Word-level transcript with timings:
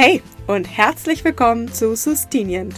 Hey 0.00 0.22
und 0.46 0.64
herzlich 0.64 1.24
willkommen 1.24 1.72
zu 1.72 1.96
Sustinient, 1.96 2.72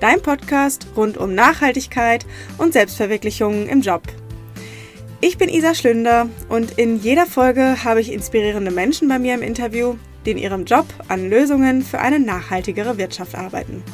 dein 0.00 0.20
Podcast 0.20 0.88
rund 0.96 1.16
um 1.16 1.32
Nachhaltigkeit 1.32 2.26
und 2.58 2.72
Selbstverwirklichung 2.72 3.68
im 3.68 3.82
Job. 3.82 4.02
Ich 5.20 5.38
bin 5.38 5.48
Isa 5.48 5.76
Schlünder 5.76 6.28
und 6.48 6.72
in 6.72 6.98
jeder 6.98 7.24
Folge 7.24 7.84
habe 7.84 8.00
ich 8.00 8.12
inspirierende 8.12 8.72
Menschen 8.72 9.06
bei 9.06 9.20
mir 9.20 9.34
im 9.34 9.42
Interview, 9.42 9.94
die 10.24 10.32
in 10.32 10.38
ihrem 10.38 10.64
Job 10.64 10.86
an 11.06 11.30
Lösungen 11.30 11.82
für 11.82 12.00
eine 12.00 12.18
nachhaltigere 12.18 12.98
Wirtschaft 12.98 13.36
arbeiten. 13.36 13.84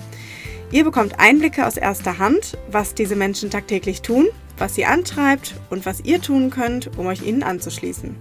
Ihr 0.70 0.84
bekommt 0.84 1.20
Einblicke 1.20 1.66
aus 1.66 1.76
erster 1.76 2.18
Hand, 2.18 2.56
was 2.70 2.94
diese 2.94 3.16
Menschen 3.16 3.50
tagtäglich 3.50 4.00
tun, 4.00 4.28
was 4.56 4.76
sie 4.76 4.86
antreibt 4.86 5.56
und 5.68 5.84
was 5.84 6.00
ihr 6.06 6.22
tun 6.22 6.48
könnt, 6.48 6.96
um 6.96 7.04
euch 7.04 7.20
ihnen 7.20 7.42
anzuschließen. 7.42 8.16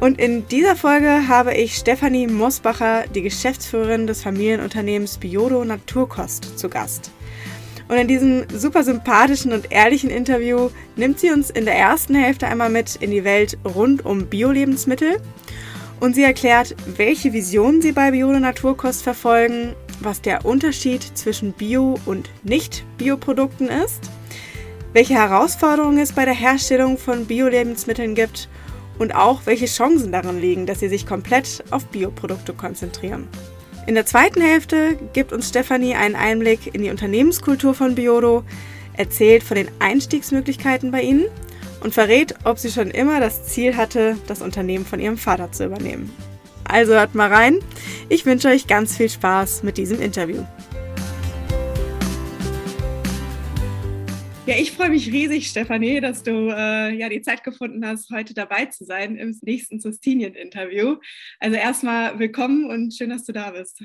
Und 0.00 0.20
in 0.20 0.46
dieser 0.46 0.76
Folge 0.76 1.26
habe 1.26 1.54
ich 1.54 1.74
Stefanie 1.74 2.28
Mosbacher, 2.28 3.04
die 3.12 3.22
Geschäftsführerin 3.22 4.06
des 4.06 4.22
Familienunternehmens 4.22 5.18
Biodo 5.18 5.64
Naturkost, 5.64 6.56
zu 6.56 6.68
Gast. 6.68 7.10
Und 7.88 7.96
in 7.96 8.06
diesem 8.06 8.44
super 8.48 8.84
sympathischen 8.84 9.52
und 9.52 9.72
ehrlichen 9.72 10.10
Interview 10.10 10.70
nimmt 10.94 11.18
sie 11.18 11.32
uns 11.32 11.50
in 11.50 11.64
der 11.64 11.76
ersten 11.76 12.14
Hälfte 12.14 12.46
einmal 12.46 12.70
mit 12.70 12.96
in 12.96 13.10
die 13.10 13.24
Welt 13.24 13.58
rund 13.64 14.04
um 14.04 14.26
Bio-Lebensmittel. 14.26 15.16
Und 15.98 16.14
sie 16.14 16.22
erklärt, 16.22 16.76
welche 16.96 17.32
Visionen 17.32 17.82
sie 17.82 17.90
bei 17.90 18.12
Biodo 18.12 18.38
Naturkost 18.38 19.02
verfolgen, 19.02 19.74
was 19.98 20.22
der 20.22 20.44
Unterschied 20.44 21.02
zwischen 21.02 21.52
Bio- 21.54 21.98
und 22.06 22.30
Nicht-Bio-Produkten 22.44 23.68
ist, 23.68 24.10
welche 24.92 25.14
Herausforderungen 25.14 25.98
es 25.98 26.12
bei 26.12 26.24
der 26.24 26.34
Herstellung 26.34 26.98
von 26.98 27.26
Bio-Lebensmitteln 27.26 28.14
gibt 28.14 28.48
und 28.98 29.14
auch 29.14 29.42
welche 29.44 29.66
Chancen 29.66 30.12
darin 30.12 30.40
liegen, 30.40 30.66
dass 30.66 30.80
sie 30.80 30.88
sich 30.88 31.06
komplett 31.06 31.64
auf 31.70 31.86
Bioprodukte 31.86 32.52
konzentrieren. 32.52 33.28
In 33.86 33.94
der 33.94 34.06
zweiten 34.06 34.42
Hälfte 34.42 34.98
gibt 35.12 35.32
uns 35.32 35.48
Stefanie 35.48 35.94
einen 35.94 36.14
Einblick 36.14 36.74
in 36.74 36.82
die 36.82 36.90
Unternehmenskultur 36.90 37.74
von 37.74 37.94
Biodo, 37.94 38.44
erzählt 38.92 39.42
von 39.42 39.56
den 39.56 39.70
Einstiegsmöglichkeiten 39.78 40.90
bei 40.90 41.00
ihnen 41.02 41.26
und 41.80 41.94
verrät, 41.94 42.34
ob 42.44 42.58
sie 42.58 42.70
schon 42.70 42.90
immer 42.90 43.20
das 43.20 43.46
Ziel 43.46 43.76
hatte, 43.76 44.16
das 44.26 44.42
Unternehmen 44.42 44.84
von 44.84 45.00
ihrem 45.00 45.16
Vater 45.16 45.52
zu 45.52 45.64
übernehmen. 45.64 46.12
Also 46.64 46.92
hört 46.92 47.14
mal 47.14 47.32
rein. 47.32 47.60
Ich 48.10 48.26
wünsche 48.26 48.48
euch 48.48 48.66
ganz 48.66 48.96
viel 48.96 49.08
Spaß 49.08 49.62
mit 49.62 49.78
diesem 49.78 50.02
Interview. 50.02 50.44
Ja, 54.48 54.54
ich 54.56 54.72
freue 54.72 54.88
mich 54.88 55.12
riesig, 55.12 55.50
Stefanie, 55.50 56.00
dass 56.00 56.22
du 56.22 56.48
äh, 56.48 56.94
ja 56.94 57.10
die 57.10 57.20
Zeit 57.20 57.44
gefunden 57.44 57.86
hast, 57.86 58.08
heute 58.10 58.32
dabei 58.32 58.64
zu 58.64 58.86
sein 58.86 59.16
im 59.16 59.38
nächsten 59.42 59.78
Sustinien-Interview. 59.78 60.96
Also 61.38 61.56
erstmal 61.56 62.18
willkommen 62.18 62.64
und 62.64 62.94
schön, 62.94 63.10
dass 63.10 63.26
du 63.26 63.32
da 63.32 63.50
bist. 63.50 63.84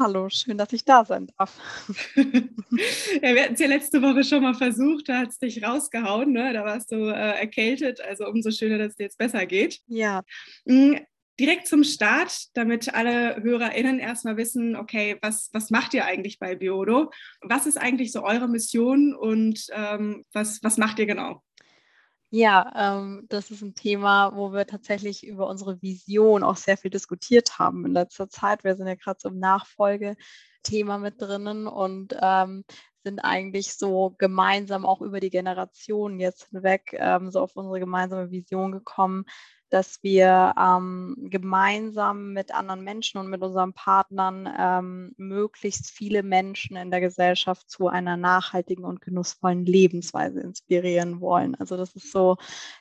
Hallo, 0.00 0.28
schön, 0.28 0.58
dass 0.58 0.72
ich 0.72 0.84
da 0.84 1.04
sein 1.04 1.28
darf. 1.38 1.56
ja, 2.16 2.24
wir 2.24 3.44
hatten 3.44 3.54
es 3.54 3.60
ja 3.60 3.68
letzte 3.68 4.02
Woche 4.02 4.24
schon 4.24 4.42
mal 4.42 4.54
versucht, 4.54 5.08
da 5.08 5.18
hat 5.18 5.28
es 5.28 5.38
dich 5.38 5.62
rausgehauen, 5.62 6.32
ne? 6.32 6.52
da 6.52 6.64
warst 6.64 6.90
du 6.90 6.96
äh, 7.06 7.38
erkältet, 7.38 8.00
also 8.00 8.26
umso 8.26 8.50
schöner, 8.50 8.78
dass 8.78 8.88
es 8.88 8.96
dir 8.96 9.04
jetzt 9.04 9.18
besser 9.18 9.46
geht. 9.46 9.82
Ja. 9.86 10.22
Direkt 11.42 11.66
zum 11.66 11.82
Start, 11.82 12.54
damit 12.54 12.94
alle 12.94 13.42
HörerInnen 13.42 13.98
erstmal 13.98 14.36
wissen, 14.36 14.76
okay, 14.76 15.18
was, 15.22 15.50
was 15.52 15.70
macht 15.70 15.92
ihr 15.92 16.04
eigentlich 16.04 16.38
bei 16.38 16.54
Biodo? 16.54 17.10
Was 17.40 17.66
ist 17.66 17.78
eigentlich 17.78 18.12
so 18.12 18.22
eure 18.22 18.46
Mission 18.46 19.12
und 19.12 19.66
ähm, 19.72 20.24
was, 20.32 20.62
was 20.62 20.78
macht 20.78 21.00
ihr 21.00 21.06
genau? 21.06 21.42
Ja, 22.30 22.72
ähm, 22.76 23.26
das 23.28 23.50
ist 23.50 23.60
ein 23.60 23.74
Thema, 23.74 24.36
wo 24.36 24.52
wir 24.52 24.68
tatsächlich 24.68 25.26
über 25.26 25.48
unsere 25.48 25.82
Vision 25.82 26.44
auch 26.44 26.56
sehr 26.56 26.76
viel 26.76 26.92
diskutiert 26.92 27.58
haben 27.58 27.86
in 27.86 27.92
letzter 27.92 28.28
Zeit. 28.28 28.62
Wir 28.62 28.76
sind 28.76 28.86
ja 28.86 28.94
gerade 28.94 29.18
so 29.20 29.28
im 29.28 29.40
Nachfolgethema 29.40 30.98
mit 30.98 31.20
drinnen 31.20 31.66
und 31.66 32.16
ähm, 32.22 32.64
sind 33.02 33.18
eigentlich 33.18 33.74
so 33.74 34.14
gemeinsam 34.16 34.86
auch 34.86 35.00
über 35.00 35.18
die 35.18 35.30
Generationen 35.30 36.20
jetzt 36.20 36.50
hinweg 36.50 36.94
ähm, 37.00 37.32
so 37.32 37.40
auf 37.40 37.56
unsere 37.56 37.80
gemeinsame 37.80 38.30
Vision 38.30 38.70
gekommen, 38.70 39.24
dass 39.72 40.02
wir 40.02 40.54
ähm, 40.58 41.16
gemeinsam 41.30 42.34
mit 42.34 42.54
anderen 42.54 42.84
Menschen 42.84 43.16
und 43.16 43.30
mit 43.30 43.40
unseren 43.40 43.72
Partnern 43.72 44.46
ähm, 44.58 45.14
möglichst 45.16 45.90
viele 45.90 46.22
Menschen 46.22 46.76
in 46.76 46.90
der 46.90 47.00
Gesellschaft 47.00 47.70
zu 47.70 47.88
einer 47.88 48.18
nachhaltigen 48.18 48.84
und 48.84 49.00
genussvollen 49.00 49.64
Lebensweise 49.64 50.40
inspirieren 50.40 51.22
wollen. 51.22 51.54
Also 51.54 51.78
das 51.78 51.94
ist 51.94 52.12
so 52.12 52.36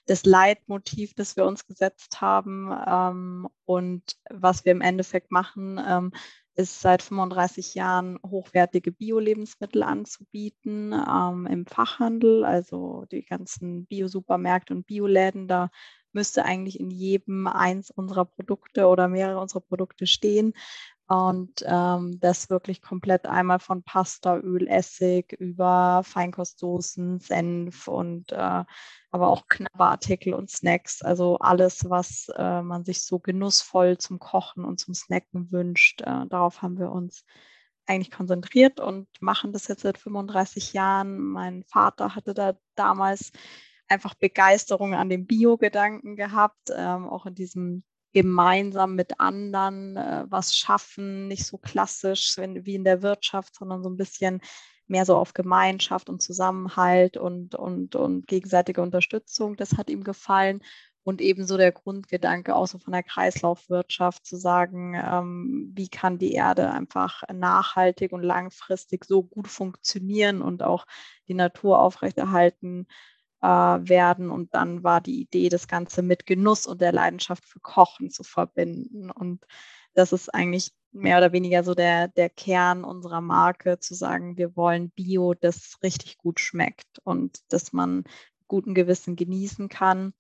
das 0.06 0.26
Leitmotiv, 0.26 1.14
das 1.14 1.38
wir 1.38 1.46
uns 1.46 1.66
gesetzt 1.66 2.20
haben 2.20 2.70
ähm, 2.86 3.48
und 3.64 4.18
was 4.30 4.66
wir 4.66 4.74
im 4.74 4.82
Endeffekt 4.82 5.32
machen 5.32 5.80
ähm, 5.88 6.12
ist 6.56 6.82
seit 6.82 7.02
35 7.02 7.76
Jahren 7.76 8.20
hochwertige 8.26 8.92
Bio-Lebensmittel 8.92 9.84
anzubieten 9.84 10.94
ähm, 10.94 11.48
im 11.50 11.66
Fachhandel, 11.66 12.44
also 12.44 13.06
die 13.12 13.24
ganzen 13.24 13.86
Bio-Supermärkte 13.86 14.74
und 14.74 14.86
Bioläden. 14.86 15.48
Da 15.48 15.70
müsste 16.14 16.46
eigentlich 16.46 16.80
in 16.80 16.92
jedem 16.92 17.48
eins 17.48 17.92
unserer 17.92 18.26
Produkte 18.26 18.88
oder 18.88 19.08
mehrere 19.08 19.40
unserer 19.40 19.62
Produkte 19.62 20.08
stehen. 20.08 20.54
Und 21.08 21.66
ähm, 21.66 22.20
das 22.22 22.50
wirklich 22.50 22.82
komplett 22.82 23.26
einmal 23.26 23.60
von 23.60 23.84
Pasta, 23.84 24.38
Öl, 24.38 24.66
Essig 24.70 25.34
über 25.34 26.04
Feinkostsoßen, 26.06 27.20
Senf 27.20 27.90
und 27.90 28.32
äh, 28.32 28.64
aber 29.10 29.28
auch 29.28 29.48
Knabberartikel 29.50 30.34
und 30.34 30.50
Snacks. 30.50 31.02
Also 31.02 31.38
alles, 31.40 31.90
was 31.90 32.32
äh, 32.38 32.62
man 32.62 32.86
sich 32.86 33.04
so 33.04 33.20
genussvoll 33.20 33.98
zum 33.98 34.20
Kochen 34.20 34.64
und 34.64 34.80
zum 34.80 34.94
Snacken 34.94 35.52
wünscht. 35.52 36.00
Äh, 36.02 36.28
darauf 36.30 36.62
haben 36.62 36.80
wir 36.80 36.94
uns 36.94 37.26
eigentlich 37.88 38.12
konzentriert 38.12 38.80
und 38.80 39.10
machen 39.20 39.52
das 39.52 39.68
jetzt 39.68 39.82
seit 39.82 39.98
35 39.98 40.72
Jahren. 40.72 41.20
Mein 41.20 41.66
Vater 41.66 42.16
hatte 42.16 42.34
da 42.34 42.54
damals 42.76 43.34
einfach 43.92 44.14
Begeisterung 44.16 44.94
an 44.96 45.10
dem 45.10 45.28
Bio-Gedanken 45.28 46.16
gehabt, 46.16 46.72
ähm, 46.76 47.08
auch 47.08 47.26
in 47.26 47.36
diesem 47.36 47.84
gemeinsam 48.14 48.96
mit 48.96 49.20
anderen 49.20 49.96
äh, 49.96 50.26
was 50.28 50.56
schaffen, 50.56 51.28
nicht 51.28 51.46
so 51.46 51.58
klassisch 51.58 52.36
wie 52.38 52.76
in 52.76 52.84
der 52.84 53.02
Wirtschaft, 53.02 53.56
sondern 53.56 53.84
so 53.84 53.90
ein 53.90 53.98
bisschen 53.98 54.42
mehr 54.88 55.06
so 55.06 55.16
auf 55.16 55.34
Gemeinschaft 55.34 56.10
und 56.10 56.22
Zusammenhalt 56.22 57.16
und, 57.18 57.56
und, 57.56 57.96
und 57.96 58.28
gegenseitige 58.28 58.82
Unterstützung. 58.82 59.56
Das 59.56 59.78
hat 59.78 59.90
ihm 59.90 60.04
gefallen. 60.04 60.62
Und 61.04 61.20
ebenso 61.20 61.58
der 61.58 61.72
Grundgedanke 61.72 62.56
auch 62.56 62.68
so 62.68 62.78
von 62.78 62.94
der 62.94 63.02
Kreislaufwirtschaft 63.02 64.24
zu 64.26 64.38
sagen, 64.38 64.94
ähm, 64.94 65.72
wie 65.74 65.88
kann 65.90 66.20
die 66.20 66.34
Erde 66.34 66.70
einfach 66.70 67.24
nachhaltig 67.34 68.12
und 68.12 68.22
langfristig 68.22 69.06
so 69.06 69.24
gut 69.24 69.48
funktionieren 69.48 70.44
und 70.44 70.62
auch 70.62 70.86
die 71.28 71.34
Natur 71.34 71.80
aufrechterhalten, 71.80 72.86
äh, 73.42 73.48
werden. 73.48 74.30
Und 74.30 74.54
dann 74.54 74.84
war 74.84 75.02
die 75.02 75.22
Idee, 75.22 75.50
das 75.50 75.68
Ganze 75.68 76.02
mit 76.02 76.26
Genuss 76.26 76.66
und 76.66 76.82
der 76.82 76.92
Leidenschaft 76.92 77.46
für 77.46 77.60
Kochen 77.60 78.10
zu 78.10 78.24
verbinden. 78.24 79.12
Und 79.12 79.46
das 79.94 80.14
ist 80.14 80.34
eigentlich 80.34 80.74
mehr 80.92 81.18
oder 81.18 81.32
weniger 81.32 81.64
so 81.64 81.74
der, 81.74 82.08
der 82.10 82.30
Kern 82.30 82.84
unserer 82.84 83.22
Marke, 83.22 83.80
zu 83.80 83.94
sagen, 83.94 84.38
wir 84.38 84.56
wollen 84.56 84.90
Bio, 84.92 85.34
das 85.34 85.78
richtig 85.84 86.18
gut 86.18 86.40
schmeckt 86.40 87.00
und 87.04 87.40
dass 87.50 87.74
man 87.74 88.04
guten 88.48 88.74
Gewissen 88.74 89.16
genießen 89.16 89.70
kann. 89.70 90.14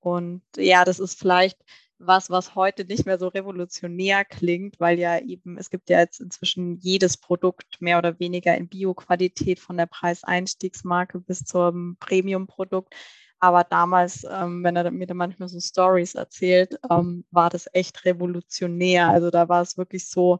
Und 0.00 0.42
ja, 0.56 0.84
das 0.84 0.98
ist 0.98 1.18
vielleicht 1.18 1.58
was, 2.06 2.30
was 2.30 2.54
heute 2.54 2.84
nicht 2.84 3.06
mehr 3.06 3.18
so 3.18 3.28
revolutionär 3.28 4.24
klingt, 4.24 4.80
weil 4.80 4.98
ja 4.98 5.18
eben, 5.18 5.58
es 5.58 5.70
gibt 5.70 5.90
ja 5.90 6.00
jetzt 6.00 6.20
inzwischen 6.20 6.78
jedes 6.78 7.16
Produkt 7.16 7.80
mehr 7.80 7.98
oder 7.98 8.18
weniger 8.20 8.56
in 8.56 8.68
Bio-Qualität 8.68 9.60
von 9.60 9.76
der 9.76 9.86
Preiseinstiegsmarke 9.86 11.20
bis 11.20 11.44
zum 11.44 11.96
Premium-Produkt. 12.00 12.94
Aber 13.40 13.64
damals, 13.64 14.24
ähm, 14.30 14.64
wenn 14.64 14.76
er 14.76 14.90
mir 14.90 15.06
da 15.06 15.14
manchmal 15.14 15.48
so 15.48 15.60
Stories 15.60 16.14
erzählt, 16.14 16.78
ähm, 16.90 17.24
war 17.30 17.50
das 17.50 17.68
echt 17.72 18.04
revolutionär. 18.04 19.08
Also 19.08 19.30
da 19.30 19.48
war 19.48 19.62
es 19.62 19.76
wirklich 19.76 20.08
so, 20.08 20.38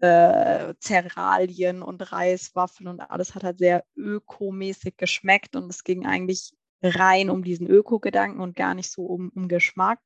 äh, 0.00 0.74
Cerealien 0.80 1.82
und 1.82 2.12
Reiswaffeln 2.12 2.88
und 2.88 3.00
alles 3.00 3.34
hat 3.34 3.44
halt 3.44 3.58
sehr 3.58 3.84
ökomäßig 3.96 4.96
geschmeckt 4.96 5.56
und 5.56 5.70
es 5.70 5.84
ging 5.84 6.06
eigentlich 6.06 6.52
rein 6.82 7.30
um 7.30 7.42
diesen 7.42 7.66
Öko-Gedanken 7.66 8.40
und 8.40 8.56
gar 8.56 8.74
nicht 8.74 8.90
so 8.90 9.06
um, 9.06 9.30
um 9.34 9.48
Geschmack. 9.48 10.00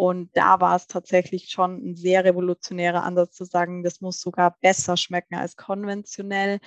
Und 0.00 0.34
da 0.34 0.62
war 0.62 0.76
es 0.76 0.86
tatsächlich 0.86 1.50
schon 1.50 1.90
ein 1.90 1.94
sehr 1.94 2.24
revolutionärer 2.24 3.02
Ansatz 3.02 3.34
zu 3.36 3.44
sagen, 3.44 3.82
das 3.82 4.00
muss 4.00 4.18
sogar 4.18 4.56
besser 4.62 4.96
schmecken 4.96 5.34
als 5.34 5.56
konventionell, 5.56 6.58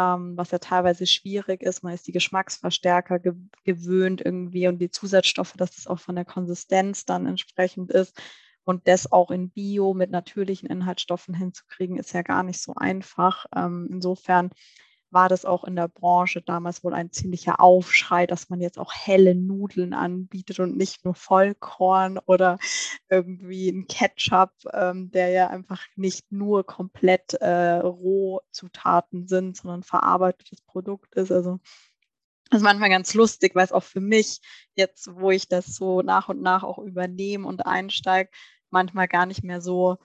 ähm, 0.00 0.38
was 0.38 0.52
ja 0.52 0.58
teilweise 0.58 1.06
schwierig 1.06 1.62
ist. 1.62 1.82
Man 1.82 1.92
ist 1.92 2.06
die 2.06 2.12
Geschmacksverstärker 2.12 3.18
ge 3.18 3.34
gewöhnt 3.64 4.22
irgendwie 4.24 4.68
und 4.68 4.78
die 4.78 4.90
Zusatzstoffe, 4.90 5.52
dass 5.58 5.72
das 5.76 5.86
auch 5.86 5.98
von 5.98 6.14
der 6.14 6.24
Konsistenz 6.24 7.04
dann 7.04 7.26
entsprechend 7.26 7.90
ist. 7.90 8.18
Und 8.64 8.88
das 8.88 9.12
auch 9.12 9.30
in 9.30 9.50
Bio 9.50 9.92
mit 9.92 10.10
natürlichen 10.10 10.70
Inhaltsstoffen 10.70 11.34
hinzukriegen, 11.34 11.98
ist 11.98 12.14
ja 12.14 12.22
gar 12.22 12.42
nicht 12.42 12.62
so 12.62 12.72
einfach. 12.74 13.44
Ähm, 13.54 13.86
insofern 13.92 14.48
war 15.10 15.28
das 15.28 15.44
auch 15.44 15.64
in 15.64 15.76
der 15.76 15.88
Branche 15.88 16.42
damals 16.42 16.84
wohl 16.84 16.94
ein 16.94 17.10
ziemlicher 17.12 17.60
Aufschrei, 17.60 18.26
dass 18.26 18.50
man 18.50 18.60
jetzt 18.60 18.78
auch 18.78 18.92
helle 18.92 19.34
Nudeln 19.34 19.94
anbietet 19.94 20.60
und 20.60 20.76
nicht 20.76 21.04
nur 21.04 21.14
Vollkorn 21.14 22.18
oder 22.26 22.58
irgendwie 23.08 23.70
ein 23.70 23.86
Ketchup, 23.86 24.52
ähm, 24.72 25.10
der 25.10 25.30
ja 25.30 25.48
einfach 25.48 25.82
nicht 25.96 26.30
nur 26.30 26.64
komplett 26.64 27.34
äh, 27.34 27.78
Rohzutaten 27.78 29.26
sind, 29.28 29.56
sondern 29.56 29.82
verarbeitetes 29.82 30.60
Produkt 30.62 31.14
ist. 31.14 31.32
Also 31.32 31.58
das 32.50 32.60
ist 32.60 32.64
manchmal 32.64 32.90
ganz 32.90 33.14
lustig, 33.14 33.54
weil 33.54 33.64
es 33.64 33.72
auch 33.72 33.82
für 33.82 34.00
mich 34.00 34.40
jetzt, 34.74 35.10
wo 35.14 35.30
ich 35.30 35.48
das 35.48 35.66
so 35.74 36.02
nach 36.02 36.28
und 36.28 36.40
nach 36.40 36.62
auch 36.62 36.78
übernehme 36.78 37.46
und 37.46 37.66
einsteige, 37.66 38.30
manchmal 38.70 39.08
gar 39.08 39.26
nicht 39.26 39.44
mehr 39.44 39.60
so 39.60 39.98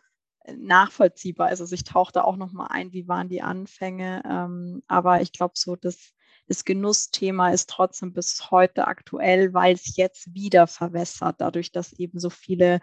nachvollziehbar 0.57 1.51
ist. 1.51 1.62
Also 1.62 1.74
ich 1.74 1.84
tauchte 1.84 2.25
auch 2.25 2.36
nochmal 2.36 2.68
ein, 2.69 2.92
wie 2.92 3.07
waren 3.07 3.30
die 3.30 3.42
Anfänge. 3.42 4.22
Ähm, 4.25 4.84
aber 4.88 5.22
ich 5.22 5.31
glaube, 5.31 5.54
so 5.56 5.75
das, 5.75 6.13
das 6.48 6.66
Genussthema 6.66 7.50
ist 7.51 7.69
trotzdem 7.69 8.13
bis 8.13 8.51
heute 8.51 8.88
aktuell, 8.88 9.54
weil 9.54 9.75
es 9.75 9.95
jetzt 9.95 10.34
wieder 10.34 10.68
verwässert, 10.68 11.38
dadurch, 11.40 11.72
dass 11.72 11.94
eben 11.94 12.19
so 12.19 12.30
viele 12.30 12.80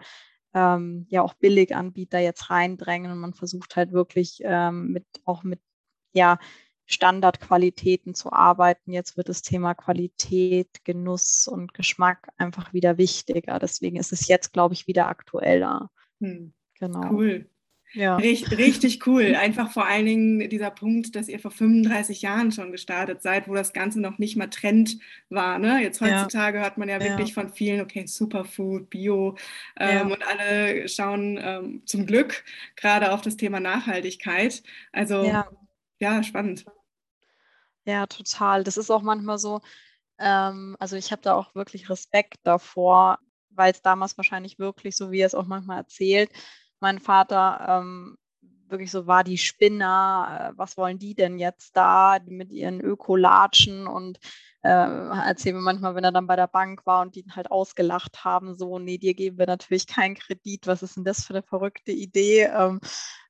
ähm, 0.53 1.05
ja 1.09 1.21
auch 1.21 1.33
Billiganbieter 1.35 2.19
jetzt 2.19 2.49
reindrängen 2.49 3.11
und 3.11 3.19
man 3.19 3.33
versucht 3.33 3.75
halt 3.75 3.93
wirklich 3.93 4.39
ähm, 4.43 4.91
mit 4.91 5.05
auch 5.23 5.43
mit 5.43 5.61
ja 6.13 6.39
Standardqualitäten 6.87 8.15
zu 8.15 8.33
arbeiten. 8.33 8.91
Jetzt 8.91 9.15
wird 9.15 9.29
das 9.29 9.43
Thema 9.43 9.75
Qualität, 9.75 10.83
Genuss 10.83 11.47
und 11.47 11.73
Geschmack 11.73 12.27
einfach 12.37 12.73
wieder 12.73 12.97
wichtiger. 12.97 13.59
Deswegen 13.59 13.95
ist 13.95 14.11
es 14.11 14.27
jetzt, 14.27 14.51
glaube 14.51 14.73
ich, 14.73 14.87
wieder 14.87 15.07
aktueller. 15.07 15.89
Hm. 16.19 16.53
Genau. 16.81 17.11
Cool. 17.11 17.47
Ja. 17.93 18.15
Richtig, 18.15 18.57
richtig 18.57 19.07
cool. 19.07 19.35
Einfach 19.35 19.71
vor 19.71 19.85
allen 19.85 20.05
Dingen 20.05 20.49
dieser 20.49 20.71
Punkt, 20.71 21.15
dass 21.15 21.27
ihr 21.27 21.39
vor 21.39 21.51
35 21.51 22.21
Jahren 22.21 22.51
schon 22.51 22.71
gestartet 22.71 23.21
seid, 23.21 23.47
wo 23.47 23.53
das 23.53 23.73
Ganze 23.73 23.99
noch 23.99 24.17
nicht 24.17 24.37
mal 24.37 24.47
Trend 24.47 24.97
war. 25.29 25.59
Ne? 25.59 25.81
Jetzt 25.81 25.99
heutzutage 25.99 26.57
ja. 26.57 26.63
hört 26.63 26.77
man 26.77 26.87
ja 26.87 27.01
wirklich 27.01 27.29
ja. 27.29 27.33
von 27.33 27.49
vielen, 27.49 27.81
okay, 27.81 28.05
Superfood, 28.05 28.89
Bio 28.89 29.35
ähm, 29.77 30.11
und 30.11 30.25
alle 30.25 30.87
schauen 30.87 31.37
ähm, 31.41 31.81
zum 31.85 32.05
Glück 32.05 32.43
gerade 32.75 33.11
auf 33.11 33.21
das 33.21 33.35
Thema 33.35 33.59
Nachhaltigkeit. 33.59 34.63
Also 34.93 35.25
ja, 36.01 36.23
spannend. 36.23 36.65
Ja, 37.85 38.07
total. 38.07 38.63
Das 38.63 38.77
ist 38.77 38.89
auch 38.89 39.01
manchmal 39.01 39.37
so, 39.37 39.61
ähm, 40.17 40.75
also 40.79 40.95
ich 40.95 41.11
habe 41.11 41.21
da 41.21 41.33
auch 41.33 41.55
wirklich 41.55 41.89
Respekt 41.89 42.35
davor, 42.43 43.19
weil 43.49 43.71
es 43.71 43.81
damals 43.81 44.17
wahrscheinlich 44.17 44.59
wirklich, 44.59 44.95
so 44.95 45.11
wie 45.11 45.19
er 45.19 45.27
es 45.27 45.35
auch 45.35 45.45
manchmal 45.45 45.77
erzählt, 45.77 46.31
mein 46.81 46.99
Vater 46.99 47.65
ähm, 47.67 48.17
wirklich 48.71 48.91
so 48.91 49.05
war, 49.07 49.23
die 49.23 49.37
Spinner, 49.37 50.51
äh, 50.53 50.57
was 50.57 50.77
wollen 50.77 50.97
die 50.97 51.13
denn 51.13 51.37
jetzt 51.37 51.75
da 51.77 52.19
mit 52.25 52.51
ihren 52.51 52.81
Ökolatschen 52.81 53.87
und 53.87 54.19
äh, 54.63 54.69
erzählen 54.69 55.55
wir 55.55 55.61
manchmal, 55.61 55.95
wenn 55.95 56.03
er 56.03 56.11
dann 56.11 56.27
bei 56.27 56.35
der 56.35 56.47
Bank 56.47 56.85
war 56.85 57.01
und 57.01 57.15
die 57.15 57.21
ihn 57.21 57.35
halt 57.35 57.51
ausgelacht 57.51 58.23
haben, 58.23 58.55
so, 58.55 58.79
nee, 58.79 58.97
dir 58.97 59.13
geben 59.13 59.37
wir 59.37 59.47
natürlich 59.47 59.87
keinen 59.87 60.15
Kredit, 60.15 60.67
was 60.67 60.83
ist 60.83 60.97
denn 60.97 61.03
das 61.03 61.23
für 61.25 61.33
eine 61.33 61.43
verrückte 61.43 61.91
Idee? 61.91 62.43
Ähm, 62.43 62.79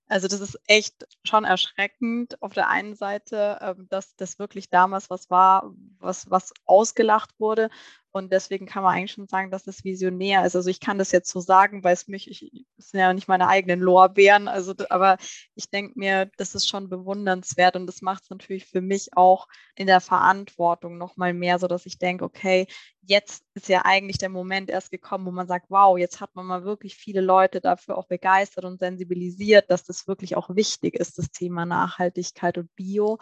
also 0.08 0.28
das 0.28 0.42
ist 0.42 0.60
echt 0.68 1.08
schon 1.24 1.46
erschreckend 1.46 2.42
auf 2.42 2.54
der 2.54 2.68
einen 2.68 2.96
Seite, 2.96 3.60
ähm, 3.62 3.88
dass 3.90 4.14
das 4.18 4.40
wirklich 4.40 4.70
damals 4.70 5.10
was 5.10 5.30
war, 5.30 5.74
was, 6.00 6.30
was 6.30 6.54
ausgelacht 6.66 7.40
wurde. 7.40 7.70
Und 8.14 8.34
deswegen 8.34 8.66
kann 8.66 8.84
man 8.84 8.94
eigentlich 8.94 9.14
schon 9.14 9.28
sagen, 9.28 9.52
dass 9.52 9.68
es 9.68 9.86
visionär 9.86 10.46
ist. 10.46 10.56
Also 10.56 10.70
ich 10.70 10.82
kann 10.82 10.98
das 10.98 11.14
jetzt 11.14 11.30
so 11.30 11.40
sagen, 11.40 11.84
weil 11.84 11.94
es 11.94 12.10
mich, 12.10 12.30
ich, 12.30 12.66
es 12.78 12.90
sind 12.90 13.00
ja 13.00 13.14
nicht 13.14 13.30
meine 13.30 13.48
eigenen 13.48 13.80
Lorbeeren, 13.80 14.50
also 14.50 14.74
aber 14.90 15.18
ich 15.56 15.70
denke 15.70 15.98
mir, 15.98 16.30
das 16.38 16.54
ist 16.54 16.68
schon 16.68 16.90
bewundernswert 16.90 17.78
und 17.78 17.88
das 17.88 18.02
macht 18.02 18.24
es 18.24 18.30
natürlich 18.30 18.66
für 18.66 18.82
mich 18.82 19.16
auch 19.16 19.48
in 19.76 19.88
der 19.88 20.02
Verantwortung 20.02 20.98
nochmal 20.98 21.34
mehr, 21.34 21.58
so 21.58 21.68
dass 21.68 21.86
ich 21.86 22.00
denke, 22.00 22.26
okay, 22.26 22.68
jetzt 23.02 23.44
ist 23.54 23.70
ja 23.70 23.84
eigentlich 23.86 24.18
der 24.18 24.30
Moment 24.30 24.70
erst 24.70 24.92
gekommen, 24.92 25.26
wo 25.26 25.32
man 25.32 25.48
sagt, 25.48 25.68
wow, 25.70 25.98
jetzt 25.98 26.20
hat 26.20 26.36
man 26.36 26.46
mal 26.46 26.66
wirklich 26.66 26.96
viele 26.96 27.22
Leute 27.22 27.62
dafür 27.62 27.98
auch 27.98 28.08
begeistert 28.08 28.66
und 28.66 28.80
sensibilisiert, 28.80 29.72
dass 29.72 29.84
das 29.86 30.08
wirklich 30.08 30.36
auch 30.36 30.50
wichtig 30.56 30.96
ist, 30.96 31.18
das 31.18 31.32
Thema 31.32 31.66
Nachhaltigkeit 31.66 32.58
und 32.58 32.76
Bio. 32.76 33.20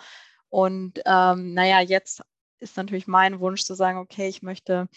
Und 0.50 1.00
ähm, 1.06 1.54
naja, 1.54 1.80
jetzt 1.82 2.24
ist 2.60 2.78
natürlich 2.78 3.08
mein 3.08 3.40
Wunsch 3.40 3.64
zu 3.64 3.74
sagen, 3.74 4.00
okay, 4.00 4.28
ich 4.28 4.42
möchte 4.42 4.88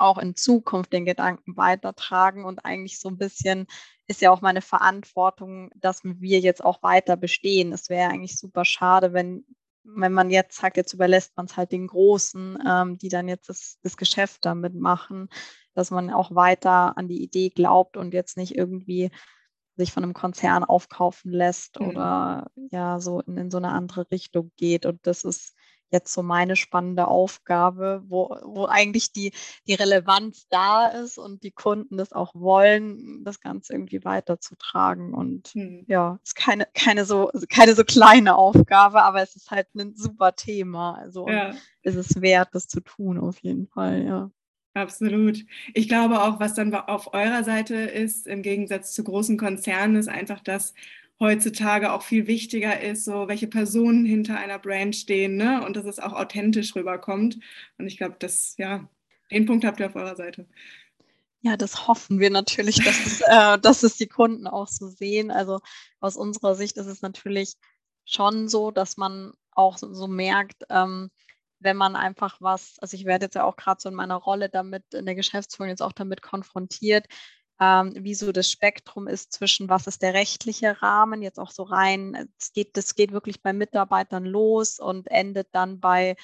auch 0.00 0.18
in 0.18 0.34
Zukunft 0.34 0.92
den 0.92 1.04
Gedanken 1.04 1.56
weitertragen 1.56 2.44
und 2.44 2.64
eigentlich 2.64 2.98
so 2.98 3.08
ein 3.08 3.18
bisschen 3.18 3.66
ist 4.06 4.22
ja 4.22 4.30
auch 4.30 4.40
meine 4.40 4.62
Verantwortung, 4.62 5.70
dass 5.76 6.00
wir 6.02 6.40
jetzt 6.40 6.64
auch 6.64 6.82
weiter 6.82 7.16
bestehen. 7.16 7.72
Es 7.72 7.90
wäre 7.90 8.10
eigentlich 8.10 8.38
super 8.38 8.64
schade, 8.64 9.12
wenn, 9.12 9.44
wenn 9.84 10.12
man 10.12 10.30
jetzt 10.30 10.56
sagt, 10.58 10.76
jetzt 10.76 10.94
überlässt 10.94 11.36
man 11.36 11.46
es 11.46 11.56
halt 11.56 11.72
den 11.72 11.86
Großen, 11.86 12.58
ähm, 12.66 12.98
die 12.98 13.08
dann 13.08 13.28
jetzt 13.28 13.48
das, 13.48 13.78
das 13.82 13.96
Geschäft 13.96 14.44
damit 14.44 14.74
machen, 14.74 15.28
dass 15.74 15.90
man 15.90 16.10
auch 16.10 16.34
weiter 16.34 16.96
an 16.96 17.06
die 17.06 17.22
Idee 17.22 17.50
glaubt 17.50 17.96
und 17.96 18.14
jetzt 18.14 18.36
nicht 18.36 18.56
irgendwie 18.56 19.10
sich 19.76 19.92
von 19.92 20.02
einem 20.02 20.14
Konzern 20.14 20.64
aufkaufen 20.64 21.30
lässt 21.30 21.78
mhm. 21.78 21.88
oder 21.88 22.50
ja 22.70 23.00
so 23.00 23.20
in, 23.20 23.36
in 23.36 23.50
so 23.50 23.58
eine 23.58 23.70
andere 23.70 24.10
Richtung 24.10 24.50
geht. 24.56 24.86
Und 24.86 25.06
das 25.06 25.24
ist 25.24 25.54
jetzt 25.90 26.12
so 26.12 26.22
meine 26.22 26.56
spannende 26.56 27.08
Aufgabe, 27.08 28.02
wo, 28.06 28.36
wo 28.44 28.66
eigentlich 28.66 29.12
die, 29.12 29.32
die 29.66 29.74
Relevanz 29.74 30.46
da 30.48 30.86
ist 30.86 31.18
und 31.18 31.42
die 31.42 31.50
Kunden 31.50 31.96
das 31.96 32.12
auch 32.12 32.34
wollen, 32.34 33.24
das 33.24 33.40
Ganze 33.40 33.72
irgendwie 33.72 34.04
weiterzutragen. 34.04 35.14
Und 35.14 35.48
hm. 35.48 35.84
ja, 35.88 36.18
ist 36.22 36.36
keine, 36.36 36.66
keine, 36.74 37.04
so, 37.04 37.30
keine 37.48 37.74
so 37.74 37.84
kleine 37.84 38.36
Aufgabe, 38.36 39.02
aber 39.02 39.22
es 39.22 39.36
ist 39.36 39.50
halt 39.50 39.66
ein 39.74 39.94
super 39.94 40.34
Thema. 40.36 40.94
Also 40.94 41.28
ja. 41.28 41.54
ist 41.82 41.96
es 41.96 42.20
wert, 42.20 42.50
das 42.52 42.68
zu 42.68 42.80
tun, 42.80 43.18
auf 43.18 43.38
jeden 43.40 43.66
Fall, 43.66 44.04
ja. 44.04 44.30
Absolut. 44.74 45.44
Ich 45.74 45.88
glaube 45.88 46.22
auch, 46.22 46.38
was 46.38 46.54
dann 46.54 46.72
auf 46.72 47.12
eurer 47.12 47.42
Seite 47.42 47.74
ist, 47.74 48.28
im 48.28 48.42
Gegensatz 48.42 48.92
zu 48.92 49.02
großen 49.02 49.36
Konzernen, 49.36 49.96
ist 49.96 50.08
einfach, 50.08 50.40
dass 50.40 50.74
heutzutage 51.20 51.92
auch 51.92 52.02
viel 52.02 52.26
wichtiger 52.26 52.80
ist, 52.80 53.04
so 53.04 53.28
welche 53.28 53.46
Personen 53.46 54.06
hinter 54.06 54.38
einer 54.38 54.58
Brand 54.58 54.96
stehen 54.96 55.36
ne? 55.36 55.64
und 55.64 55.76
dass 55.76 55.84
es 55.84 55.98
auch 55.98 56.14
authentisch 56.14 56.74
rüberkommt. 56.74 57.38
Und 57.78 57.86
ich 57.86 57.98
glaube, 57.98 58.16
das, 58.18 58.54
ja, 58.56 58.88
den 59.30 59.46
Punkt 59.46 59.64
habt 59.64 59.80
ihr 59.80 59.86
auf 59.86 59.96
eurer 59.96 60.16
Seite. 60.16 60.46
Ja, 61.42 61.56
das 61.56 61.86
hoffen 61.86 62.18
wir 62.20 62.30
natürlich, 62.30 62.76
dass 62.76 63.06
es, 63.06 63.20
äh, 63.20 63.58
dass 63.62 63.82
es 63.82 63.96
die 63.96 64.08
Kunden 64.08 64.46
auch 64.46 64.68
so 64.68 64.88
sehen. 64.88 65.30
Also 65.30 65.60
aus 66.00 66.16
unserer 66.16 66.54
Sicht 66.54 66.78
ist 66.78 66.86
es 66.86 67.02
natürlich 67.02 67.54
schon 68.04 68.48
so, 68.48 68.70
dass 68.70 68.96
man 68.96 69.32
auch 69.52 69.76
so, 69.76 69.92
so 69.92 70.06
merkt, 70.06 70.64
ähm, 70.70 71.10
wenn 71.60 71.76
man 71.76 71.96
einfach 71.96 72.40
was, 72.40 72.76
also 72.80 72.96
ich 72.96 73.04
werde 73.04 73.26
jetzt 73.26 73.34
ja 73.34 73.44
auch 73.44 73.56
gerade 73.56 73.80
so 73.80 73.90
in 73.90 73.94
meiner 73.94 74.16
Rolle 74.16 74.48
damit, 74.48 74.94
in 74.94 75.04
der 75.04 75.14
Geschäftsführung 75.14 75.68
jetzt 75.68 75.82
auch 75.82 75.92
damit 75.92 76.22
konfrontiert, 76.22 77.06
ähm, 77.60 77.92
wie 77.98 78.14
so 78.14 78.32
das 78.32 78.50
Spektrum 78.50 79.06
ist 79.06 79.32
zwischen, 79.32 79.68
was 79.68 79.86
ist 79.86 80.02
der 80.02 80.14
rechtliche 80.14 80.80
Rahmen, 80.82 81.22
jetzt 81.22 81.38
auch 81.38 81.50
so 81.50 81.62
rein, 81.64 82.28
es 82.38 82.52
geht, 82.52 82.76
das 82.76 82.94
geht 82.94 83.12
wirklich 83.12 83.42
bei 83.42 83.52
Mitarbeitern 83.52 84.24
los 84.24 84.78
und 84.78 85.10
endet 85.10 85.48
dann 85.52 85.80
bei 85.80 86.16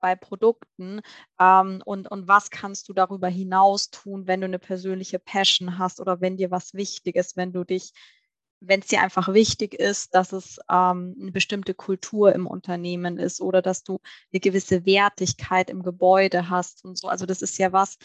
bei 0.00 0.16
Produkten 0.16 1.00
ähm, 1.38 1.82
und, 1.84 2.10
und 2.10 2.26
was 2.26 2.50
kannst 2.50 2.88
du 2.88 2.92
darüber 2.92 3.28
hinaus 3.28 3.90
tun, 3.90 4.26
wenn 4.26 4.40
du 4.40 4.46
eine 4.46 4.58
persönliche 4.58 5.18
Passion 5.18 5.78
hast 5.78 6.00
oder 6.00 6.20
wenn 6.20 6.36
dir 6.36 6.50
was 6.50 6.74
wichtig 6.74 7.16
ist, 7.16 7.36
wenn 7.36 7.52
du 7.52 7.64
dich, 7.64 7.92
wenn 8.60 8.80
es 8.80 8.88
dir 8.88 9.02
einfach 9.02 9.32
wichtig 9.32 9.74
ist, 9.74 10.14
dass 10.14 10.32
es 10.32 10.58
ähm, 10.70 11.16
eine 11.20 11.32
bestimmte 11.32 11.74
Kultur 11.74 12.34
im 12.34 12.46
Unternehmen 12.46 13.18
ist 13.18 13.40
oder 13.40 13.62
dass 13.62 13.84
du 13.84 14.00
eine 14.32 14.40
gewisse 14.40 14.86
Wertigkeit 14.86 15.70
im 15.70 15.82
Gebäude 15.82 16.50
hast 16.50 16.84
und 16.84 16.98
so. 16.98 17.08
Also 17.08 17.26
das 17.26 17.42
ist 17.42 17.58
ja 17.58 17.72
was, 17.72 17.98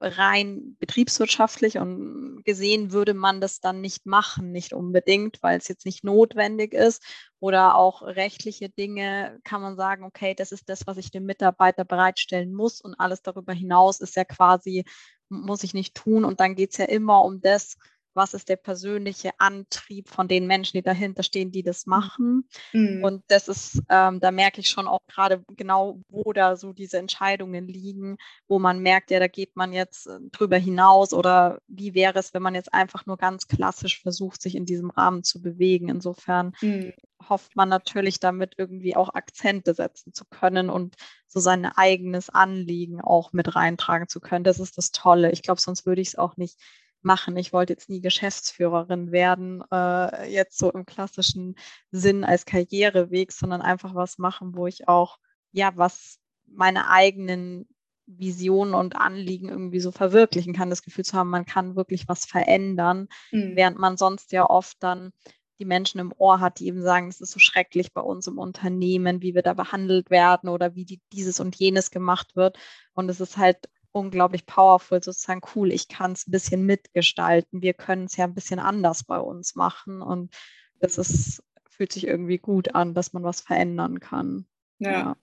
rein 0.00 0.76
betriebswirtschaftlich 0.80 1.78
und 1.78 2.42
gesehen 2.44 2.92
würde 2.92 3.14
man 3.14 3.40
das 3.40 3.60
dann 3.60 3.80
nicht 3.80 4.06
machen, 4.06 4.52
nicht 4.52 4.72
unbedingt, 4.72 5.42
weil 5.42 5.58
es 5.58 5.68
jetzt 5.68 5.86
nicht 5.86 6.04
notwendig 6.04 6.74
ist. 6.74 7.02
Oder 7.40 7.74
auch 7.76 8.02
rechtliche 8.02 8.68
Dinge 8.70 9.38
kann 9.44 9.60
man 9.60 9.76
sagen, 9.76 10.04
okay, 10.04 10.34
das 10.34 10.52
ist 10.52 10.68
das, 10.68 10.86
was 10.86 10.96
ich 10.96 11.10
dem 11.10 11.24
Mitarbeiter 11.24 11.84
bereitstellen 11.84 12.54
muss 12.54 12.80
und 12.80 12.94
alles 12.98 13.22
darüber 13.22 13.52
hinaus 13.52 14.00
ist 14.00 14.16
ja 14.16 14.24
quasi, 14.24 14.84
muss 15.28 15.62
ich 15.62 15.74
nicht 15.74 15.94
tun. 15.94 16.24
Und 16.24 16.40
dann 16.40 16.54
geht 16.54 16.72
es 16.72 16.78
ja 16.78 16.86
immer 16.86 17.22
um 17.22 17.40
das, 17.40 17.76
was 18.14 18.34
ist 18.34 18.48
der 18.48 18.56
persönliche 18.56 19.30
Antrieb 19.38 20.08
von 20.08 20.28
den 20.28 20.46
Menschen, 20.46 20.76
die 20.76 20.82
dahinter 20.82 21.22
stehen, 21.22 21.50
die 21.50 21.62
das 21.62 21.86
machen. 21.86 22.48
Mhm. 22.72 23.02
Und 23.04 23.24
das 23.28 23.48
ist, 23.48 23.82
ähm, 23.88 24.20
da 24.20 24.30
merke 24.30 24.60
ich 24.60 24.68
schon 24.68 24.86
auch 24.86 25.00
gerade 25.08 25.44
genau, 25.56 26.00
wo 26.08 26.32
da 26.32 26.56
so 26.56 26.72
diese 26.72 26.98
Entscheidungen 26.98 27.66
liegen, 27.66 28.16
wo 28.48 28.58
man 28.58 28.80
merkt, 28.80 29.10
ja, 29.10 29.18
da 29.18 29.26
geht 29.26 29.56
man 29.56 29.72
jetzt 29.72 30.06
äh, 30.06 30.18
drüber 30.32 30.56
hinaus 30.56 31.12
oder 31.12 31.58
wie 31.66 31.94
wäre 31.94 32.18
es, 32.18 32.34
wenn 32.34 32.42
man 32.42 32.54
jetzt 32.54 32.72
einfach 32.72 33.06
nur 33.06 33.16
ganz 33.16 33.48
klassisch 33.48 34.00
versucht, 34.00 34.40
sich 34.40 34.54
in 34.54 34.66
diesem 34.66 34.90
Rahmen 34.90 35.24
zu 35.24 35.42
bewegen. 35.42 35.88
Insofern 35.88 36.52
mhm. 36.60 36.92
hofft 37.28 37.56
man 37.56 37.68
natürlich 37.68 38.20
damit 38.20 38.54
irgendwie 38.56 38.96
auch 38.96 39.14
Akzente 39.14 39.74
setzen 39.74 40.12
zu 40.12 40.24
können 40.24 40.70
und 40.70 40.94
so 41.26 41.40
sein 41.40 41.66
eigenes 41.66 42.30
Anliegen 42.30 43.00
auch 43.00 43.32
mit 43.32 43.56
reintragen 43.56 44.08
zu 44.08 44.20
können. 44.20 44.44
Das 44.44 44.60
ist 44.60 44.78
das 44.78 44.92
Tolle. 44.92 45.32
Ich 45.32 45.42
glaube, 45.42 45.60
sonst 45.60 45.84
würde 45.84 46.00
ich 46.00 46.08
es 46.08 46.16
auch 46.16 46.36
nicht 46.36 46.58
machen. 47.04 47.36
Ich 47.36 47.52
wollte 47.52 47.72
jetzt 47.72 47.88
nie 47.88 48.00
Geschäftsführerin 48.00 49.12
werden, 49.12 49.62
äh, 49.70 50.30
jetzt 50.32 50.58
so 50.58 50.70
im 50.72 50.86
klassischen 50.86 51.56
Sinn 51.90 52.24
als 52.24 52.46
Karriereweg, 52.46 53.32
sondern 53.32 53.62
einfach 53.62 53.94
was 53.94 54.18
machen, 54.18 54.54
wo 54.56 54.66
ich 54.66 54.88
auch, 54.88 55.18
ja, 55.52 55.72
was 55.76 56.18
meine 56.46 56.90
eigenen 56.90 57.68
Visionen 58.06 58.74
und 58.74 58.96
Anliegen 58.96 59.48
irgendwie 59.48 59.80
so 59.80 59.90
verwirklichen 59.90 60.52
kann, 60.52 60.70
das 60.70 60.82
Gefühl 60.82 61.04
zu 61.04 61.16
haben, 61.16 61.30
man 61.30 61.46
kann 61.46 61.76
wirklich 61.76 62.06
was 62.08 62.26
verändern, 62.26 63.08
mhm. 63.32 63.56
während 63.56 63.78
man 63.78 63.96
sonst 63.96 64.32
ja 64.32 64.48
oft 64.48 64.76
dann 64.80 65.12
die 65.58 65.64
Menschen 65.64 66.00
im 66.00 66.12
Ohr 66.18 66.40
hat, 66.40 66.58
die 66.58 66.66
eben 66.66 66.82
sagen, 66.82 67.08
es 67.08 67.20
ist 67.20 67.30
so 67.30 67.38
schrecklich 67.38 67.92
bei 67.92 68.00
uns 68.00 68.26
im 68.26 68.38
Unternehmen, 68.38 69.22
wie 69.22 69.34
wir 69.34 69.42
da 69.42 69.54
behandelt 69.54 70.10
werden 70.10 70.48
oder 70.48 70.74
wie 70.74 70.84
die, 70.84 71.00
dieses 71.12 71.40
und 71.40 71.56
jenes 71.56 71.90
gemacht 71.90 72.34
wird. 72.34 72.58
Und 72.92 73.08
es 73.08 73.20
ist 73.20 73.36
halt 73.36 73.68
unglaublich 73.94 74.44
powerful, 74.44 75.02
sozusagen 75.02 75.40
cool, 75.54 75.72
ich 75.72 75.88
kann 75.88 76.12
es 76.12 76.26
ein 76.26 76.32
bisschen 76.32 76.66
mitgestalten. 76.66 77.62
Wir 77.62 77.74
können 77.74 78.06
es 78.06 78.16
ja 78.16 78.24
ein 78.24 78.34
bisschen 78.34 78.58
anders 78.58 79.04
bei 79.04 79.18
uns 79.18 79.54
machen. 79.54 80.02
Und 80.02 80.34
das 80.80 80.98
ist, 80.98 81.42
fühlt 81.70 81.92
sich 81.92 82.06
irgendwie 82.06 82.38
gut 82.38 82.74
an, 82.74 82.94
dass 82.94 83.12
man 83.12 83.22
was 83.22 83.40
verändern 83.40 84.00
kann. 84.00 84.46
ja. 84.78 84.90
ja. 84.90 85.16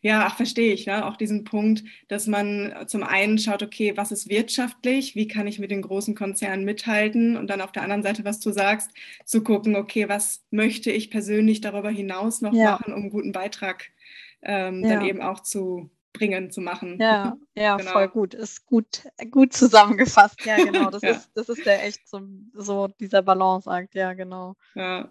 Ja, 0.00 0.24
ach, 0.26 0.36
verstehe 0.36 0.72
ich. 0.72 0.86
Ja. 0.86 1.06
Auch 1.06 1.18
diesen 1.18 1.44
Punkt, 1.44 1.84
dass 2.08 2.26
man 2.26 2.74
zum 2.86 3.02
einen 3.02 3.38
schaut, 3.38 3.62
okay, 3.62 3.94
was 3.94 4.10
ist 4.10 4.26
wirtschaftlich, 4.30 5.14
wie 5.14 5.28
kann 5.28 5.46
ich 5.46 5.58
mit 5.58 5.70
den 5.70 5.82
großen 5.82 6.14
Konzernen 6.14 6.64
mithalten 6.64 7.36
und 7.36 7.48
dann 7.50 7.60
auf 7.60 7.72
der 7.72 7.82
anderen 7.82 8.02
Seite, 8.02 8.24
was 8.24 8.40
du 8.40 8.52
sagst, 8.52 8.90
zu 9.26 9.42
gucken, 9.42 9.76
okay, 9.76 10.08
was 10.08 10.46
möchte 10.50 10.90
ich 10.90 11.10
persönlich 11.10 11.60
darüber 11.60 11.90
hinaus 11.90 12.40
noch 12.40 12.54
ja. 12.54 12.70
machen, 12.70 12.94
um 12.94 13.02
einen 13.02 13.10
guten 13.10 13.32
Beitrag 13.32 13.90
ähm, 14.40 14.82
ja. 14.82 14.94
dann 14.94 15.04
eben 15.04 15.20
auch 15.20 15.40
zu 15.40 15.90
bringen, 16.16 16.50
zu 16.50 16.60
machen. 16.60 16.98
Ja, 17.00 17.36
ja, 17.54 17.76
genau. 17.76 17.92
voll 17.92 18.08
gut. 18.08 18.34
Ist 18.34 18.66
gut, 18.66 19.02
gut 19.30 19.52
zusammengefasst. 19.52 20.44
Ja, 20.44 20.56
genau. 20.56 20.90
Das, 20.90 21.02
ja. 21.02 21.10
Ist, 21.10 21.30
das 21.34 21.48
ist 21.48 21.64
der 21.66 21.84
echt 21.84 22.08
so, 22.08 22.20
so 22.54 22.88
dieser 23.00 23.22
Balanceakt, 23.22 23.94
ja, 23.94 24.12
genau. 24.14 24.56
Ja. 24.74 25.10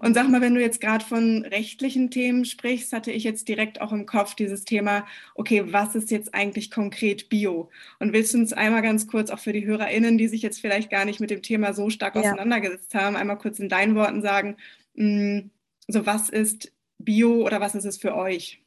Und 0.00 0.14
sag 0.14 0.28
mal, 0.28 0.40
wenn 0.40 0.54
du 0.54 0.60
jetzt 0.60 0.80
gerade 0.80 1.04
von 1.04 1.44
rechtlichen 1.44 2.10
Themen 2.10 2.44
sprichst, 2.44 2.92
hatte 2.92 3.12
ich 3.12 3.24
jetzt 3.24 3.48
direkt 3.48 3.80
auch 3.80 3.92
im 3.92 4.06
Kopf 4.06 4.34
dieses 4.34 4.64
Thema, 4.64 5.06
okay, 5.34 5.72
was 5.72 5.94
ist 5.94 6.10
jetzt 6.10 6.34
eigentlich 6.34 6.70
konkret 6.70 7.28
Bio? 7.28 7.70
Und 7.98 8.12
willst 8.12 8.34
du 8.34 8.38
uns 8.38 8.52
einmal 8.52 8.82
ganz 8.82 9.06
kurz 9.06 9.30
auch 9.30 9.38
für 9.38 9.52
die 9.52 9.64
HörerInnen, 9.64 10.18
die 10.18 10.28
sich 10.28 10.42
jetzt 10.42 10.60
vielleicht 10.60 10.90
gar 10.90 11.04
nicht 11.04 11.20
mit 11.20 11.30
dem 11.30 11.42
Thema 11.42 11.74
so 11.74 11.90
stark 11.90 12.16
ja. 12.16 12.22
auseinandergesetzt 12.22 12.94
haben, 12.94 13.16
einmal 13.16 13.38
kurz 13.38 13.58
in 13.58 13.68
deinen 13.68 13.94
Worten 13.94 14.22
sagen, 14.22 14.56
mh, 14.94 15.06
mm, 15.06 15.50
so 15.88 16.06
was 16.06 16.28
ist 16.28 16.72
Bio 16.98 17.44
oder 17.44 17.60
was 17.60 17.74
ist 17.74 17.84
es 17.84 17.98
für 17.98 18.14
euch? 18.14 18.62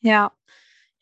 Ja, 0.00 0.32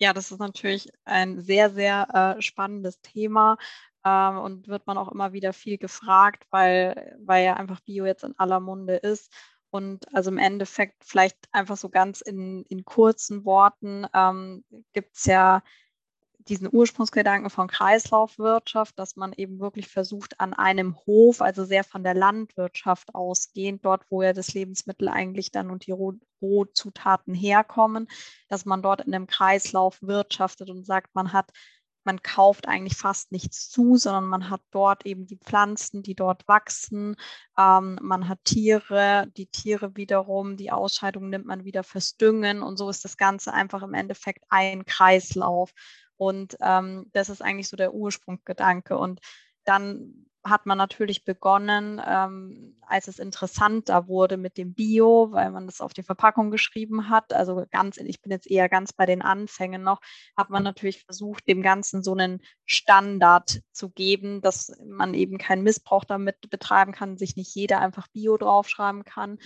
ja, 0.03 0.13
das 0.13 0.33
ist 0.33 0.41
natürlich 0.41 0.89
ein 1.05 1.41
sehr, 1.41 1.71
sehr 1.71 2.37
äh, 2.37 2.43
spannendes 2.43 3.01
Thema 3.03 3.57
ähm, 4.05 4.39
und 4.39 4.67
wird 4.67 4.85
man 4.89 4.99
auch 4.99 5.13
immer 5.13 5.33
wieder 5.33 5.53
viel 5.53 5.79
gefragt, 5.79 6.45
weil, 6.51 7.17
weil 7.25 7.45
ja 7.45 7.55
einfach 7.55 7.79
Bio 7.83 8.05
jetzt 8.05 8.25
in 8.25 8.37
aller 8.37 8.59
Munde 8.59 8.97
ist. 8.97 9.33
Und 9.71 10.13
also 10.13 10.31
im 10.33 10.39
Endeffekt 10.39 11.05
vielleicht 11.05 11.37
einfach 11.53 11.77
so 11.77 11.89
ganz 11.89 12.21
in, 12.21 12.65
in 12.65 12.85
kurzen 12.85 13.45
Worten 13.45 14.05
ähm, 14.13 14.65
gibt 14.93 15.17
es 15.17 15.27
ja 15.27 15.63
diesen 16.49 16.69
Ursprungsgedanken 16.71 17.51
von 17.51 17.69
Kreislaufwirtschaft, 17.69 18.99
dass 18.99 19.17
man 19.17 19.33
eben 19.33 19.61
wirklich 19.61 19.89
versucht, 19.89 20.41
an 20.41 20.55
einem 20.55 20.97
Hof, 21.07 21.41
also 21.41 21.65
sehr 21.65 21.85
von 21.85 22.05
der 22.05 22.15
Landwirtschaft 22.15 23.15
ausgehend, 23.15 23.85
dort, 23.85 24.05
wo 24.11 24.23
ja 24.23 24.33
das 24.33 24.55
Lebensmittel 24.55 25.09
eigentlich 25.09 25.51
dann 25.51 25.71
und 25.71 25.87
die 25.87 25.95
Rohzutaten 26.41 27.35
herkommen, 27.35 28.09
dass 28.49 28.65
man 28.65 28.83
dort 28.83 29.03
in 29.03 29.15
einem 29.15 29.27
Kreislauf 29.27 30.01
wirtschaftet 30.03 30.71
und 30.71 30.85
sagt, 30.85 31.15
man 31.15 31.33
hat 31.33 31.51
man 32.05 32.23
kauft 32.23 32.69
eigentlich 32.69 32.97
fast 32.97 33.33
nichts 33.33 33.69
zu, 33.71 33.97
sondern 33.97 34.25
man 34.25 34.51
hat 34.51 34.61
dort 34.71 35.07
eben 35.07 35.27
die 35.27 35.37
Pflanzen, 35.39 36.03
die 36.03 36.15
dort 36.15 36.47
wachsen. 36.49 37.17
Ähm, 37.59 37.99
man 38.03 38.29
hat 38.29 38.45
Tiere, 38.45 39.29
die 39.37 39.47
Tiere 39.47 39.97
wiederum, 39.97 40.57
die 40.57 40.73
Ausscheidung 40.73 41.31
nimmt 41.31 41.47
man 41.47 41.65
wieder 41.65 41.85
fürs 41.85 42.17
Düngen 42.17 42.63
und 42.63 42.77
so 42.77 42.89
ist 42.91 43.05
das 43.05 43.17
Ganze 43.17 43.53
einfach 43.53 43.83
im 43.83 43.95
Endeffekt 43.95 44.45
ein 44.49 44.85
Kreislauf. 44.85 45.73
Und 46.23 46.57
ähm, 46.61 47.11
das 47.13 47.29
ist 47.29 47.43
eigentlich 47.43 47.69
so 47.69 47.77
der 47.77 47.95
Ursprungsgedanke. 47.95 48.97
Und 48.97 49.21
dann 49.65 50.27
hat 50.45 50.67
man 50.67 50.77
natürlich 50.77 51.25
begonnen, 51.25 52.01
ähm, 52.05 52.77
als 52.83 53.07
es 53.07 53.21
interessanter 53.21 54.09
wurde 54.09 54.37
mit 54.37 54.59
dem 54.59 54.75
Bio, 54.75 55.29
weil 55.31 55.53
man 55.53 55.67
das 55.67 55.81
auf 55.81 55.93
die 55.93 56.03
Verpackung 56.03 56.51
geschrieben 56.51 57.09
hat. 57.09 57.33
Also 57.33 57.65
ganz, 57.71 57.97
ich 57.99 58.21
bin 58.21 58.33
jetzt 58.33 58.51
eher 58.51 58.69
ganz 58.69 58.93
bei 58.93 59.07
den 59.07 59.23
Anfängen 59.23 59.83
noch, 59.83 60.01
hat 60.37 60.51
man 60.51 60.65
natürlich 60.65 61.05
versucht, 61.05 61.47
dem 61.47 61.63
Ganzen 61.63 62.03
so 62.03 62.13
einen 62.13 62.41
Standard 62.65 63.61
zu 63.71 63.91
geben, 63.91 64.41
dass 64.41 64.73
man 64.85 65.15
eben 65.15 65.39
keinen 65.39 65.63
Missbrauch 65.63 66.05
damit 66.05 66.51
betreiben 66.51 66.93
kann, 66.93 67.19
sich 67.19 67.37
nicht 67.37 67.55
jeder 67.55 67.81
einfach 67.81 68.09
Bio 68.09 68.37
draufschreiben 68.37 69.05
kann. 69.05 69.39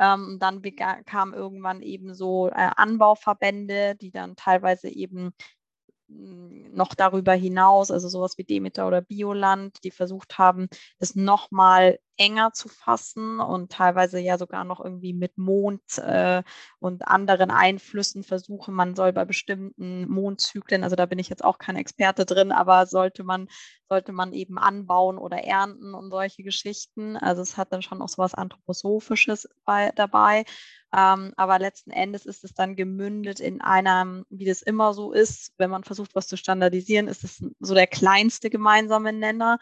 Ähm, 0.00 0.38
dann 0.40 0.62
kam 1.04 1.34
irgendwann 1.34 1.82
eben 1.82 2.14
so 2.14 2.48
äh, 2.48 2.70
Anbauverbände, 2.74 3.94
die 3.96 4.10
dann 4.10 4.34
teilweise 4.34 4.88
eben 4.88 5.32
noch 6.72 6.94
darüber 6.94 7.32
hinaus, 7.32 7.90
also 7.90 8.08
sowas 8.08 8.38
wie 8.38 8.44
Demeter 8.44 8.86
oder 8.86 9.00
Bioland, 9.00 9.82
die 9.84 9.90
versucht 9.90 10.38
haben, 10.38 10.68
das 10.98 11.14
nochmal 11.14 11.98
enger 12.20 12.52
zu 12.52 12.68
fassen 12.68 13.40
und 13.40 13.72
teilweise 13.72 14.20
ja 14.20 14.36
sogar 14.36 14.64
noch 14.64 14.84
irgendwie 14.84 15.14
mit 15.14 15.38
Mond 15.38 15.96
äh, 15.96 16.42
und 16.78 17.08
anderen 17.08 17.50
Einflüssen 17.50 18.22
versuchen. 18.24 18.74
Man 18.74 18.94
soll 18.94 19.14
bei 19.14 19.24
bestimmten 19.24 20.06
Mondzyklen, 20.06 20.84
also 20.84 20.96
da 20.96 21.06
bin 21.06 21.18
ich 21.18 21.30
jetzt 21.30 21.42
auch 21.42 21.56
kein 21.56 21.76
Experte 21.76 22.26
drin, 22.26 22.52
aber 22.52 22.86
sollte 22.86 23.24
man, 23.24 23.48
sollte 23.88 24.12
man 24.12 24.34
eben 24.34 24.58
anbauen 24.58 25.16
oder 25.16 25.38
ernten 25.38 25.94
und 25.94 26.10
solche 26.10 26.42
Geschichten. 26.42 27.16
Also 27.16 27.40
es 27.40 27.56
hat 27.56 27.72
dann 27.72 27.80
schon 27.80 28.02
auch 28.02 28.08
sowas 28.10 28.34
Anthroposophisches 28.34 29.48
bei, 29.64 29.90
dabei. 29.96 30.44
Ähm, 30.92 31.32
aber 31.36 31.58
letzten 31.58 31.90
Endes 31.90 32.26
ist 32.26 32.44
es 32.44 32.52
dann 32.52 32.76
gemündet 32.76 33.40
in 33.40 33.60
einem, 33.60 34.26
wie 34.28 34.44
das 34.44 34.60
immer 34.60 34.92
so 34.92 35.12
ist, 35.12 35.54
wenn 35.56 35.70
man 35.70 35.84
versucht, 35.84 36.14
was 36.14 36.26
zu 36.26 36.36
standardisieren, 36.36 37.08
ist 37.08 37.24
es 37.24 37.42
so 37.60 37.74
der 37.74 37.86
kleinste 37.86 38.50
gemeinsame 38.50 39.12
Nenner, 39.12 39.58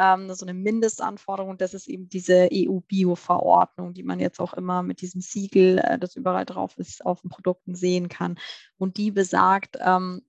ähm, 0.00 0.32
so 0.34 0.46
eine 0.46 0.54
Mindestanforderung. 0.54 1.58
Das 1.58 1.74
ist 1.74 1.86
eben 1.86 2.08
diese 2.08 2.48
EU-Bio-Verordnung, 2.50 3.92
die 3.92 4.02
man 4.02 4.18
jetzt 4.18 4.40
auch 4.40 4.54
immer 4.54 4.82
mit 4.82 5.02
diesem 5.02 5.20
Siegel, 5.20 5.78
äh, 5.78 5.98
das 5.98 6.16
überall 6.16 6.46
drauf 6.46 6.78
ist, 6.78 7.04
auf 7.04 7.20
den 7.20 7.30
Produkten 7.30 7.74
sehen 7.74 8.08
kann. 8.08 8.38
Und 8.78 8.96
die 8.96 9.10
besagt, 9.10 9.76
ähm, 9.78 10.22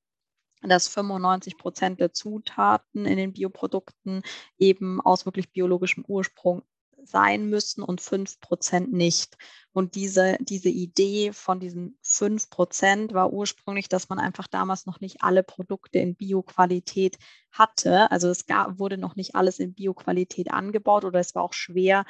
dass 0.62 0.88
95 0.90 1.58
Prozent 1.58 2.00
der 2.00 2.14
Zutaten 2.14 3.06
in 3.06 3.18
den 3.18 3.34
Bioprodukten 3.34 4.24
eben 4.58 5.02
aus 5.02 5.26
wirklich 5.26 5.52
biologischem 5.52 6.04
Ursprung 6.06 6.64
sein 7.04 7.50
müssen 7.50 7.84
und 7.84 8.02
5 8.02 8.40
Prozent 8.40 8.94
nicht. 8.94 9.38
Und 9.74 9.96
diese, 9.96 10.38
diese 10.42 10.70
Idee 10.70 11.32
von 11.34 11.60
diesen 11.60 11.98
5 12.02 12.50
Prozent 12.50 13.14
war 13.14 13.32
ursprünglich, 13.32 13.88
dass 13.88 14.10
man 14.10 14.20
einfach 14.20 14.48
damals 14.48 14.86
noch 14.86 15.00
nicht 15.00 15.24
alle 15.24 15.44
Produkte 15.44 16.00
in 16.00 16.16
Bioqualität 16.16 17.18
hatte. 17.52 18.12
Also 18.12 18.30
es 18.30 18.46
gab, 18.46 18.80
wurde 18.80 18.98
noch 18.98 19.16
nicht 19.16 19.36
alles 19.36 19.60
in 19.60 19.74
Bioqualität 19.74 20.52
angebaut 20.52 21.06
oder 21.06 21.20
es 21.20 21.36
war 21.36 21.44
auch 21.44 21.54
schwer, 21.54 22.06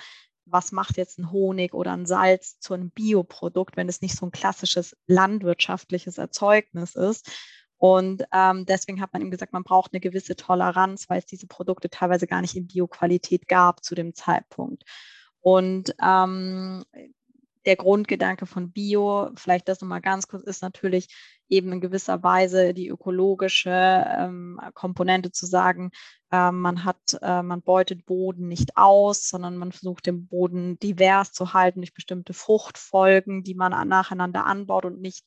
was 0.45 0.71
macht 0.71 0.98
jetzt 0.98 1.19
ein 1.19 1.31
Honig 1.31 1.74
oder 1.74 1.93
ein 1.93 2.05
Salz 2.05 2.60
zu 2.60 2.74
einem 2.74 2.91
Bioprodukt, 2.91 3.77
wenn 3.77 3.89
es 3.89 4.01
nicht 4.01 4.17
so 4.17 4.25
ein 4.25 4.31
klassisches 4.31 4.95
landwirtschaftliches 5.07 6.17
Erzeugnis 6.17 6.95
ist. 6.95 7.29
Und 7.82 8.26
ähm, 8.32 8.68
deswegen 8.68 9.02
hat 9.02 9.12
man 9.12 9.24
ihm 9.24 9.32
gesagt, 9.32 9.54
man 9.54 9.64
braucht 9.64 9.92
eine 9.92 10.00
gewisse 10.00 10.36
Toleranz, 10.36 11.10
weil 11.10 11.18
es 11.18 11.26
diese 11.26 11.48
Produkte 11.48 11.90
teilweise 11.90 12.28
gar 12.28 12.42
nicht 12.42 12.56
in 12.56 12.68
Bioqualität 12.68 13.48
gab 13.48 13.84
zu 13.84 13.96
dem 13.96 14.14
Zeitpunkt. 14.14 14.84
Und 15.40 15.96
ähm, 16.00 16.84
der 17.66 17.76
Grundgedanke 17.78 18.46
von 18.46 18.72
Bio, 18.72 19.32
vielleicht 19.36 19.68
das 19.68 19.82
nochmal 19.82 20.02
ganz 20.02 20.28
kurz, 20.28 20.44
ist 20.44 20.62
natürlich 20.62 21.08
eben 21.50 21.72
in 21.72 21.82
gewisser 21.82 22.22
Weise 22.22 22.76
die 22.76 22.88
ökologische 22.88 23.72
ähm, 23.72 24.62
Komponente 24.76 25.32
zu 25.32 25.48
sagen, 25.48 25.90
äh, 26.32 26.52
man 26.52 26.86
hat, 26.86 27.18
äh, 27.24 27.42
man 27.42 27.64
beutet 27.64 28.06
Boden 28.06 28.48
nicht 28.48 28.78
aus, 28.78 29.28
sondern 29.28 29.58
man 29.58 29.72
versucht 29.72 30.06
den 30.06 30.28
Boden 30.28 30.78
divers 30.78 31.34
zu 31.34 31.56
halten 31.56 31.82
durch 31.82 31.96
bestimmte 31.96 32.34
Fruchtfolgen, 32.34 33.42
die 33.42 33.56
man 33.56 33.88
nacheinander 33.88 34.46
anbaut 34.46 34.86
und 34.86 35.02
nicht 35.02 35.26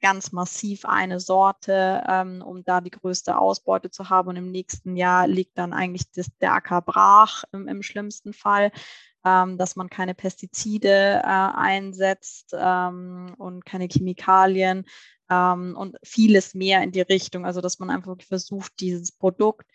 ganz 0.00 0.32
massiv 0.32 0.84
eine 0.84 1.20
Sorte, 1.20 2.02
ähm, 2.08 2.42
um 2.42 2.64
da 2.64 2.80
die 2.80 2.90
größte 2.90 3.36
Ausbeute 3.38 3.90
zu 3.90 4.10
haben. 4.10 4.28
Und 4.28 4.36
im 4.36 4.50
nächsten 4.50 4.96
Jahr 4.96 5.26
liegt 5.26 5.58
dann 5.58 5.72
eigentlich 5.72 6.10
das, 6.12 6.28
der 6.40 6.54
Acker 6.54 6.80
brach 6.82 7.44
im, 7.52 7.68
im 7.68 7.82
schlimmsten 7.82 8.32
Fall, 8.32 8.72
ähm, 9.24 9.58
dass 9.58 9.76
man 9.76 9.90
keine 9.90 10.14
Pestizide 10.14 11.20
äh, 11.22 11.26
einsetzt 11.26 12.54
ähm, 12.58 13.34
und 13.38 13.64
keine 13.64 13.88
Chemikalien 13.88 14.84
ähm, 15.30 15.76
und 15.76 15.96
vieles 16.02 16.54
mehr 16.54 16.82
in 16.82 16.92
die 16.92 17.02
Richtung. 17.02 17.44
Also 17.44 17.60
dass 17.60 17.78
man 17.78 17.90
einfach 17.90 18.16
versucht, 18.20 18.72
dieses 18.80 19.12
Produkt 19.12 19.70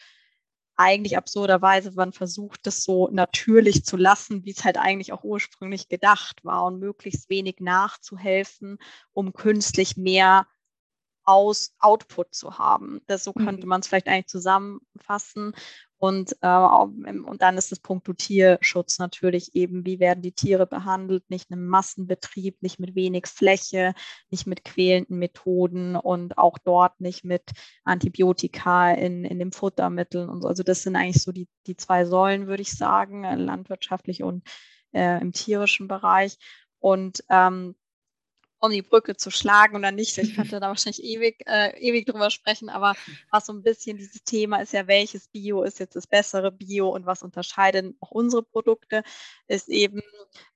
eigentlich 0.78 1.18
absurderweise, 1.18 1.92
man 1.94 2.14
versucht, 2.14 2.66
das 2.68 2.84
so 2.84 3.10
natürlich 3.12 3.86
zu 3.86 3.98
lassen, 3.98 4.46
wie 4.46 4.52
es 4.52 4.64
halt 4.64 4.78
eigentlich 4.78 5.14
auch 5.14 5.24
ursprünglich 5.24 5.88
gedacht 5.90 6.44
war 6.44 6.66
und 6.66 6.80
möglichst 6.80 7.30
wenig 7.30 7.58
nachzuhelfen, 7.60 8.78
um 9.14 9.34
künstlich 9.34 9.98
mehr 9.98 10.48
aus 11.26 11.76
Output 11.80 12.34
zu 12.34 12.58
haben. 12.58 13.02
Das, 13.08 13.24
so 13.24 13.34
könnte 13.34 13.64
mhm. 13.64 13.70
man 13.70 13.82
es 13.82 13.88
vielleicht 13.88 14.08
eigentlich 14.08 14.28
zusammenfassen. 14.28 15.54
Und, 15.98 16.36
äh, 16.42 16.48
und 16.48 17.42
dann 17.42 17.58
ist 17.58 17.72
das 17.72 17.80
Punkt 17.80 18.06
Tierschutz 18.18 19.00
natürlich 19.00 19.56
eben, 19.56 19.86
wie 19.86 20.00
werden 20.00 20.22
die 20.22 20.34
Tiere 20.34 20.68
behandelt, 20.68 21.24
nicht 21.30 21.50
im 21.50 21.66
Massenbetrieb, 21.68 22.62
nicht 22.62 22.80
mit 22.80 22.96
wenig 22.96 23.28
Fläche, 23.28 23.94
nicht 24.30 24.46
mit 24.46 24.64
quälenden 24.64 25.18
Methoden 25.18 25.96
und 25.96 26.38
auch 26.38 26.58
dort 26.58 27.00
nicht 27.02 27.24
mit 27.24 27.44
Antibiotika 27.86 28.92
in, 28.92 29.24
in 29.26 29.40
den 29.40 29.52
Futtermitteln 29.52 30.30
und 30.30 30.42
so. 30.42 30.48
Also 30.48 30.64
das 30.64 30.84
sind 30.84 30.96
eigentlich 30.96 31.24
so 31.24 31.32
die, 31.32 31.48
die 31.66 31.78
zwei 31.78 32.06
Säulen, 32.06 32.48
würde 32.48 32.62
ich 32.62 32.78
sagen, 32.78 33.24
äh, 33.24 33.36
landwirtschaftlich 33.36 34.22
und 34.22 34.44
äh, 34.92 35.20
im 35.22 35.32
tierischen 35.32 35.88
Bereich. 35.88 36.38
Und 36.80 37.24
ähm, 37.30 37.76
um 38.66 38.72
die 38.72 38.82
Brücke 38.82 39.16
zu 39.16 39.32
schlagen 39.32 39.76
oder 39.76 39.92
nicht. 39.92 40.18
Ich 40.18 40.36
könnte 40.36 40.60
da 40.60 40.68
wahrscheinlich 40.68 41.04
ewig, 41.04 41.44
äh, 41.48 41.78
ewig 41.80 42.06
drüber 42.06 42.30
sprechen, 42.30 42.70
aber 42.70 42.96
was 43.32 43.46
so 43.46 43.54
ein 43.54 43.64
bisschen 43.64 43.98
dieses 43.98 44.24
Thema 44.24 44.62
ist 44.62 44.74
ja, 44.74 44.88
welches 44.88 45.28
Bio 45.28 45.64
ist 45.64 45.80
jetzt 45.80 45.96
das 45.96 46.08
bessere 46.08 46.52
Bio 46.52 46.90
und 46.90 47.06
was 47.06 47.24
unterscheiden 47.24 47.98
auch 48.00 48.12
unsere 48.12 48.44
Produkte, 48.44 49.04
ist 49.48 49.70
eben 49.70 50.02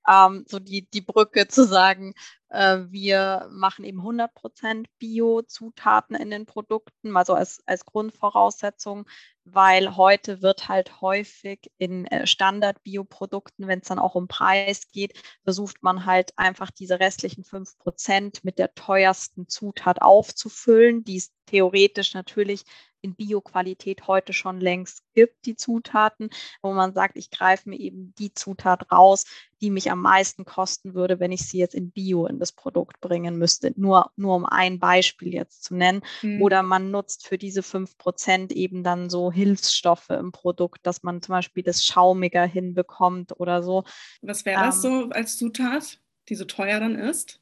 ähm, 0.08 0.44
so 0.48 0.58
die, 0.58 0.88
die 0.90 1.00
Brücke 1.00 1.48
zu 1.48 1.64
sagen, 1.64 2.14
äh, 2.50 2.78
wir 2.90 3.48
machen 3.50 3.84
eben 3.84 4.00
100% 4.00 4.86
Bio-Zutaten 4.98 6.16
in 6.16 6.30
den 6.30 6.46
Produkten, 6.46 7.16
also 7.16 7.34
als, 7.34 7.62
als 7.66 7.84
Grundvoraussetzung, 7.86 9.08
weil 9.54 9.96
heute 9.96 10.42
wird 10.42 10.68
halt 10.68 11.00
häufig 11.00 11.70
in 11.78 12.06
äh, 12.06 12.26
Standard-Bioprodukten, 12.26 13.66
wenn 13.66 13.80
es 13.80 13.88
dann 13.88 13.98
auch 13.98 14.14
um 14.14 14.28
Preis 14.28 14.90
geht, 14.92 15.14
versucht 15.44 15.82
man 15.82 16.06
halt 16.06 16.32
einfach 16.36 16.70
diese 16.70 17.00
restlichen 17.00 17.44
5% 17.44 18.40
mit 18.42 18.58
der 18.58 18.74
teuersten 18.74 19.48
Zutat 19.48 20.02
aufzufüllen, 20.02 21.04
die 21.04 21.16
es 21.16 21.32
theoretisch 21.46 22.14
natürlich 22.14 22.64
in 23.02 23.14
Bio-Qualität 23.14 24.06
heute 24.06 24.32
schon 24.32 24.60
längst 24.60 25.02
gibt, 25.14 25.46
die 25.46 25.56
Zutaten, 25.56 26.30
wo 26.62 26.72
man 26.72 26.92
sagt, 26.92 27.16
ich 27.16 27.30
greife 27.30 27.68
mir 27.68 27.78
eben 27.78 28.14
die 28.18 28.32
Zutat 28.32 28.90
raus, 28.92 29.24
die 29.60 29.70
mich 29.70 29.90
am 29.90 30.00
meisten 30.00 30.44
kosten 30.44 30.94
würde, 30.94 31.20
wenn 31.20 31.32
ich 31.32 31.46
sie 31.46 31.58
jetzt 31.58 31.74
in 31.74 31.90
Bio 31.90 32.26
in 32.26 32.38
das 32.38 32.52
Produkt 32.52 33.00
bringen 33.00 33.36
müsste. 33.36 33.72
Nur, 33.76 34.10
nur 34.16 34.36
um 34.36 34.46
ein 34.46 34.78
Beispiel 34.78 35.34
jetzt 35.34 35.64
zu 35.64 35.74
nennen. 35.74 36.02
Mhm. 36.22 36.40
Oder 36.42 36.62
man 36.62 36.90
nutzt 36.90 37.26
für 37.26 37.38
diese 37.38 37.62
5% 37.62 38.52
eben 38.52 38.82
dann 38.82 39.10
so 39.10 39.30
Hilfsstoffe 39.30 40.10
im 40.10 40.32
Produkt, 40.32 40.86
dass 40.86 41.02
man 41.02 41.22
zum 41.22 41.34
Beispiel 41.34 41.62
das 41.62 41.84
schaumiger 41.84 42.46
hinbekommt 42.46 43.38
oder 43.38 43.62
so. 43.62 43.84
Was 44.22 44.44
wäre 44.44 44.62
das 44.64 44.84
ähm, 44.84 45.02
so 45.02 45.08
als 45.10 45.36
Zutat, 45.36 46.00
die 46.28 46.34
so 46.34 46.44
teuer 46.44 46.80
dann 46.80 46.94
ist? 46.94 47.40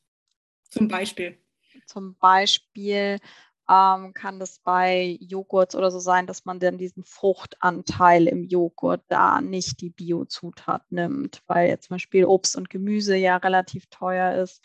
Zum 0.71 0.89
Beispiel. 0.89 1.39
Zum 1.87 2.17
Beispiel 2.17 3.19
ähm, 3.71 4.15
kann 4.15 4.41
das 4.41 4.61
bei 4.61 5.19
Joghurts 5.21 5.75
oder 5.75 5.91
so 5.91 5.99
sein, 5.99 6.27
dass 6.27 6.47
man 6.47 6.59
dann 6.59 6.79
diesen 6.79 7.05
Fruchtanteil 7.05 8.27
im 8.27 8.45
Joghurt 8.45 9.03
da 9.09 9.41
nicht 9.43 9.81
die 9.83 9.91
Biozutat 9.91 10.91
nimmt, 10.91 11.43
weil 11.47 11.69
jetzt 11.69 11.89
zum 11.89 11.97
Beispiel 11.97 12.25
Obst 12.25 12.57
und 12.57 12.71
Gemüse 12.71 13.17
ja 13.17 13.37
relativ 13.37 13.87
teuer 13.91 14.43
ist. 14.43 14.65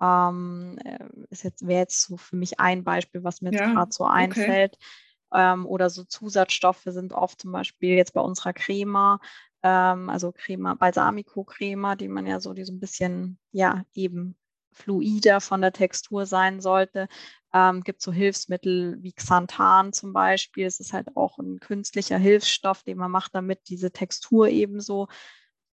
Ähm, 0.00 0.78
äh, 0.84 1.08
ist 1.30 1.42
jetzt, 1.42 1.66
wäre 1.66 1.80
jetzt 1.80 2.02
so 2.02 2.16
für 2.16 2.36
mich 2.36 2.60
ein 2.60 2.84
Beispiel, 2.84 3.24
was 3.24 3.40
mir 3.40 3.52
ja, 3.52 3.72
gerade 3.72 3.92
so 3.92 4.04
einfällt. 4.04 4.76
Okay. 4.76 5.52
Ähm, 5.52 5.66
oder 5.66 5.90
so 5.90 6.04
Zusatzstoffe 6.04 6.84
sind 6.84 7.12
oft 7.12 7.40
zum 7.40 7.50
Beispiel 7.50 7.96
jetzt 7.96 8.12
bei 8.12 8.20
unserer 8.20 8.52
Crema, 8.52 9.18
ähm, 9.64 10.08
also 10.08 10.30
Crema, 10.30 10.74
Balsamico-Crema, 10.74 11.96
die 11.96 12.08
man 12.08 12.26
ja 12.26 12.38
so, 12.38 12.54
die 12.54 12.64
so 12.64 12.72
ein 12.72 12.78
bisschen, 12.78 13.38
ja, 13.50 13.84
eben 13.92 14.36
fluider 14.76 15.40
von 15.40 15.60
der 15.60 15.72
Textur 15.72 16.26
sein 16.26 16.60
sollte. 16.60 17.08
Ähm, 17.52 17.82
gibt 17.82 18.02
so 18.02 18.12
Hilfsmittel 18.12 18.98
wie 19.00 19.12
Xanthan 19.12 19.92
zum 19.92 20.12
Beispiel. 20.12 20.66
Es 20.66 20.80
ist 20.80 20.92
halt 20.92 21.16
auch 21.16 21.38
ein 21.38 21.58
künstlicher 21.60 22.18
Hilfsstoff, 22.18 22.82
den 22.82 22.98
man 22.98 23.10
macht, 23.10 23.34
damit 23.34 23.68
diese 23.68 23.90
Textur 23.90 24.48
ebenso 24.48 25.08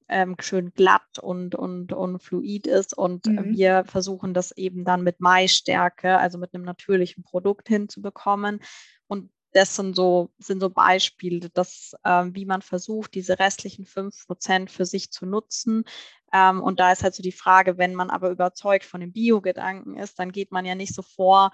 ähm, 0.09 0.37
schön 0.41 0.73
glatt 0.75 1.19
und, 1.21 1.55
und, 1.55 1.93
und 1.93 2.23
fluid 2.23 2.67
ist. 2.67 2.97
Und 2.97 3.27
mhm. 3.27 3.57
wir 3.57 3.85
versuchen 3.87 4.35
das 4.35 4.53
eben 4.53 4.85
dann 4.85 5.03
mit 5.03 5.21
Maisstärke, 5.21 6.19
also 6.19 6.37
mit 6.37 6.53
einem 6.53 6.65
natürlichen 6.65 7.23
Produkt 7.23 7.69
hinzubekommen. 7.69 8.61
Und 9.07 9.31
das 9.53 9.75
sind 9.77 9.97
so, 9.97 10.31
sind 10.39 10.61
so 10.61 10.71
Beispiele, 10.71 11.51
dass, 11.51 11.95
ähm, 12.05 12.35
wie 12.35 12.45
man 12.47 12.63
versucht, 12.63 13.15
diese 13.15 13.39
restlichen 13.39 13.87
5% 13.87 14.71
für 14.71 14.87
sich 14.87 15.11
zu 15.11 15.27
nutzen. 15.27 15.85
Ähm, 16.33 16.63
und 16.63 16.81
da 16.81 16.93
ist 16.93 17.03
halt 17.03 17.15
so 17.15 17.23
die 17.23 17.33
Frage, 17.33 17.79
wenn 17.79 17.95
man 17.95 18.11
aber 18.11 18.31
überzeugt 18.31 18.85
von 18.85 19.01
dem 19.01 19.13
Bio-Gedanken 19.13 19.97
ist, 19.97 20.19
dann 20.19 20.33
geht 20.33 20.53
man 20.53 20.65
ja 20.65 20.75
nicht 20.75 20.95
so 20.95 21.03
vor, 21.03 21.51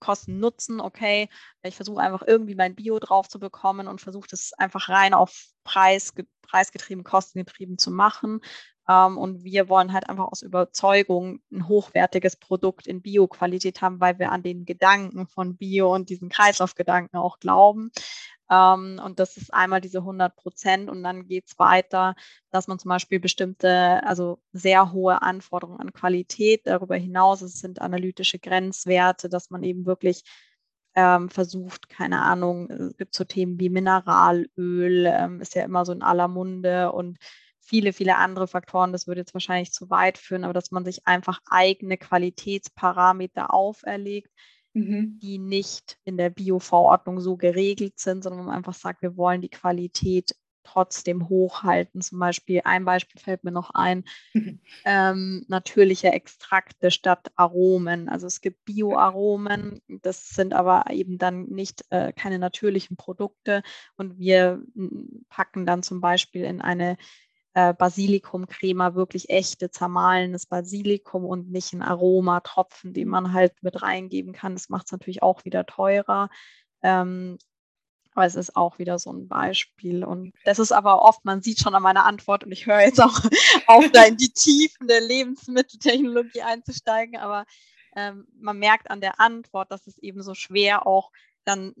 Kosten 0.00 0.38
Nutzen, 0.38 0.80
okay, 0.80 1.30
ich 1.62 1.76
versuche 1.76 2.02
einfach 2.02 2.22
irgendwie 2.26 2.54
mein 2.54 2.74
Bio 2.74 2.98
drauf 2.98 3.26
zu 3.28 3.38
bekommen 3.38 3.88
und 3.88 4.02
versuche 4.02 4.28
das 4.28 4.52
einfach 4.52 4.90
rein 4.90 5.14
auf 5.14 5.46
Preis, 5.64 6.12
preisgetrieben, 6.42 7.04
kostengetrieben 7.04 7.78
zu 7.78 7.90
machen. 7.90 8.40
Ähm, 8.88 9.18
und 9.18 9.44
wir 9.44 9.68
wollen 9.68 9.92
halt 9.92 10.08
einfach 10.08 10.26
aus 10.26 10.42
Überzeugung 10.42 11.40
ein 11.52 11.68
hochwertiges 11.68 12.36
Produkt 12.36 12.86
in 12.86 13.02
Bio-Qualität 13.02 13.80
haben, 13.82 14.00
weil 14.00 14.18
wir 14.18 14.32
an 14.32 14.42
den 14.42 14.64
Gedanken 14.64 15.26
von 15.26 15.56
Bio 15.56 15.94
und 15.94 16.10
diesen 16.10 16.28
Kreislaufgedanken 16.28 17.18
auch 17.18 17.38
glauben. 17.38 17.90
Ähm, 18.50 19.00
und 19.04 19.18
das 19.20 19.36
ist 19.36 19.52
einmal 19.54 19.80
diese 19.80 19.98
100 19.98 20.36
Prozent 20.36 20.90
und 20.90 21.02
dann 21.02 21.26
geht 21.26 21.46
es 21.48 21.58
weiter, 21.58 22.14
dass 22.50 22.68
man 22.68 22.78
zum 22.78 22.90
Beispiel 22.90 23.20
bestimmte, 23.20 24.02
also 24.04 24.38
sehr 24.52 24.92
hohe 24.92 25.22
Anforderungen 25.22 25.80
an 25.80 25.92
Qualität 25.92 26.66
darüber 26.66 26.96
hinaus, 26.96 27.40
es 27.42 27.60
sind 27.60 27.80
analytische 27.80 28.38
Grenzwerte, 28.38 29.28
dass 29.28 29.50
man 29.50 29.62
eben 29.62 29.86
wirklich 29.86 30.24
ähm, 30.94 31.28
versucht, 31.30 31.88
keine 31.88 32.22
Ahnung, 32.22 32.70
es 32.70 32.96
gibt 32.96 33.14
so 33.14 33.24
Themen 33.24 33.58
wie 33.58 33.70
Mineralöl, 33.70 35.06
ähm, 35.06 35.40
ist 35.40 35.54
ja 35.54 35.64
immer 35.64 35.84
so 35.84 35.92
in 35.92 36.02
aller 36.02 36.28
Munde 36.28 36.92
und 36.92 37.18
viele, 37.64 37.92
viele 37.92 38.16
andere 38.16 38.46
Faktoren, 38.46 38.92
das 38.92 39.06
würde 39.06 39.22
jetzt 39.22 39.34
wahrscheinlich 39.34 39.72
zu 39.72 39.90
weit 39.90 40.18
führen, 40.18 40.44
aber 40.44 40.52
dass 40.52 40.70
man 40.70 40.84
sich 40.84 41.06
einfach 41.06 41.40
eigene 41.46 41.96
Qualitätsparameter 41.96 43.52
auferlegt, 43.52 44.30
mhm. 44.74 45.18
die 45.20 45.38
nicht 45.38 45.98
in 46.04 46.16
der 46.16 46.30
Bio-Verordnung 46.30 47.20
so 47.20 47.36
geregelt 47.36 47.98
sind, 47.98 48.22
sondern 48.22 48.46
man 48.46 48.54
einfach 48.54 48.74
sagt, 48.74 49.02
wir 49.02 49.16
wollen 49.16 49.40
die 49.40 49.48
Qualität 49.48 50.34
trotzdem 50.64 51.28
hochhalten. 51.28 52.00
Zum 52.00 52.18
Beispiel, 52.18 52.62
ein 52.64 52.84
Beispiel 52.84 53.20
fällt 53.20 53.44
mir 53.44 53.52
noch 53.52 53.70
ein, 53.74 54.04
mhm. 54.32 54.60
ähm, 54.84 55.44
natürliche 55.48 56.08
Extrakte 56.08 56.90
statt 56.90 57.30
Aromen. 57.36 58.08
Also 58.08 58.26
es 58.26 58.40
gibt 58.40 58.64
Bioaromen, 58.64 59.80
das 60.02 60.30
sind 60.30 60.54
aber 60.54 60.84
eben 60.90 61.18
dann 61.18 61.46
nicht 61.46 61.84
äh, 61.90 62.12
keine 62.12 62.38
natürlichen 62.38 62.96
Produkte 62.96 63.62
und 63.96 64.18
wir 64.18 64.62
packen 65.28 65.66
dann 65.66 65.82
zum 65.82 66.00
Beispiel 66.00 66.44
in 66.44 66.60
eine 66.60 66.96
äh, 67.54 67.72
Basilikumcrema 67.72 68.94
wirklich 68.94 69.30
echte 69.30 69.70
zermahlenes 69.70 70.46
Basilikum 70.46 71.24
und 71.24 71.50
nicht 71.50 71.72
ein 71.72 71.82
Aromatropfen, 71.82 72.92
den 72.92 73.08
man 73.08 73.32
halt 73.32 73.54
mit 73.62 73.80
reingeben 73.80 74.32
kann. 74.32 74.54
Das 74.54 74.68
macht 74.68 74.86
es 74.86 74.92
natürlich 74.92 75.22
auch 75.22 75.44
wieder 75.44 75.64
teurer. 75.64 76.30
Ähm, 76.82 77.38
aber 78.14 78.26
es 78.26 78.34
ist 78.34 78.56
auch 78.56 78.78
wieder 78.78 78.98
so 78.98 79.12
ein 79.12 79.28
Beispiel. 79.28 80.04
Und 80.04 80.32
das 80.44 80.58
ist 80.58 80.72
aber 80.72 81.02
oft, 81.02 81.24
man 81.24 81.42
sieht 81.42 81.60
schon 81.60 81.74
an 81.74 81.82
meiner 81.82 82.04
Antwort 82.04 82.44
und 82.44 82.52
ich 82.52 82.66
höre 82.66 82.80
jetzt 82.80 83.00
auch 83.00 83.20
auf, 83.66 83.90
da 83.92 84.04
in 84.04 84.16
die 84.16 84.32
Tiefen 84.32 84.86
der 84.86 85.00
Lebensmitteltechnologie 85.00 86.42
einzusteigen. 86.42 87.16
Aber 87.16 87.44
ähm, 87.96 88.26
man 88.38 88.58
merkt 88.58 88.90
an 88.90 89.00
der 89.00 89.20
Antwort, 89.20 89.70
dass 89.70 89.86
es 89.86 89.98
eben 89.98 90.22
so 90.22 90.34
schwer 90.34 90.86
auch 90.86 91.10
dann 91.44 91.72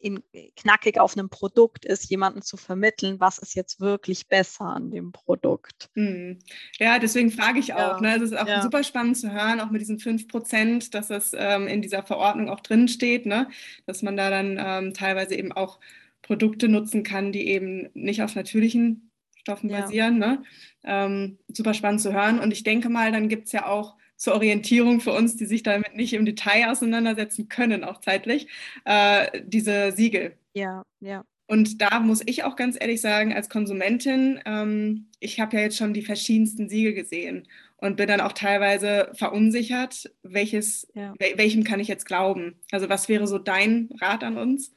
in, 0.00 0.22
knackig 0.56 0.98
auf 0.98 1.16
einem 1.16 1.28
Produkt 1.28 1.84
ist, 1.84 2.10
jemanden 2.10 2.42
zu 2.42 2.56
vermitteln, 2.56 3.20
was 3.20 3.38
ist 3.38 3.54
jetzt 3.54 3.80
wirklich 3.80 4.28
besser 4.28 4.64
an 4.64 4.90
dem 4.90 5.12
Produkt. 5.12 5.90
Hm. 5.94 6.38
Ja, 6.78 6.98
deswegen 6.98 7.30
frage 7.30 7.58
ich 7.58 7.74
auch. 7.74 8.00
Ja. 8.00 8.00
Ne? 8.00 8.16
Es 8.16 8.22
ist 8.22 8.38
auch 8.38 8.48
ja. 8.48 8.62
super 8.62 8.82
spannend 8.82 9.18
zu 9.18 9.30
hören, 9.30 9.60
auch 9.60 9.70
mit 9.70 9.80
diesen 9.80 9.98
5 9.98 10.28
Prozent, 10.28 10.94
dass 10.94 11.10
es 11.10 11.32
ähm, 11.36 11.66
in 11.68 11.82
dieser 11.82 12.02
Verordnung 12.02 12.48
auch 12.48 12.60
drin 12.60 12.88
steht, 12.88 13.26
ne? 13.26 13.48
dass 13.86 14.02
man 14.02 14.16
da 14.16 14.30
dann 14.30 14.58
ähm, 14.58 14.94
teilweise 14.94 15.34
eben 15.34 15.52
auch 15.52 15.80
Produkte 16.22 16.68
nutzen 16.68 17.02
kann, 17.02 17.32
die 17.32 17.48
eben 17.48 17.90
nicht 17.94 18.22
auf 18.22 18.34
natürlichen 18.34 19.10
Stoffen 19.36 19.70
ja. 19.70 19.80
basieren. 19.80 20.18
Ne? 20.18 20.42
Ähm, 20.84 21.38
super 21.48 21.74
spannend 21.74 22.00
zu 22.00 22.12
hören. 22.12 22.38
Und 22.38 22.52
ich 22.52 22.62
denke 22.62 22.88
mal, 22.88 23.12
dann 23.12 23.28
gibt 23.28 23.46
es 23.46 23.52
ja 23.52 23.66
auch 23.66 23.96
zur 24.20 24.34
Orientierung 24.34 25.00
für 25.00 25.12
uns, 25.12 25.36
die 25.36 25.46
sich 25.46 25.62
damit 25.62 25.96
nicht 25.96 26.12
im 26.12 26.26
Detail 26.26 26.70
auseinandersetzen 26.70 27.48
können, 27.48 27.84
auch 27.84 28.02
zeitlich, 28.02 28.48
äh, 28.84 29.40
diese 29.46 29.92
Siegel. 29.92 30.36
Ja, 30.52 30.84
ja. 31.00 31.24
Und 31.46 31.80
da 31.80 32.00
muss 32.00 32.22
ich 32.26 32.44
auch 32.44 32.54
ganz 32.54 32.76
ehrlich 32.78 33.00
sagen, 33.00 33.32
als 33.32 33.48
Konsumentin, 33.48 34.38
ähm, 34.44 35.06
ich 35.20 35.40
habe 35.40 35.56
ja 35.56 35.62
jetzt 35.62 35.78
schon 35.78 35.94
die 35.94 36.04
verschiedensten 36.04 36.68
Siegel 36.68 36.92
gesehen 36.92 37.48
und 37.78 37.96
bin 37.96 38.08
dann 38.08 38.20
auch 38.20 38.32
teilweise 38.32 39.10
verunsichert, 39.14 40.12
welches, 40.22 40.86
ja. 40.94 41.14
welchem 41.18 41.64
kann 41.64 41.80
ich 41.80 41.88
jetzt 41.88 42.04
glauben? 42.04 42.60
Also 42.70 42.90
was 42.90 43.08
wäre 43.08 43.26
so 43.26 43.38
dein 43.38 43.88
Rat 44.02 44.22
an 44.22 44.36
uns? 44.36 44.74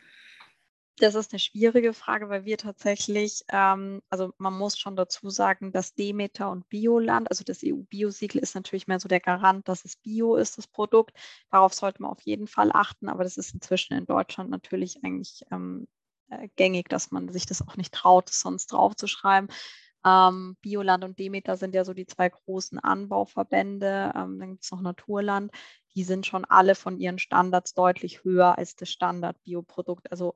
Das 0.97 1.15
ist 1.15 1.33
eine 1.33 1.39
schwierige 1.39 1.91
Frage, 1.93 2.29
weil 2.29 2.45
wir 2.45 2.57
tatsächlich, 2.57 3.43
ähm, 3.51 4.01
also 4.11 4.31
man 4.37 4.53
muss 4.53 4.77
schon 4.77 4.95
dazu 4.95 5.29
sagen, 5.31 5.71
dass 5.71 5.95
Demeter 5.95 6.51
und 6.51 6.69
Bioland, 6.69 7.29
also 7.31 7.43
das 7.43 7.63
EU-Biosiegel 7.63 8.39
ist 8.39 8.53
natürlich 8.53 8.87
mehr 8.87 8.99
so 8.99 9.07
der 9.07 9.19
Garant, 9.19 9.67
dass 9.67 9.85
es 9.85 9.95
Bio 9.95 10.35
ist, 10.35 10.57
das 10.59 10.67
Produkt. 10.67 11.17
Darauf 11.51 11.73
sollte 11.73 12.01
man 12.03 12.11
auf 12.11 12.21
jeden 12.21 12.45
Fall 12.47 12.71
achten, 12.71 13.09
aber 13.09 13.23
das 13.23 13.37
ist 13.37 13.55
inzwischen 13.55 13.95
in 13.95 14.05
Deutschland 14.05 14.51
natürlich 14.51 15.03
eigentlich 15.03 15.41
ähm, 15.51 15.87
äh, 16.29 16.47
gängig, 16.57 16.89
dass 16.89 17.09
man 17.11 17.27
sich 17.29 17.47
das 17.47 17.67
auch 17.67 17.75
nicht 17.75 17.93
traut, 17.93 18.29
das 18.29 18.39
sonst 18.41 18.67
draufzuschreiben. 18.67 19.49
Ähm, 20.05 20.57
Bioland 20.61 21.03
und 21.03 21.17
Demeter 21.19 21.57
sind 21.57 21.73
ja 21.75 21.85
so 21.85 21.93
die 21.95 22.05
zwei 22.05 22.29
großen 22.29 22.77
Anbauverbände. 22.79 24.11
Ähm, 24.15 24.39
dann 24.39 24.51
gibt 24.51 24.63
es 24.63 24.71
noch 24.71 24.81
Naturland. 24.81 25.51
Die 25.95 26.03
sind 26.03 26.25
schon 26.27 26.45
alle 26.45 26.75
von 26.75 26.99
ihren 26.99 27.19
Standards 27.19 27.73
deutlich 27.73 28.23
höher 28.23 28.57
als 28.57 28.75
das 28.75 28.89
Standard-Bioprodukt. 28.89 30.11
Also 30.11 30.35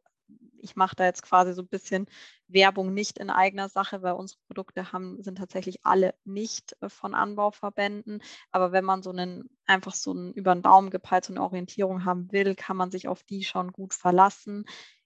ich 0.59 0.75
mache 0.75 0.95
da 0.95 1.05
jetzt 1.05 1.23
quasi 1.23 1.53
so 1.53 1.61
ein 1.61 1.67
bisschen 1.67 2.07
Werbung 2.47 2.93
nicht 2.93 3.17
in 3.17 3.29
eigener 3.29 3.69
Sache, 3.69 4.01
weil 4.01 4.13
unsere 4.13 4.39
Produkte 4.47 4.91
haben, 4.91 5.21
sind 5.21 5.37
tatsächlich 5.37 5.85
alle 5.85 6.15
nicht 6.25 6.75
äh, 6.81 6.89
von 6.89 7.13
Anbauverbänden. 7.13 8.21
Aber 8.51 8.71
wenn 8.71 8.85
man 8.85 9.03
so 9.03 9.11
einen, 9.11 9.49
einfach 9.65 9.93
so 9.93 10.11
einen 10.11 10.33
über 10.33 10.53
den 10.53 10.63
Daumen 10.63 10.89
gepeilt, 10.89 11.25
so 11.25 11.33
eine 11.33 11.43
Orientierung 11.43 12.05
haben 12.05 12.31
will, 12.31 12.55
kann 12.55 12.77
man 12.77 12.91
sich 12.91 13.07
auf 13.07 13.23
die 13.23 13.43
schon 13.43 13.71
gut 13.71 13.93
verlassen. 13.93 14.65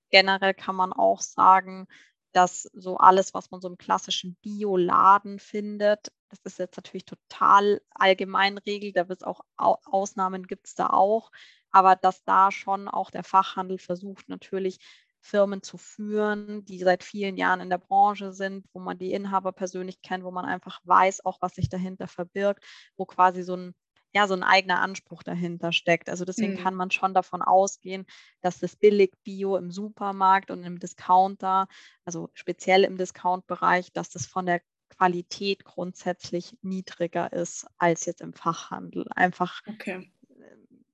Generell 0.10 0.53
kann 0.53 0.75
man 0.75 0.93
auch 0.93 1.21
sagen, 1.21 1.88
dass 2.34 2.63
so 2.73 2.97
alles, 2.97 3.34
was 3.34 3.51
man 3.51 3.62
so 3.62 3.67
im 3.67 3.77
klassischen 3.77 4.36
Bioladen 4.41 5.39
findet, 5.39 6.12
das 6.29 6.39
ist 6.43 6.60
jetzt 6.60 6.77
natürlich 6.77 7.05
total 7.05 7.81
allgemein 7.91 8.57
regelt, 8.57 8.95
da 8.95 9.10
wird 9.10 9.21
es 9.21 9.27
auch 9.27 9.41
Ausnahmen 9.57 10.47
gibt 10.47 10.67
es 10.67 10.75
da 10.75 10.88
auch, 10.88 11.31
aber 11.71 11.97
dass 11.97 12.23
da 12.23 12.51
schon 12.51 12.88
auch 12.88 13.12
der 13.12 13.23
Fachhandel 13.23 13.77
versucht, 13.77 14.29
natürlich 14.29 14.79
Firmen 15.21 15.62
zu 15.62 15.77
führen, 15.77 16.65
die 16.65 16.79
seit 16.79 17.03
vielen 17.03 17.38
Jahren 17.38 17.62
in 17.62 17.69
der 17.69 17.77
Branche 17.77 18.34
sind, 18.34 18.65
wo 18.73 18.79
man 18.79 18.97
die 18.97 19.13
Inhaber 19.13 19.51
persönlich 19.51 20.01
kennt, 20.01 20.23
wo 20.23 20.31
man 20.31 20.45
einfach 20.45 20.79
weiß, 20.84 21.25
auch 21.25 21.38
was 21.41 21.55
sich 21.55 21.69
dahinter 21.69 22.07
verbirgt, 22.07 22.63
wo 22.97 23.05
quasi 23.05 23.43
so 23.43 23.55
ein 23.55 23.73
ja, 24.13 24.27
so 24.27 24.34
ein 24.34 24.43
eigener 24.43 24.81
Anspruch 24.81 25.23
dahinter 25.23 25.71
steckt. 25.71 26.10
Also 26.10 26.25
deswegen 26.25 26.55
mhm. 26.55 26.57
kann 26.57 26.75
man 26.75 26.91
schon 26.91 27.13
davon 27.13 27.41
ausgehen, 27.41 28.05
dass 28.41 28.60
das 28.60 28.75
Billig-Bio 28.75 29.55
im 29.55 29.71
Supermarkt 29.71 30.51
und 30.51 30.63
im 30.63 30.79
Discounter, 30.79 31.67
also 32.03 32.29
speziell 32.34 32.84
im 32.84 32.97
Discount-Bereich, 32.97 33.93
dass 33.93 34.10
das 34.10 34.25
von 34.25 34.45
der 34.45 34.62
Qualität 34.89 35.63
grundsätzlich 35.63 36.57
niedriger 36.62 37.31
ist 37.31 37.65
als 37.77 38.05
jetzt 38.05 38.21
im 38.21 38.34
Fachhandel. 38.34 39.05
Einfach 39.15 39.62
okay. 39.65 40.12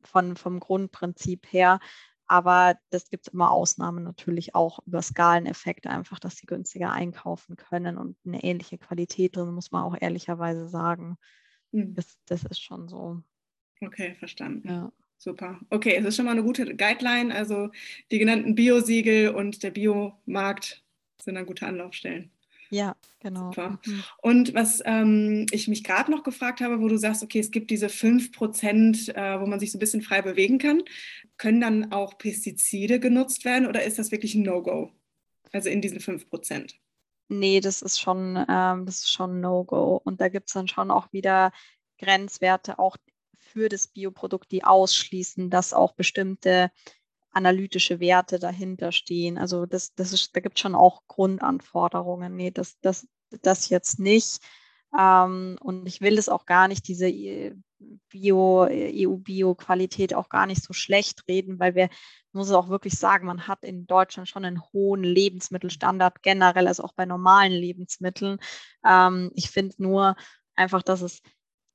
von, 0.03 0.37
vom 0.37 0.59
Grundprinzip 0.59 1.51
her. 1.51 1.79
Aber 2.27 2.75
das 2.89 3.09
gibt 3.09 3.27
es 3.27 3.33
immer 3.33 3.51
Ausnahmen 3.51 4.03
natürlich 4.03 4.53
auch 4.53 4.79
über 4.85 5.01
Skaleneffekte, 5.01 5.89
einfach, 5.89 6.19
dass 6.19 6.37
sie 6.37 6.45
günstiger 6.45 6.91
einkaufen 6.91 7.55
können 7.55 7.97
und 7.97 8.17
eine 8.25 8.43
ähnliche 8.43 8.77
Qualität 8.77 9.35
drin, 9.35 9.53
muss 9.53 9.71
man 9.71 9.83
auch 9.83 9.95
ehrlicherweise 9.99 10.67
sagen. 10.67 11.17
Mhm. 11.71 11.93
Das, 11.95 12.17
das 12.25 12.43
ist 12.43 12.61
schon 12.61 12.87
so. 12.89 13.21
Okay, 13.81 14.15
verstanden. 14.15 14.67
Ja. 14.67 14.91
Super. 15.17 15.59
Okay, 15.69 15.95
es 15.95 16.05
ist 16.05 16.15
schon 16.15 16.25
mal 16.25 16.31
eine 16.31 16.43
gute 16.43 16.75
Guideline. 16.75 17.33
Also 17.33 17.71
die 18.11 18.19
genannten 18.19 18.55
Biosiegel 18.55 19.29
und 19.29 19.63
der 19.63 19.71
Biomarkt 19.71 20.83
sind 21.19 21.35
dann 21.35 21.45
gute 21.45 21.65
Anlaufstellen. 21.65 22.31
Ja, 22.69 22.95
genau. 23.19 23.51
Super. 23.51 23.79
Mhm. 23.85 24.03
Und 24.21 24.53
was 24.53 24.81
ähm, 24.85 25.45
ich 25.51 25.67
mich 25.67 25.83
gerade 25.83 26.11
noch 26.11 26.23
gefragt 26.23 26.61
habe, 26.61 26.81
wo 26.81 26.87
du 26.87 26.97
sagst, 26.97 27.23
okay, 27.23 27.39
es 27.39 27.51
gibt 27.51 27.71
diese 27.71 27.89
5 27.89 28.31
Prozent, 28.31 29.09
äh, 29.15 29.39
wo 29.39 29.45
man 29.45 29.59
sich 29.59 29.71
so 29.71 29.77
ein 29.77 29.79
bisschen 29.79 30.01
frei 30.01 30.21
bewegen 30.21 30.57
kann, 30.57 30.83
können 31.37 31.61
dann 31.61 31.91
auch 31.91 32.17
Pestizide 32.17 32.99
genutzt 32.99 33.45
werden 33.45 33.67
oder 33.67 33.83
ist 33.83 33.99
das 33.99 34.11
wirklich 34.11 34.35
ein 34.35 34.43
No-Go? 34.43 34.91
Also 35.53 35.69
in 35.69 35.81
diesen 35.81 35.99
5 35.99 36.29
Prozent? 36.29 36.77
nee, 37.29 37.59
das 37.59 37.81
ist 37.81 37.99
schon, 37.99 38.35
ähm, 38.49 38.85
das 38.85 38.99
ist 38.99 39.11
schon 39.11 39.39
No-Go. 39.41 40.01
Und 40.03 40.21
da 40.21 40.29
gibt 40.29 40.49
es 40.49 40.53
dann 40.53 40.67
schon 40.67 40.91
auch 40.91 41.11
wieder 41.11 41.51
Grenzwerte 41.99 42.79
auch 42.79 42.97
für 43.35 43.69
das 43.69 43.87
Bioprodukt, 43.87 44.51
die 44.51 44.63
ausschließen, 44.63 45.49
dass 45.49 45.73
auch 45.73 45.93
bestimmte 45.93 46.71
analytische 47.37 47.99
Werte 47.99 48.39
dahinter 48.39 48.91
stehen. 48.91 49.37
Also 49.37 49.65
das, 49.65 49.93
das 49.95 50.11
ist, 50.11 50.35
da 50.35 50.41
gibt 50.41 50.57
es 50.57 50.61
schon 50.61 50.75
auch 50.75 51.03
Grundanforderungen. 51.07 52.35
Nee, 52.35 52.51
das, 52.51 52.79
das, 52.81 53.07
das 53.41 53.69
jetzt 53.69 53.99
nicht. 53.99 54.39
Ähm, 54.97 55.57
und 55.61 55.85
ich 55.87 56.01
will 56.01 56.17
es 56.17 56.29
auch 56.29 56.45
gar 56.45 56.67
nicht, 56.67 56.87
diese 56.87 57.07
äh, 57.07 57.55
Bio, 58.09 58.67
EU-Bio-Qualität 58.69 60.15
auch 60.15 60.29
gar 60.29 60.47
nicht 60.47 60.63
so 60.63 60.73
schlecht 60.73 61.23
reden, 61.27 61.59
weil 61.59 61.75
wir, 61.75 61.89
muss 62.31 62.47
es 62.47 62.53
auch 62.53 62.69
wirklich 62.69 62.97
sagen, 62.97 63.27
man 63.27 63.47
hat 63.47 63.63
in 63.63 63.85
Deutschland 63.85 64.27
schon 64.27 64.45
einen 64.45 64.63
hohen 64.73 65.03
Lebensmittelstandard 65.03 66.23
generell, 66.23 66.67
also 66.67 66.83
auch 66.83 66.93
bei 66.93 67.05
normalen 67.05 67.51
Lebensmitteln. 67.51 68.39
Ähm, 68.85 69.31
ich 69.35 69.51
finde 69.51 69.75
nur 69.77 70.15
einfach, 70.55 70.81
dass 70.81 71.01
es 71.01 71.21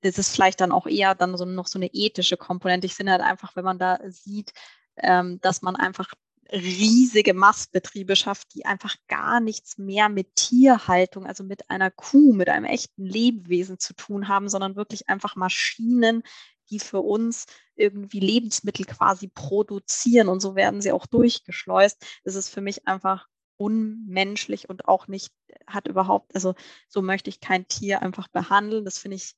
das 0.03 0.18
ist 0.18 0.35
vielleicht 0.35 0.61
dann 0.61 0.72
auch 0.72 0.87
eher 0.87 1.14
dann 1.14 1.37
so 1.37 1.44
noch 1.44 1.68
so 1.68 1.79
eine 1.79 1.88
ethische 1.92 2.37
Komponente. 2.37 2.87
Ich 2.87 2.94
finde 2.94 3.12
halt 3.12 3.22
einfach, 3.22 3.57
wenn 3.57 3.64
man 3.64 3.79
da 3.79 4.01
sieht, 4.09 4.53
ähm, 4.97 5.41
dass 5.41 5.63
man 5.63 5.77
einfach 5.77 6.13
riesige 6.53 7.33
Mastbetriebe 7.33 8.15
schafft, 8.15 8.55
die 8.55 8.67
einfach 8.67 8.97
gar 9.09 9.41
nichts 9.41 9.79
mehr 9.79 10.09
mit 10.11 10.35
Tierhaltung, 10.37 11.27
also 11.27 11.45
mit 11.45 11.71
einer 11.71 11.91
Kuh, 11.91 12.35
mit 12.35 12.51
einem 12.51 12.67
echten 12.67 13.07
Lebewesen 13.07 13.79
zu 13.79 13.95
tun 13.95 14.29
haben, 14.29 14.51
sondern 14.51 14.77
wirklich 14.77 15.09
einfach 15.09 15.35
Maschinen, 15.35 16.23
die 16.69 16.79
für 16.79 17.01
uns 17.01 17.47
irgendwie 17.75 18.21
Lebensmittel 18.21 18.85
quasi 18.85 19.29
produzieren 19.29 20.29
und 20.29 20.41
so 20.41 20.55
werden 20.55 20.83
sie 20.83 20.93
auch 20.93 21.07
durchgeschleust. 21.07 22.05
Das 22.25 22.35
ist 22.35 22.51
für 22.51 22.61
mich 22.61 22.87
einfach 22.87 23.29
unmenschlich 23.57 24.69
und 24.69 24.89
auch 24.89 25.09
nicht, 25.09 25.33
hat 25.67 25.89
überhaupt, 25.89 26.35
also 26.35 26.55
so 26.89 27.01
möchte 27.01 27.31
ich 27.31 27.41
kein 27.41 27.69
Tier 27.69 28.03
einfach 28.03 28.29
behandeln. 28.29 28.85
Das 28.85 28.99
finde 28.99 29.17
ich 29.17 29.35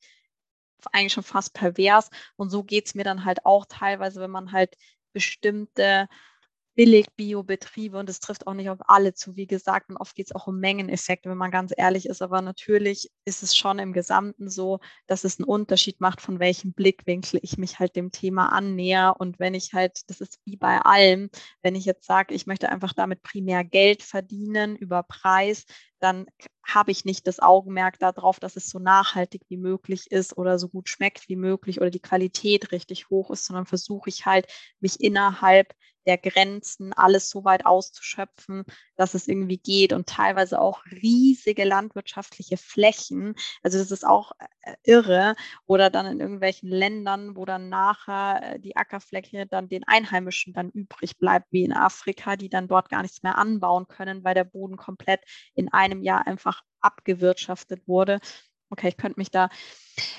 eigentlich 0.92 1.12
schon 1.12 1.24
fast 1.24 1.54
pervers. 1.54 2.10
Und 2.36 2.50
so 2.50 2.62
geht 2.62 2.86
es 2.86 2.94
mir 2.94 3.04
dann 3.04 3.24
halt 3.24 3.44
auch 3.44 3.66
teilweise, 3.66 4.20
wenn 4.20 4.30
man 4.30 4.52
halt 4.52 4.76
bestimmte 5.14 6.08
Billig-Bio-Betriebe 6.74 7.96
und 7.98 8.10
es 8.10 8.20
trifft 8.20 8.46
auch 8.46 8.54
nicht 8.54 8.68
auf 8.68 8.80
alle 8.88 9.14
zu, 9.14 9.36
wie 9.36 9.46
gesagt. 9.46 9.90
Und 9.90 9.96
oft 9.96 10.14
geht 10.14 10.26
es 10.26 10.34
auch 10.34 10.46
um 10.46 10.58
Mengeneffekte, 10.58 11.30
wenn 11.30 11.38
man 11.38 11.50
ganz 11.50 11.72
ehrlich 11.76 12.06
ist. 12.06 12.20
Aber 12.20 12.42
natürlich 12.42 13.10
ist 13.24 13.42
es 13.42 13.56
schon 13.56 13.78
im 13.78 13.92
Gesamten 13.92 14.50
so, 14.50 14.80
dass 15.06 15.24
es 15.24 15.38
einen 15.38 15.46
Unterschied 15.46 16.00
macht, 16.00 16.20
von 16.20 16.40
welchem 16.40 16.72
Blickwinkel 16.72 17.38
ich 17.42 17.58
mich 17.58 17.78
halt 17.78 17.96
dem 17.96 18.10
Thema 18.10 18.48
annäher. 18.52 19.14
Und 19.18 19.38
wenn 19.38 19.54
ich 19.54 19.72
halt, 19.72 20.00
das 20.08 20.20
ist 20.20 20.40
wie 20.44 20.56
bei 20.56 20.78
allem, 20.80 21.30
wenn 21.62 21.76
ich 21.76 21.84
jetzt 21.84 22.06
sage, 22.06 22.34
ich 22.34 22.46
möchte 22.46 22.68
einfach 22.68 22.92
damit 22.92 23.22
primär 23.22 23.64
Geld 23.64 24.02
verdienen 24.02 24.74
über 24.76 25.04
Preis, 25.04 25.64
dann 26.04 26.26
habe 26.66 26.92
ich 26.92 27.04
nicht 27.04 27.26
das 27.26 27.40
Augenmerk 27.40 27.98
darauf, 27.98 28.40
dass 28.40 28.56
es 28.56 28.68
so 28.68 28.78
nachhaltig 28.78 29.42
wie 29.48 29.56
möglich 29.56 30.10
ist 30.10 30.36
oder 30.38 30.58
so 30.58 30.68
gut 30.68 30.88
schmeckt 30.88 31.28
wie 31.28 31.36
möglich 31.36 31.80
oder 31.80 31.90
die 31.90 32.00
Qualität 32.00 32.72
richtig 32.72 33.10
hoch 33.10 33.30
ist, 33.30 33.46
sondern 33.46 33.66
versuche 33.66 34.10
ich 34.10 34.26
halt, 34.26 34.46
mich 34.80 35.00
innerhalb 35.00 35.74
der 36.06 36.18
Grenzen 36.18 36.92
alles 36.92 37.30
so 37.30 37.44
weit 37.44 37.66
auszuschöpfen, 37.66 38.64
dass 38.96 39.14
es 39.14 39.28
irgendwie 39.28 39.58
geht 39.58 39.92
und 39.92 40.08
teilweise 40.08 40.60
auch 40.60 40.84
riesige 40.86 41.64
landwirtschaftliche 41.64 42.56
Flächen. 42.56 43.34
Also 43.62 43.78
das 43.78 43.90
ist 43.90 44.06
auch 44.06 44.32
äh, 44.62 44.74
irre. 44.84 45.34
Oder 45.66 45.90
dann 45.90 46.06
in 46.06 46.20
irgendwelchen 46.20 46.68
Ländern, 46.68 47.36
wo 47.36 47.44
dann 47.44 47.68
nachher 47.68 48.54
äh, 48.54 48.60
die 48.60 48.76
Ackerfläche 48.76 49.46
dann 49.46 49.68
den 49.68 49.84
Einheimischen 49.84 50.52
dann 50.52 50.70
übrig 50.70 51.18
bleibt, 51.18 51.46
wie 51.50 51.64
in 51.64 51.72
Afrika, 51.72 52.36
die 52.36 52.48
dann 52.48 52.68
dort 52.68 52.88
gar 52.88 53.02
nichts 53.02 53.22
mehr 53.22 53.38
anbauen 53.38 53.86
können, 53.88 54.24
weil 54.24 54.34
der 54.34 54.44
Boden 54.44 54.76
komplett 54.76 55.20
in 55.54 55.72
einem 55.72 56.02
Jahr 56.02 56.26
einfach 56.26 56.62
abgewirtschaftet 56.80 57.88
wurde. 57.88 58.20
Okay, 58.70 58.88
ich 58.88 58.96
könnte 58.96 59.20
mich 59.20 59.30
da, 59.30 59.50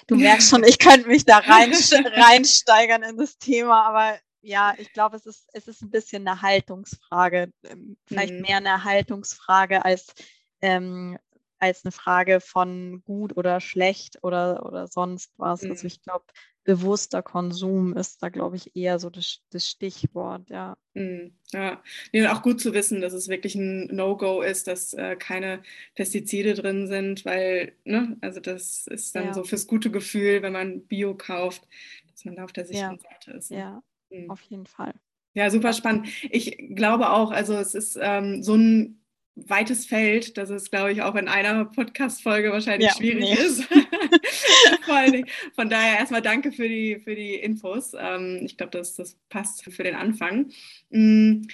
du 0.08 0.15
merkst 0.15 0.50
schon, 0.50 0.63
ich 0.63 0.80
könnte 0.80 1.08
mich 1.08 1.26
da 1.26 1.38
rein, 1.39 1.74
reinsteigern 1.74 3.04
in 3.04 3.17
das 3.17 3.38
Thema, 3.38 3.86
aber 3.88 4.17
ja, 4.45 4.75
ich 4.77 4.93
glaube, 4.93 5.15
es 5.17 5.25
ist, 5.25 5.49
es 5.53 5.67
ist 5.67 5.81
ein 5.81 5.89
bisschen 5.89 6.27
eine 6.27 6.41
Haltungsfrage. 6.41 7.51
Ähm, 7.63 7.97
vielleicht 8.05 8.34
mhm. 8.34 8.41
mehr 8.41 8.58
eine 8.58 8.84
Haltungsfrage 8.84 9.84
als, 9.84 10.13
ähm, 10.62 11.17
als 11.58 11.84
eine 11.84 11.91
Frage 11.91 12.39
von 12.39 13.01
gut 13.05 13.36
oder 13.38 13.60
schlecht 13.60 14.19
oder, 14.21 14.65
oder 14.65 14.88
sonst 14.88 15.31
was. 15.38 15.62
Also 15.62 15.65
mhm. 15.65 15.71
Also 15.71 15.88
ich 15.88 16.01
glaube, 16.03 16.25
bewusster 16.63 17.23
Konsum 17.23 17.97
ist 17.97 18.21
da, 18.21 18.29
glaube 18.29 18.55
ich, 18.55 18.75
eher 18.75 18.99
so 18.99 19.10
das, 19.10 19.39
das 19.49 19.67
Stichwort, 19.67 20.47
ja. 20.49 20.77
Mhm. 20.93 21.34
Ja, 21.51 21.81
ja 22.12 22.36
auch 22.36 22.43
gut 22.43 22.62
zu 22.62 22.73
wissen, 22.73 23.01
dass 23.01 23.13
es 23.13 23.27
wirklich 23.27 23.55
ein 23.55 23.88
No-Go 23.88 24.43
ist, 24.43 24.67
dass 24.67 24.93
äh, 24.93 25.15
keine 25.15 25.63
Pestizide 25.95 26.53
drin 26.53 26.88
sind, 26.88 27.25
weil, 27.25 27.73
ne, 27.84 28.17
also 28.21 28.39
das 28.39 28.86
ist 28.86 29.15
dann 29.15 29.27
ja. 29.27 29.34
so 29.34 29.43
fürs 29.43 29.65
gute 29.65 29.89
Gefühl, 29.89 30.43
wenn 30.43 30.53
man 30.53 30.81
Bio 30.86 31.15
kauft, 31.15 31.67
dass 32.12 32.25
man 32.25 32.36
da 32.36 32.43
auf 32.43 32.53
der 32.53 32.65
sicheren 32.65 32.99
ja. 33.01 33.10
Seite 33.10 33.31
ist. 33.31 33.51
Ne? 33.51 33.58
Ja, 33.58 33.84
mhm. 34.23 34.32
auf 34.32 34.41
jeden 34.41 34.65
Fall. 34.65 34.93
Ja, 35.34 35.49
super 35.49 35.73
spannend. 35.73 36.08
Ich 36.30 36.58
glaube 36.75 37.10
auch, 37.10 37.32
also 37.32 37.56
es 37.56 37.75
ist 37.75 37.99
ähm, 38.01 38.41
so 38.41 38.56
ein 38.56 39.01
weites 39.36 39.86
Feld, 39.86 40.38
dass 40.38 40.49
es, 40.49 40.71
glaube 40.71 40.93
ich, 40.93 41.01
auch 41.01 41.15
in 41.15 41.28
einer 41.28 41.65
Podcast-Folge 41.65 42.51
wahrscheinlich 42.51 42.89
ja, 42.89 42.95
schwierig 42.95 43.23
nee. 43.23 43.34
ist. 43.34 43.63
Von 45.56 45.69
daher 45.69 45.99
erstmal 45.99 46.21
danke 46.21 46.54
für 46.54 46.69
die, 46.69 47.01
für 47.04 47.15
die 47.15 47.36
Infos. 47.36 47.93
Ähm, 47.99 48.41
ich 48.45 48.56
glaube, 48.58 48.71
das, 48.78 48.95
das 48.95 49.17
passt 49.28 49.63
für 49.65 49.84
den 49.84 49.95
Anfang. 49.95 50.51
Mm, 50.89 51.47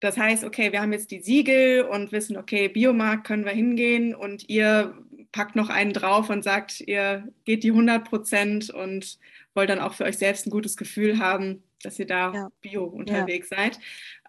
das 0.00 0.16
heißt, 0.16 0.44
okay, 0.44 0.72
wir 0.72 0.80
haben 0.80 0.92
jetzt 0.92 1.10
die 1.10 1.20
Siegel 1.20 1.82
und 1.82 2.10
wissen, 2.12 2.36
okay, 2.38 2.68
Biomarkt 2.68 3.26
können 3.26 3.44
wir 3.44 3.52
hingehen 3.52 4.14
und 4.14 4.48
ihr 4.48 4.96
packt 5.32 5.56
noch 5.56 5.68
einen 5.68 5.92
drauf 5.92 6.30
und 6.30 6.42
sagt, 6.42 6.80
ihr 6.80 7.28
geht 7.44 7.64
die 7.64 7.70
100 7.70 8.04
Prozent 8.04 8.70
und 8.70 9.18
wollt 9.54 9.68
dann 9.68 9.78
auch 9.78 9.94
für 9.94 10.04
euch 10.04 10.16
selbst 10.16 10.46
ein 10.46 10.50
gutes 10.50 10.76
Gefühl 10.76 11.18
haben, 11.18 11.62
dass 11.84 11.98
ihr 11.98 12.06
da 12.06 12.32
ja. 12.32 12.52
bio 12.60 12.84
unterwegs 12.84 13.50
ja. 13.50 13.56
seid. 13.56 13.78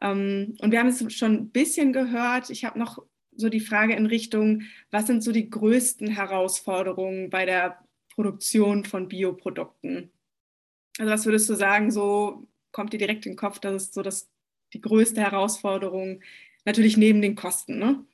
Ähm, 0.02 0.56
und 0.60 0.72
wir 0.72 0.80
haben 0.80 0.88
es 0.88 1.14
schon 1.14 1.34
ein 1.34 1.50
bisschen 1.50 1.94
gehört. 1.94 2.50
Ich 2.50 2.66
habe 2.66 2.80
noch 2.80 3.00
so 3.36 3.50
die 3.50 3.60
Frage 3.60 3.96
in 3.96 4.06
Richtung, 4.06 4.64
was 4.92 5.08
sind 5.08 5.24
so 5.24 5.32
die 5.32 5.50
größten 5.50 6.08
Herausforderungen 6.08 7.30
bei 7.30 7.46
der 7.46 7.80
Produktion 8.14 8.86
von 8.86 9.08
Bioprodukten? 9.08 10.12
Also 10.98 11.12
was 11.12 11.26
würdest 11.26 11.50
du 11.50 11.56
sagen, 11.56 11.92
so 11.92 12.48
kommt 12.72 12.94
dir 12.94 12.98
direkt 12.98 13.26
in 13.26 13.34
den 13.34 13.38
Kopf, 13.38 13.60
das 13.60 13.84
ist 13.84 13.94
so 13.94 14.02
das, 14.02 14.30
die 14.74 14.82
größte 14.82 15.22
Herausforderung, 15.22 16.22
natürlich 16.64 16.98
neben 16.98 17.22
den 17.22 17.36
Kosten, 17.36 17.78
ne? 17.78 18.06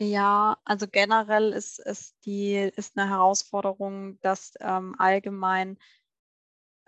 Ja, 0.00 0.58
also 0.64 0.86
generell 0.88 1.52
ist, 1.52 1.78
ist, 1.78 2.16
die, 2.24 2.54
ist 2.54 2.98
eine 2.98 3.08
Herausforderung, 3.08 4.18
dass 4.20 4.54
ähm, 4.60 4.94
allgemein 4.98 5.78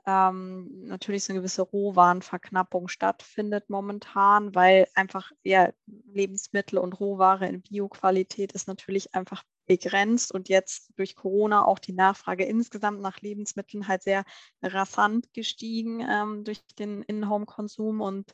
ähm, 0.06 0.68
natürlich 0.84 1.24
so 1.24 1.32
eine 1.32 1.40
gewisse 1.40 1.62
Rohwarenverknappung 1.62 2.88
stattfindet 2.88 3.68
momentan, 3.68 4.54
weil 4.54 4.86
einfach 4.94 5.32
ja, 5.42 5.70
Lebensmittel 5.86 6.78
und 6.78 6.98
Rohware 7.00 7.46
in 7.48 7.62
Bioqualität 7.62 8.52
ist 8.52 8.68
natürlich 8.68 9.14
einfach 9.14 9.42
begrenzt 9.66 10.32
und 10.32 10.48
jetzt 10.48 10.92
durch 10.96 11.16
Corona 11.16 11.64
auch 11.64 11.80
die 11.80 11.92
Nachfrage 11.92 12.44
insgesamt 12.44 13.00
nach 13.00 13.20
Lebensmitteln 13.20 13.88
halt 13.88 14.02
sehr 14.02 14.24
rasant 14.62 15.32
gestiegen 15.32 16.06
ähm, 16.08 16.44
durch 16.44 16.62
den 16.78 17.02
In-Home-Konsum 17.02 18.00
und 18.00 18.32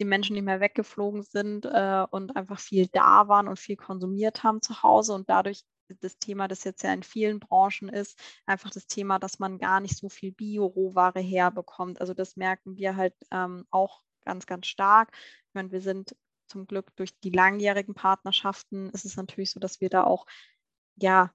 die 0.00 0.04
Menschen 0.04 0.34
nicht 0.34 0.44
mehr 0.44 0.60
weggeflogen 0.60 1.22
sind 1.22 1.66
äh, 1.66 2.04
und 2.10 2.34
einfach 2.34 2.58
viel 2.58 2.88
da 2.88 3.28
waren 3.28 3.46
und 3.46 3.58
viel 3.58 3.76
konsumiert 3.76 4.42
haben 4.42 4.60
zu 4.62 4.82
Hause 4.82 5.12
und 5.12 5.28
dadurch 5.28 5.62
das 6.00 6.18
Thema, 6.18 6.48
das 6.48 6.64
jetzt 6.64 6.82
ja 6.82 6.92
in 6.92 7.02
vielen 7.02 7.40
Branchen 7.40 7.88
ist, 7.88 8.18
einfach 8.46 8.70
das 8.70 8.86
Thema, 8.86 9.18
dass 9.18 9.38
man 9.38 9.58
gar 9.58 9.80
nicht 9.80 9.96
so 9.96 10.08
viel 10.08 10.32
Bio-Rohware 10.32 11.20
herbekommt. 11.20 12.00
Also 12.00 12.14
das 12.14 12.36
merken 12.36 12.76
wir 12.76 12.96
halt 12.96 13.14
ähm, 13.30 13.66
auch 13.70 14.02
ganz, 14.24 14.46
ganz 14.46 14.66
stark. 14.66 15.12
Ich 15.48 15.54
meine, 15.54 15.72
wir 15.72 15.80
sind 15.80 16.14
zum 16.46 16.66
Glück 16.66 16.94
durch 16.96 17.18
die 17.20 17.30
langjährigen 17.30 17.94
Partnerschaften, 17.94 18.90
ist 18.90 19.04
es 19.04 19.16
natürlich 19.16 19.52
so, 19.52 19.60
dass 19.60 19.80
wir 19.80 19.88
da 19.88 20.04
auch 20.04 20.26
ja 20.96 21.32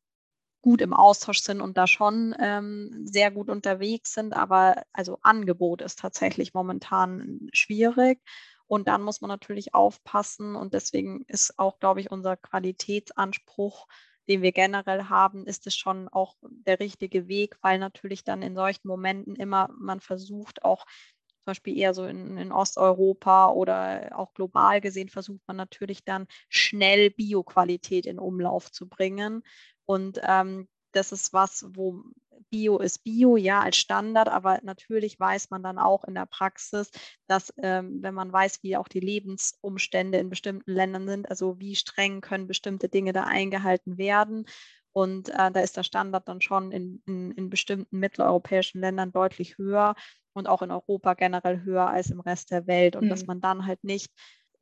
gut 0.62 0.82
im 0.82 0.94
Austausch 0.94 1.42
sind 1.42 1.62
und 1.62 1.78
da 1.78 1.86
schon 1.86 2.36
ähm, 2.40 3.04
sehr 3.06 3.30
gut 3.32 3.50
unterwegs 3.50 4.14
sind. 4.14 4.34
Aber 4.34 4.84
also 4.94 5.20
Angebot 5.22 5.82
ist 5.82 6.00
tatsächlich 6.00 6.54
momentan 6.54 7.50
schwierig. 7.54 8.20
Und 8.68 8.88
dann 8.88 9.04
muss 9.04 9.22
man 9.22 9.30
natürlich 9.30 9.76
aufpassen 9.76 10.56
und 10.56 10.74
deswegen 10.74 11.24
ist 11.28 11.60
auch, 11.60 11.78
glaube 11.80 12.02
ich, 12.02 12.10
unser 12.10 12.36
Qualitätsanspruch 12.36 13.88
den 14.28 14.42
wir 14.42 14.52
generell 14.52 15.06
haben, 15.06 15.46
ist 15.46 15.68
es 15.68 15.76
schon 15.76 16.08
auch 16.10 16.36
der 16.42 16.80
richtige 16.80 17.28
Weg, 17.28 17.58
weil 17.62 17.80
natürlich 17.80 18.24
dann 18.24 18.42
in 18.42 18.56
solchen 18.56 18.88
Momenten 18.88 19.36
immer 19.36 19.70
man 19.78 20.00
versucht, 20.00 20.64
auch 20.64 20.86
zum 20.86 21.52
Beispiel 21.52 21.78
eher 21.78 21.94
so 21.94 22.06
in, 22.06 22.38
in 22.38 22.52
Osteuropa 22.52 23.50
oder 23.50 24.12
auch 24.18 24.34
global 24.34 24.82
gesehen, 24.82 25.10
versucht 25.10 25.42
man 25.46 25.58
natürlich 25.58 26.04
dann 26.04 26.26
schnell 26.50 27.12
Bioqualität 27.12 28.08
in 28.08 28.18
Umlauf 28.18 28.72
zu 28.72 28.88
bringen. 28.88 29.44
Und 29.86 30.20
ähm, 30.24 30.68
das 30.96 31.12
ist 31.12 31.34
was, 31.34 31.66
wo 31.76 32.04
Bio 32.50 32.78
ist 32.78 33.04
Bio, 33.04 33.38
ja, 33.38 33.62
als 33.62 33.78
Standard, 33.78 34.30
aber 34.30 34.60
natürlich 34.64 35.20
weiß 35.20 35.50
man 35.50 35.64
dann 35.64 35.78
auch 35.78 36.04
in 36.04 36.16
der 36.16 36.26
Praxis, 36.26 36.92
dass 37.28 37.54
ähm, 37.58 38.02
wenn 38.02 38.14
man 38.14 38.32
weiß, 38.32 38.64
wie 38.64 38.78
auch 38.78 38.88
die 38.88 39.00
Lebensumstände 39.00 40.18
in 40.20 40.30
bestimmten 40.30 40.72
Ländern 40.72 41.08
sind, 41.08 41.30
also 41.30 41.60
wie 41.60 41.76
streng 41.76 42.22
können 42.22 42.48
bestimmte 42.48 42.88
Dinge 42.88 43.14
da 43.14 43.24
eingehalten 43.24 43.98
werden. 43.98 44.46
Und 44.94 45.30
äh, 45.30 45.52
da 45.52 45.60
ist 45.60 45.76
der 45.76 45.84
Standard 45.84 46.28
dann 46.30 46.40
schon 46.40 46.72
in, 46.72 47.02
in, 47.06 47.32
in 47.32 47.50
bestimmten 47.50 48.00
mitteleuropäischen 48.00 48.80
Ländern 48.80 49.12
deutlich 49.12 49.58
höher 49.58 49.96
und 50.34 50.48
auch 50.48 50.62
in 50.62 50.72
Europa 50.72 51.16
generell 51.16 51.64
höher 51.64 51.88
als 51.88 52.12
im 52.12 52.22
Rest 52.22 52.52
der 52.52 52.68
Welt. 52.68 52.96
Und 52.96 53.06
mhm. 53.06 53.10
dass 53.10 53.26
man 53.26 53.42
dann 53.42 53.66
halt 53.66 53.84
nicht 53.84 54.12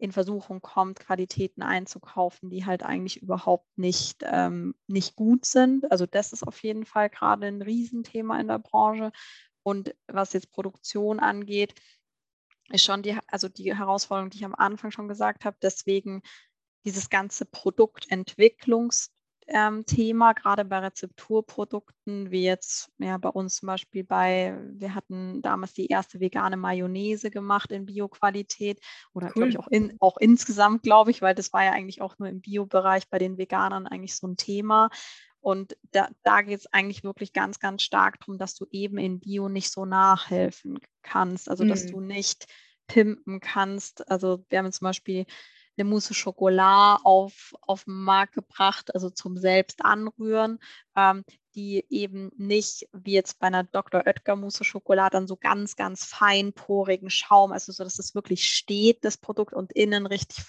in 0.04 0.12
Versuchung 0.12 0.60
kommt, 0.60 1.00
Qualitäten 1.00 1.62
einzukaufen, 1.62 2.50
die 2.50 2.66
halt 2.66 2.84
eigentlich 2.84 3.22
überhaupt 3.22 3.78
nicht, 3.78 4.22
ähm, 4.24 4.76
nicht 4.86 5.16
gut 5.16 5.46
sind. 5.46 5.90
Also 5.94 6.06
das 6.06 6.34
ist 6.34 6.46
auf 6.46 6.62
jeden 6.62 6.86
Fall 6.86 7.10
gerade 7.10 7.48
ein 7.48 7.62
Riesenthema 7.62 8.38
in 8.38 8.50
der 8.50 8.60
Branche. 8.60 9.14
Und 9.64 9.96
was 10.08 10.34
jetzt 10.34 10.52
Produktion 10.52 11.22
angeht, 11.22 11.76
ist 12.70 12.84
schon 12.84 13.02
die, 13.02 13.18
also 13.28 13.48
die 13.48 13.74
Herausforderung, 13.74 14.30
die 14.30 14.40
ich 14.40 14.46
am 14.46 14.56
Anfang 14.56 14.92
schon 14.92 15.08
gesagt 15.08 15.46
habe. 15.46 15.56
Deswegen 15.62 16.22
dieses 16.84 17.10
ganze 17.10 17.46
Produktentwicklungs- 17.46 19.10
ähm, 19.48 19.86
Thema, 19.86 20.34
gerade 20.34 20.66
bei 20.66 20.80
Rezepturprodukten, 20.80 22.32
wie 22.32 22.44
jetzt 22.44 22.92
ja, 22.98 23.18
bei 23.18 23.30
uns 23.30 23.58
zum 23.58 23.68
Beispiel 23.68 24.04
bei, 24.04 24.58
wir 24.72 24.96
hatten 24.96 25.42
damals 25.42 25.74
die 25.74 25.88
erste 25.88 26.20
vegane 26.20 26.58
Mayonnaise 26.58 27.32
gemacht 27.32 27.72
in 27.72 27.86
Bioqualität 27.86 28.80
oder 29.14 29.28
cool. 29.28 29.34
glaube 29.34 29.50
ich 29.50 29.60
auch, 29.60 29.68
in, 29.68 29.98
auch 30.00 30.18
insgesamt, 30.18 30.84
glaube 30.84 31.12
ich, 31.12 31.22
weil 31.22 31.36
das 31.36 31.54
war 31.54 31.64
ja 31.64 31.72
eigentlich 31.72 32.02
auch 32.02 32.18
nur 32.20 32.30
im 32.30 32.42
Bio-Bereich 32.42 33.10
bei 33.10 33.20
den 33.20 33.38
Veganern 33.38 33.88
eigentlich 33.88 34.16
so 34.16 34.28
ein 34.28 34.38
Thema. 34.38 34.90
Und 35.40 35.76
da, 35.92 36.08
da 36.24 36.42
geht 36.42 36.60
es 36.60 36.68
eigentlich 36.72 37.04
wirklich 37.04 37.34
ganz, 37.34 37.60
ganz 37.60 37.84
stark 37.84 38.20
darum, 38.22 38.38
dass 38.38 38.56
du 38.56 38.66
eben 38.72 38.98
in 38.98 39.20
Bio 39.20 39.50
nicht 39.50 39.72
so 39.72 39.86
nachhelfen 39.86 40.80
kannst. 41.02 41.50
Also, 41.50 41.66
dass 41.66 41.84
mhm. 41.84 41.92
du 41.92 42.00
nicht 42.00 42.48
pimpen 42.88 43.42
kannst. 43.42 44.10
Also, 44.10 44.46
wir 44.48 44.60
haben 44.60 44.72
zum 44.72 44.86
Beispiel 44.86 45.26
eine 45.78 45.90
Mousse 45.90 46.14
Schokolade 46.14 47.04
auf, 47.06 47.54
auf 47.62 47.86
den 47.86 48.04
Markt 48.04 48.34
gebracht, 48.34 48.94
also 48.94 49.10
zum 49.10 49.38
selbst 49.38 49.84
anrühren, 49.84 50.60
ähm, 50.96 51.24
die 51.56 51.86
eben 51.90 52.32
nicht 52.38 52.88
wie 52.94 53.14
jetzt 53.14 53.40
bei 53.40 53.48
einer 53.48 53.64
Dr. 53.64 54.06
Oetker 54.06 54.36
Mousse 54.36 54.64
Schokolade 54.64 55.18
dann 55.18 55.28
so 55.28 55.36
ganz, 55.38 55.76
ganz 55.76 56.06
feinporigen 56.06 57.10
Schaum, 57.10 57.52
also 57.52 57.72
so, 57.72 57.84
dass 57.84 58.00
es 58.00 58.16
wirklich 58.16 58.50
steht, 58.50 59.04
das 59.06 59.18
Produkt 59.18 59.54
und 59.54 59.72
innen 59.74 60.06
richtig 60.06 60.44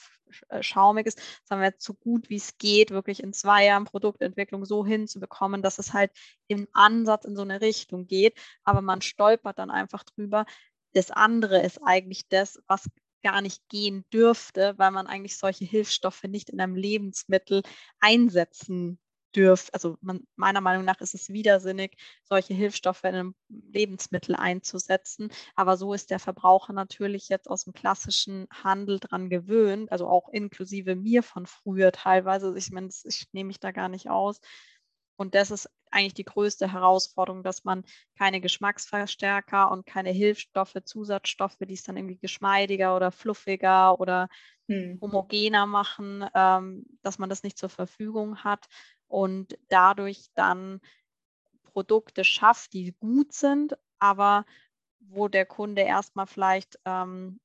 äh, 0.49 0.63
schaumig 0.63 1.07
ist, 1.07 1.21
sondern 1.45 1.67
jetzt 1.67 1.85
so 1.85 1.95
gut 1.95 2.31
wie 2.31 2.37
es 2.37 2.57
geht, 2.59 2.91
wirklich 2.91 3.23
in 3.23 3.33
zwei 3.33 3.67
Jahren 3.67 3.85
Produktentwicklung 3.85 4.65
so 4.65 4.85
hinzubekommen, 4.85 5.63
dass 5.63 5.79
es 5.79 5.93
halt 5.93 6.11
im 6.49 6.69
Ansatz 6.73 7.25
in 7.25 7.37
so 7.37 7.43
eine 7.43 7.61
Richtung 7.61 8.07
geht, 8.07 8.39
aber 8.65 8.81
man 8.81 9.01
stolpert 9.03 9.59
dann 9.59 9.71
einfach 9.71 10.05
drüber. 10.05 10.47
Das 10.93 11.11
andere 11.11 11.61
ist 11.63 11.81
eigentlich 11.85 12.29
das, 12.29 12.63
was 12.67 12.89
gar 13.25 13.43
nicht 13.43 13.69
gehen 13.71 14.05
dürfte, 14.13 14.75
weil 14.79 14.93
man 14.93 15.09
eigentlich 15.09 15.39
solche 15.39 15.65
Hilfsstoffe 15.67 16.25
nicht 16.25 16.51
in 16.51 16.61
einem 16.61 16.77
Lebensmittel 16.77 17.63
einsetzen 18.01 19.01
dürfte. 19.35 19.75
Also 19.75 19.97
man, 20.01 20.27
meiner 20.37 20.61
Meinung 20.61 20.85
nach 20.85 21.01
ist 21.01 21.15
es 21.15 21.29
widersinnig, 21.31 21.97
solche 22.23 22.55
Hilfsstoffe 22.55 23.03
in 23.05 23.15
einem 23.15 23.35
Lebensmittel 23.49 24.37
einzusetzen. 24.37 25.31
Aber 25.57 25.77
so 25.77 25.93
ist 25.95 26.11
der 26.11 26.21
Verbraucher 26.21 26.73
natürlich 26.73 27.29
jetzt 27.29 27.51
aus 27.51 27.65
dem 27.65 27.73
klassischen 27.73 28.47
Handel 28.53 29.01
dran 29.01 29.31
gewöhnt, 29.31 29.91
also 29.93 30.07
auch 30.09 30.29
inklusive 30.29 30.95
mir 30.97 31.23
von 31.23 31.47
früher 31.47 31.93
teilweise. 31.93 32.55
Ich 32.57 32.71
meine, 32.71 32.91
ich 33.05 33.27
nehme 33.33 33.49
mich 33.49 33.61
da 33.61 33.73
gar 33.73 33.89
nicht 33.89 34.09
aus. 34.11 34.41
Und 35.17 35.35
das 35.35 35.51
ist 35.51 35.71
eigentlich 35.91 36.15
die 36.15 36.25
größte 36.25 36.73
Herausforderung, 36.73 37.43
dass 37.43 37.65
man 37.65 37.85
keine 38.19 38.41
Geschmacksverstärker 38.41 39.71
und 39.71 39.87
keine 39.87 40.11
Hilfsstoffe, 40.11 40.77
Zusatzstoffe, 40.85 41.59
die 41.61 41.75
es 41.75 41.85
dann 41.85 41.97
irgendwie 41.97 42.19
geschmeidiger 42.19 42.97
oder 42.97 43.13
fluffiger 43.13 44.01
oder 44.01 44.29
hm. 44.69 44.99
homogener 45.01 45.67
machen, 45.67 46.25
ähm, 46.35 46.85
dass 47.03 47.19
man 47.19 47.31
das 47.31 47.43
nicht 47.45 47.59
zur 47.59 47.69
Verfügung 47.69 48.43
hat 48.43 48.67
und 49.07 49.57
dadurch 49.69 50.27
dann 50.35 50.81
Produkte 51.63 52.25
schafft, 52.25 52.73
die 52.73 52.93
gut 52.99 53.33
sind, 53.33 53.77
aber 53.99 54.45
wo 54.99 55.29
der 55.29 55.47
Kunde 55.47 55.83
erstmal 55.83 56.27
vielleicht 56.27 56.79
ähm, 56.85 57.41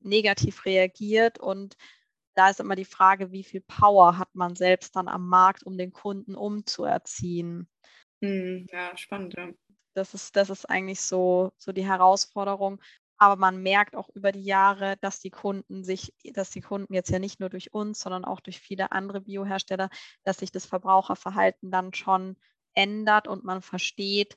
negativ 0.00 0.64
reagiert 0.64 1.38
und 1.38 1.76
da 2.34 2.50
ist 2.50 2.60
immer 2.60 2.76
die 2.76 2.84
Frage, 2.84 3.32
wie 3.32 3.44
viel 3.44 3.60
Power 3.60 4.18
hat 4.18 4.34
man 4.34 4.56
selbst 4.56 4.96
dann 4.96 5.08
am 5.08 5.28
Markt, 5.28 5.64
um 5.64 5.76
den 5.76 5.92
Kunden 5.92 6.34
umzuerziehen. 6.34 7.68
Hm, 8.22 8.66
ja, 8.70 8.96
spannend. 8.96 9.34
Ja. 9.36 9.50
Das 9.94 10.14
ist, 10.14 10.36
das 10.36 10.48
ist 10.48 10.64
eigentlich 10.70 11.00
so, 11.00 11.52
so 11.58 11.72
die 11.72 11.86
Herausforderung. 11.86 12.80
Aber 13.18 13.36
man 13.36 13.62
merkt 13.62 13.94
auch 13.94 14.08
über 14.14 14.32
die 14.32 14.42
Jahre, 14.42 14.96
dass 15.00 15.20
die 15.20 15.30
Kunden 15.30 15.84
sich, 15.84 16.12
dass 16.32 16.50
die 16.50 16.60
Kunden 16.60 16.94
jetzt 16.94 17.10
ja 17.10 17.18
nicht 17.18 17.38
nur 17.38 17.50
durch 17.50 17.72
uns, 17.72 18.00
sondern 18.00 18.24
auch 18.24 18.40
durch 18.40 18.58
viele 18.58 18.90
andere 18.90 19.20
Biohersteller, 19.20 19.90
dass 20.24 20.38
sich 20.38 20.50
das 20.50 20.66
Verbraucherverhalten 20.66 21.70
dann 21.70 21.94
schon 21.94 22.36
ändert 22.74 23.28
und 23.28 23.44
man 23.44 23.62
versteht, 23.62 24.36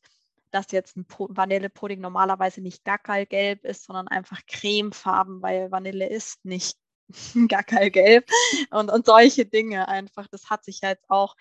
dass 0.52 0.72
jetzt 0.72 0.98
ein 0.98 1.06
Vanillepudding 1.08 2.00
normalerweise 2.00 2.62
nicht 2.62 2.86
gackerlgelb 2.86 3.66
ist, 3.66 3.86
sondern 3.86 4.08
einfach 4.08 4.42
cremefarben, 4.46 5.42
weil 5.42 5.72
Vanille 5.72 6.08
ist 6.08 6.46
nicht 6.46 6.78
gar 7.48 7.64
kein 7.64 7.92
Gelb 7.92 8.30
und, 8.72 8.92
und 8.92 9.06
solche 9.06 9.46
Dinge 9.46 9.88
einfach. 9.88 10.28
Das 10.28 10.50
hat 10.50 10.64
sich 10.64 10.82
jetzt 10.82 11.10
auch 11.10 11.36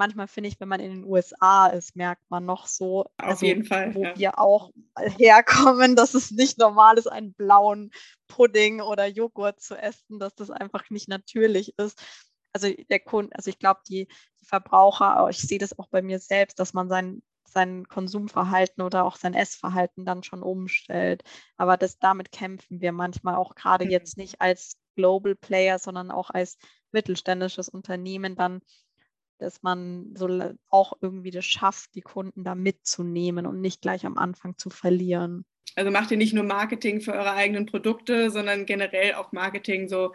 manchmal 0.00 0.28
finde 0.28 0.48
ich, 0.48 0.58
wenn 0.58 0.68
man 0.68 0.80
in 0.80 0.90
den 0.90 1.04
USA 1.04 1.66
ist, 1.66 1.94
merkt 1.94 2.30
man 2.30 2.46
noch 2.46 2.66
so, 2.66 3.02
auf 3.02 3.10
also, 3.18 3.44
jeden 3.44 3.64
Fall, 3.64 3.94
wo 3.94 4.02
ja. 4.02 4.18
wir 4.18 4.38
auch 4.38 4.70
herkommen, 5.18 5.94
dass 5.96 6.14
es 6.14 6.30
nicht 6.30 6.58
normal 6.58 6.96
ist, 6.96 7.06
einen 7.06 7.34
blauen 7.34 7.90
Pudding 8.26 8.80
oder 8.80 9.06
Joghurt 9.06 9.60
zu 9.60 9.76
essen, 9.76 10.18
dass 10.18 10.34
das 10.34 10.50
einfach 10.50 10.88
nicht 10.88 11.08
natürlich 11.08 11.78
ist. 11.78 12.02
Also 12.52 12.68
der 12.88 13.00
Kunde, 13.00 13.36
also 13.36 13.50
ich 13.50 13.58
glaube, 13.58 13.80
die, 13.88 14.08
die 14.40 14.46
Verbraucher, 14.46 15.28
ich 15.28 15.38
sehe 15.38 15.58
das 15.58 15.78
auch 15.78 15.88
bei 15.88 16.00
mir 16.00 16.18
selbst, 16.18 16.58
dass 16.58 16.72
man 16.72 16.88
sein, 16.88 17.22
sein 17.46 17.86
Konsumverhalten 17.86 18.82
oder 18.82 19.04
auch 19.04 19.16
sein 19.16 19.34
Essverhalten 19.34 20.06
dann 20.06 20.22
schon 20.22 20.42
umstellt. 20.42 21.22
Aber 21.58 21.76
das, 21.76 21.98
damit 21.98 22.32
kämpfen 22.32 22.80
wir 22.80 22.92
manchmal 22.92 23.36
auch 23.36 23.54
gerade 23.54 23.84
mhm. 23.84 23.90
jetzt 23.90 24.16
nicht 24.16 24.40
als 24.40 24.78
Global 24.94 25.34
Player, 25.34 25.78
sondern 25.78 26.10
auch 26.10 26.30
als 26.30 26.58
mittelständisches 26.92 27.68
Unternehmen 27.68 28.36
dann 28.36 28.60
dass 29.40 29.62
man 29.62 30.14
so 30.14 30.28
auch 30.68 30.92
irgendwie 31.00 31.30
das 31.30 31.44
schafft, 31.44 31.94
die 31.94 32.02
Kunden 32.02 32.44
da 32.44 32.54
mitzunehmen 32.54 33.46
und 33.46 33.60
nicht 33.60 33.80
gleich 33.82 34.06
am 34.06 34.18
Anfang 34.18 34.56
zu 34.56 34.70
verlieren. 34.70 35.44
Also 35.76 35.90
macht 35.90 36.10
ihr 36.10 36.16
nicht 36.16 36.34
nur 36.34 36.44
Marketing 36.44 37.00
für 37.00 37.12
eure 37.12 37.32
eigenen 37.32 37.66
Produkte, 37.66 38.30
sondern 38.30 38.66
generell 38.66 39.14
auch 39.14 39.32
Marketing 39.32 39.88
so 39.88 40.14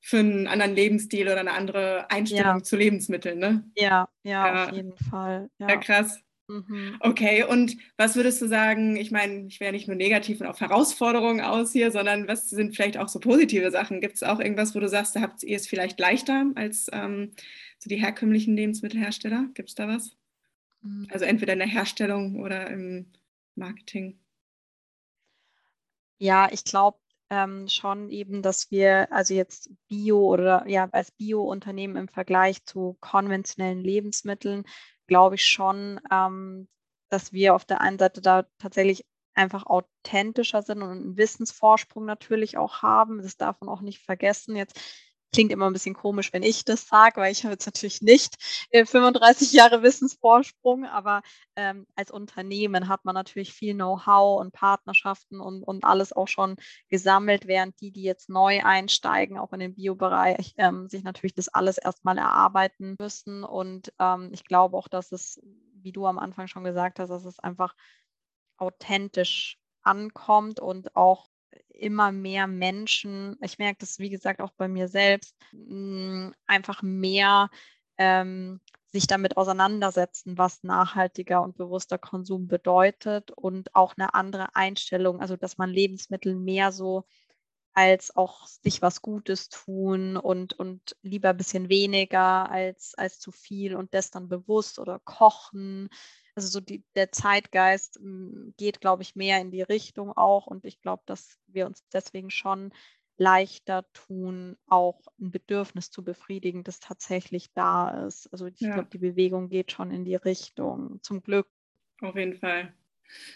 für 0.00 0.18
einen 0.18 0.46
anderen 0.46 0.74
Lebensstil 0.74 1.26
oder 1.26 1.40
eine 1.40 1.52
andere 1.52 2.10
Einstellung 2.10 2.58
ja. 2.58 2.62
zu 2.62 2.76
Lebensmitteln, 2.76 3.38
ne? 3.38 3.64
Ja, 3.74 4.08
ja, 4.22 4.46
ja. 4.46 4.64
auf 4.64 4.72
jeden 4.72 4.96
Fall. 4.96 5.48
Ja, 5.58 5.68
ja 5.68 5.76
krass. 5.76 6.20
Mhm. 6.46 6.96
Okay, 7.00 7.42
und 7.44 7.76
was 7.96 8.16
würdest 8.16 8.42
du 8.42 8.48
sagen? 8.48 8.96
Ich 8.96 9.10
meine, 9.10 9.46
ich 9.46 9.60
wäre 9.60 9.72
nicht 9.72 9.88
nur 9.88 9.96
negativ 9.96 10.40
und 10.40 10.46
auf 10.46 10.60
Herausforderungen 10.60 11.40
aus 11.40 11.72
hier, 11.72 11.90
sondern 11.90 12.28
was 12.28 12.50
sind 12.50 12.76
vielleicht 12.76 12.98
auch 12.98 13.08
so 13.08 13.18
positive 13.18 13.70
Sachen? 13.70 14.00
Gibt 14.00 14.16
es 14.16 14.22
auch 14.22 14.40
irgendwas, 14.40 14.74
wo 14.74 14.80
du 14.80 14.88
sagst, 14.88 15.16
da 15.16 15.22
habt 15.22 15.42
ihr 15.42 15.56
es 15.56 15.66
vielleicht 15.66 15.98
leichter 15.98 16.46
als 16.54 16.90
ähm, 16.92 17.32
so 17.78 17.88
die 17.88 17.96
herkömmlichen 17.96 18.56
Lebensmittelhersteller? 18.56 19.48
Gibt 19.54 19.70
es 19.70 19.74
da 19.74 19.88
was? 19.88 20.16
Mhm. 20.82 21.08
Also 21.10 21.24
entweder 21.24 21.54
in 21.54 21.60
der 21.60 21.68
Herstellung 21.68 22.40
oder 22.40 22.68
im 22.68 23.06
Marketing? 23.54 24.18
Ja, 26.18 26.48
ich 26.52 26.64
glaube 26.64 26.98
ähm, 27.30 27.68
schon 27.68 28.10
eben, 28.10 28.42
dass 28.42 28.70
wir 28.70 29.10
also 29.12 29.32
jetzt 29.32 29.70
Bio 29.88 30.18
oder 30.20 30.68
ja 30.68 30.88
als 30.92 31.10
Bio-Unternehmen 31.10 31.96
im 31.96 32.08
Vergleich 32.08 32.64
zu 32.66 32.96
konventionellen 33.00 33.80
Lebensmitteln 33.80 34.64
glaube 35.06 35.36
ich 35.36 35.44
schon, 35.44 36.00
ähm, 36.10 36.68
dass 37.10 37.32
wir 37.32 37.54
auf 37.54 37.64
der 37.64 37.80
einen 37.80 37.98
Seite 37.98 38.20
da 38.20 38.46
tatsächlich 38.58 39.04
einfach 39.34 39.66
authentischer 39.66 40.62
sind 40.62 40.82
und 40.82 40.90
einen 40.90 41.16
Wissensvorsprung 41.16 42.04
natürlich 42.04 42.56
auch 42.56 42.82
haben. 42.82 43.22
Das 43.22 43.36
darf 43.36 43.60
man 43.60 43.68
auch 43.68 43.80
nicht 43.80 44.00
vergessen. 44.00 44.56
Jetzt 44.56 44.80
klingt 45.34 45.50
immer 45.52 45.66
ein 45.66 45.72
bisschen 45.72 45.94
komisch, 45.94 46.32
wenn 46.32 46.44
ich 46.44 46.64
das 46.64 46.86
sage, 46.86 47.20
weil 47.20 47.32
ich 47.32 47.42
habe 47.42 47.52
jetzt 47.52 47.66
natürlich 47.66 48.00
nicht 48.02 48.36
35 48.72 49.52
äh, 49.52 49.56
Jahre 49.56 49.82
Wissensvorsprung, 49.82 50.86
aber 50.86 51.22
ähm, 51.56 51.86
als 51.96 52.12
Unternehmen 52.12 52.88
hat 52.88 53.04
man 53.04 53.14
natürlich 53.14 53.52
viel 53.52 53.74
Know-how 53.74 54.40
und 54.40 54.52
Partnerschaften 54.52 55.40
und, 55.40 55.64
und 55.64 55.84
alles 55.84 56.12
auch 56.12 56.28
schon 56.28 56.54
gesammelt, 56.88 57.48
während 57.48 57.80
die, 57.80 57.90
die 57.90 58.04
jetzt 58.04 58.30
neu 58.30 58.62
einsteigen, 58.62 59.36
auch 59.36 59.52
in 59.52 59.60
den 59.60 59.74
Biobereich, 59.74 60.54
ähm, 60.56 60.88
sich 60.88 61.02
natürlich 61.02 61.34
das 61.34 61.48
alles 61.48 61.78
erstmal 61.78 62.16
erarbeiten 62.16 62.94
müssen. 62.98 63.42
Und 63.42 63.92
ähm, 63.98 64.30
ich 64.32 64.44
glaube 64.44 64.76
auch, 64.76 64.86
dass 64.86 65.10
es, 65.10 65.40
wie 65.82 65.92
du 65.92 66.06
am 66.06 66.20
Anfang 66.20 66.46
schon 66.46 66.62
gesagt 66.62 67.00
hast, 67.00 67.10
dass 67.10 67.24
es 67.24 67.40
einfach 67.40 67.74
authentisch 68.56 69.58
ankommt 69.82 70.60
und 70.60 70.94
auch 70.94 71.28
immer 71.74 72.12
mehr 72.12 72.46
Menschen, 72.46 73.36
ich 73.42 73.58
merke 73.58 73.78
das, 73.80 73.98
wie 73.98 74.10
gesagt, 74.10 74.40
auch 74.40 74.52
bei 74.52 74.68
mir 74.68 74.88
selbst, 74.88 75.36
einfach 76.46 76.82
mehr 76.82 77.50
ähm, 77.98 78.60
sich 78.86 79.06
damit 79.06 79.36
auseinandersetzen, 79.36 80.38
was 80.38 80.62
nachhaltiger 80.62 81.42
und 81.42 81.56
bewusster 81.56 81.98
Konsum 81.98 82.46
bedeutet 82.46 83.32
und 83.32 83.74
auch 83.74 83.94
eine 83.96 84.14
andere 84.14 84.54
Einstellung, 84.54 85.20
also 85.20 85.36
dass 85.36 85.58
man 85.58 85.70
Lebensmittel 85.70 86.36
mehr 86.36 86.70
so 86.70 87.04
als 87.72 88.14
auch 88.14 88.46
sich 88.46 88.82
was 88.82 89.02
Gutes 89.02 89.48
tun 89.48 90.16
und, 90.16 90.52
und 90.52 90.96
lieber 91.02 91.30
ein 91.30 91.36
bisschen 91.36 91.68
weniger 91.68 92.48
als, 92.48 92.94
als 92.94 93.18
zu 93.18 93.32
viel 93.32 93.74
und 93.74 93.94
das 93.94 94.12
dann 94.12 94.28
bewusst 94.28 94.78
oder 94.78 95.00
kochen 95.00 95.88
also 96.34 96.48
so 96.48 96.60
die, 96.60 96.82
der 96.94 97.12
Zeitgeist 97.12 97.96
hm, 97.96 98.54
geht, 98.56 98.80
glaube 98.80 99.02
ich, 99.02 99.16
mehr 99.16 99.40
in 99.40 99.50
die 99.50 99.62
Richtung 99.62 100.12
auch. 100.12 100.46
Und 100.46 100.64
ich 100.64 100.80
glaube, 100.80 101.02
dass 101.06 101.38
wir 101.46 101.66
uns 101.66 101.84
deswegen 101.92 102.30
schon 102.30 102.72
leichter 103.16 103.84
tun, 103.92 104.56
auch 104.66 105.00
ein 105.20 105.30
Bedürfnis 105.30 105.90
zu 105.90 106.02
befriedigen, 106.02 106.64
das 106.64 106.80
tatsächlich 106.80 107.52
da 107.52 108.06
ist. 108.06 108.26
Also 108.32 108.46
ich 108.46 108.60
ja. 108.60 108.74
glaube, 108.74 108.88
die 108.92 108.98
Bewegung 108.98 109.48
geht 109.48 109.70
schon 109.70 109.92
in 109.92 110.04
die 110.04 110.16
Richtung, 110.16 110.98
zum 111.02 111.22
Glück. 111.22 111.46
Auf 112.00 112.16
jeden 112.16 112.34
Fall. 112.34 112.74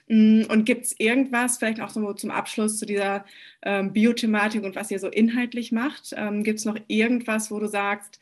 Hm, 0.08 0.46
und 0.48 0.64
gibt 0.64 0.86
es 0.86 0.98
irgendwas, 0.98 1.58
vielleicht 1.58 1.80
auch 1.80 1.90
so 1.90 2.12
zum 2.14 2.30
Abschluss 2.30 2.78
zu 2.78 2.86
dieser 2.86 3.24
ähm, 3.62 3.92
Biothematik 3.92 4.64
und 4.64 4.74
was 4.74 4.90
ihr 4.90 4.98
so 4.98 5.08
inhaltlich 5.08 5.70
macht? 5.70 6.12
Ähm, 6.16 6.42
gibt 6.42 6.58
es 6.58 6.64
noch 6.64 6.78
irgendwas, 6.88 7.50
wo 7.50 7.60
du 7.60 7.68
sagst, 7.68 8.18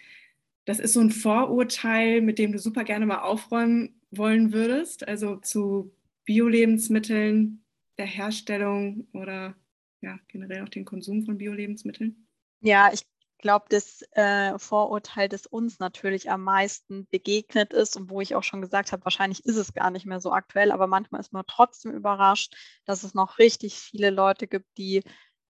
das 0.66 0.80
ist 0.80 0.92
so 0.92 1.00
ein 1.00 1.10
Vorurteil, 1.10 2.20
mit 2.20 2.38
dem 2.38 2.52
du 2.52 2.58
super 2.58 2.84
gerne 2.84 3.06
mal 3.06 3.20
aufräumen 3.20 3.95
wollen 4.18 4.52
würdest, 4.52 5.07
also 5.07 5.37
zu 5.37 5.92
Bio-Lebensmitteln, 6.24 7.64
der 7.98 8.07
Herstellung 8.07 9.07
oder 9.12 9.55
ja, 10.00 10.18
generell 10.29 10.62
auch 10.62 10.68
den 10.68 10.85
Konsum 10.85 11.24
von 11.24 11.38
Bio-Lebensmitteln? 11.38 12.26
Ja, 12.61 12.90
ich 12.92 13.02
glaube, 13.38 13.66
das 13.68 14.02
äh, 14.12 14.59
Vorurteil, 14.59 15.29
das 15.29 15.46
uns 15.46 15.79
natürlich 15.79 16.31
am 16.31 16.42
meisten 16.42 17.07
begegnet 17.11 17.72
ist 17.72 17.96
und 17.96 18.11
wo 18.11 18.20
ich 18.20 18.35
auch 18.35 18.42
schon 18.42 18.61
gesagt 18.61 18.92
habe, 18.92 19.05
wahrscheinlich 19.05 19.44
ist 19.44 19.57
es 19.57 19.74
gar 19.74 19.90
nicht 19.90 20.07
mehr 20.07 20.20
so 20.20 20.33
aktuell, 20.33 20.72
aber 20.72 20.87
manchmal 20.87 21.20
ist 21.20 21.33
man 21.33 21.44
trotzdem 21.46 21.92
überrascht, 21.92 22.55
dass 22.85 23.02
es 23.02 23.14
noch 23.14 23.38
richtig 23.38 23.74
viele 23.76 24.11
Leute 24.11 24.46
gibt, 24.46 24.66
die 24.79 25.02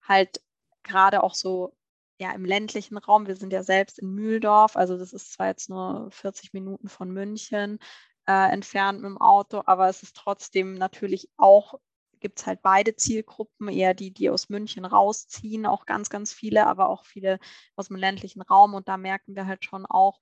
halt 0.02 0.42
gerade 0.82 1.22
auch 1.22 1.34
so 1.34 1.76
ja 2.18 2.32
im 2.32 2.44
ländlichen 2.44 2.96
Raum, 2.96 3.26
wir 3.26 3.36
sind 3.36 3.52
ja 3.52 3.62
selbst 3.62 3.98
in 3.98 4.14
Mühldorf, 4.14 4.76
also 4.76 4.96
das 4.96 5.12
ist 5.12 5.32
zwar 5.32 5.48
jetzt 5.48 5.68
nur 5.68 6.08
40 6.10 6.52
Minuten 6.52 6.88
von 6.88 7.10
München, 7.10 7.78
äh, 8.26 8.52
entfernt 8.52 9.00
mit 9.00 9.10
dem 9.10 9.20
Auto, 9.20 9.62
aber 9.66 9.88
es 9.88 10.02
ist 10.02 10.16
trotzdem 10.16 10.74
natürlich 10.74 11.28
auch, 11.36 11.74
gibt 12.20 12.40
es 12.40 12.46
halt 12.46 12.62
beide 12.62 12.96
Zielgruppen, 12.96 13.68
eher 13.68 13.94
die, 13.94 14.12
die 14.12 14.30
aus 14.30 14.48
München 14.48 14.84
rausziehen, 14.84 15.66
auch 15.66 15.86
ganz, 15.86 16.08
ganz 16.08 16.32
viele, 16.32 16.66
aber 16.66 16.88
auch 16.88 17.04
viele 17.04 17.38
aus 17.76 17.88
dem 17.88 17.96
ländlichen 17.96 18.42
Raum 18.42 18.74
und 18.74 18.88
da 18.88 18.96
merken 18.96 19.36
wir 19.36 19.46
halt 19.46 19.64
schon 19.64 19.86
auch, 19.86 20.20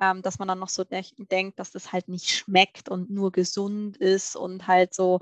ähm, 0.00 0.22
dass 0.22 0.38
man 0.38 0.48
dann 0.48 0.58
noch 0.58 0.68
so 0.68 0.84
de 0.84 1.04
denkt, 1.18 1.58
dass 1.58 1.70
das 1.70 1.92
halt 1.92 2.08
nicht 2.08 2.28
schmeckt 2.30 2.88
und 2.88 3.10
nur 3.10 3.30
gesund 3.32 3.96
ist 3.96 4.36
und 4.36 4.66
halt 4.66 4.94
so 4.94 5.20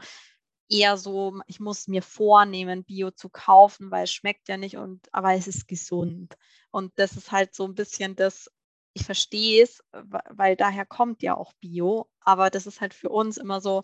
eher 0.73 0.97
so, 0.97 1.41
ich 1.47 1.61
muss 1.61 1.87
mir 1.87 2.03
vornehmen, 2.03 2.85
Bio 2.85 3.11
zu 3.11 3.29
kaufen, 3.29 3.91
weil 3.91 4.05
es 4.05 4.13
schmeckt 4.13 4.49
ja 4.49 4.57
nicht 4.57 4.77
und 4.77 5.07
aber 5.13 5.35
es 5.35 5.47
ist 5.47 5.69
gesund. 5.69 6.37
Und 6.71 6.93
das 6.97 7.17
ist 7.17 7.31
halt 7.31 7.55
so 7.55 7.65
ein 7.67 7.75
bisschen 7.75 8.17
das, 8.17 8.51
ich 8.95 9.05
verstehe 9.05 9.63
es, 9.63 9.83
weil 9.93 10.57
daher 10.57 10.87
kommt 10.87 11.23
ja 11.23 11.37
auch 11.37 11.53
Bio, 11.55 12.09
aber 12.21 12.51
das 12.51 12.67
ist 12.67 12.81
halt 12.81 12.95
für 12.95 13.09
uns 13.09 13.37
immer 13.37 13.61
so 13.61 13.83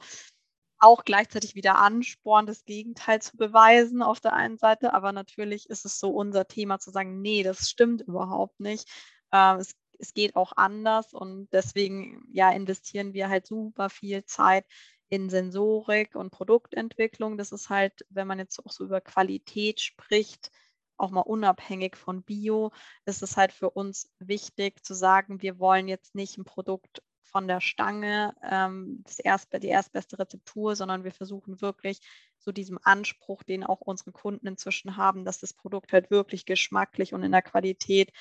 auch 0.78 1.04
gleichzeitig 1.04 1.54
wieder 1.54 1.78
Ansporn, 1.78 2.46
das 2.46 2.64
Gegenteil 2.64 3.20
zu 3.20 3.36
beweisen 3.36 4.02
auf 4.02 4.20
der 4.20 4.32
einen 4.34 4.58
Seite, 4.58 4.94
aber 4.94 5.12
natürlich 5.12 5.68
ist 5.70 5.84
es 5.84 5.98
so 5.98 6.10
unser 6.10 6.46
Thema 6.46 6.78
zu 6.78 6.90
sagen, 6.90 7.20
nee, 7.20 7.42
das 7.42 7.68
stimmt 7.68 8.02
überhaupt 8.02 8.60
nicht. 8.60 8.88
Äh, 9.32 9.56
es, 9.56 9.74
es 9.98 10.14
geht 10.14 10.36
auch 10.36 10.52
anders 10.56 11.12
und 11.14 11.48
deswegen 11.52 12.24
ja 12.32 12.50
investieren 12.52 13.12
wir 13.12 13.28
halt 13.28 13.46
super 13.46 13.90
viel 13.90 14.24
Zeit 14.24 14.64
in 15.08 15.30
Sensorik 15.30 16.14
und 16.14 16.30
Produktentwicklung. 16.30 17.38
Das 17.38 17.50
ist 17.50 17.70
halt, 17.70 18.06
wenn 18.10 18.26
man 18.28 18.38
jetzt 18.38 18.64
auch 18.64 18.70
so 18.70 18.84
über 18.84 19.00
Qualität 19.00 19.80
spricht, 19.80 20.50
auch 20.98 21.10
mal 21.10 21.20
unabhängig 21.20 21.96
von 21.96 22.22
Bio, 22.22 22.72
ist 23.06 23.22
es 23.22 23.36
halt 23.36 23.52
für 23.52 23.70
uns 23.70 24.10
wichtig 24.18 24.84
zu 24.84 24.94
sagen, 24.94 25.42
wir 25.42 25.58
wollen 25.58 25.88
jetzt 25.88 26.14
nicht 26.14 26.38
ein 26.38 26.44
Produkt 26.44 27.02
von 27.22 27.46
der 27.46 27.60
Stange, 27.60 28.34
ähm, 28.42 29.02
das 29.04 29.18
erst, 29.18 29.52
die 29.62 29.68
erstbeste 29.68 30.18
Rezeptur, 30.18 30.76
sondern 30.76 31.04
wir 31.04 31.12
versuchen 31.12 31.60
wirklich 31.60 32.00
so 32.38 32.52
diesem 32.52 32.78
Anspruch, 32.82 33.42
den 33.42 33.64
auch 33.64 33.80
unsere 33.80 34.12
Kunden 34.12 34.46
inzwischen 34.46 34.96
haben, 34.96 35.24
dass 35.24 35.38
das 35.38 35.52
Produkt 35.52 35.92
halt 35.92 36.10
wirklich 36.10 36.46
geschmacklich 36.46 37.12
und 37.12 37.22
in 37.22 37.32
der 37.32 37.42
Qualität 37.42 38.12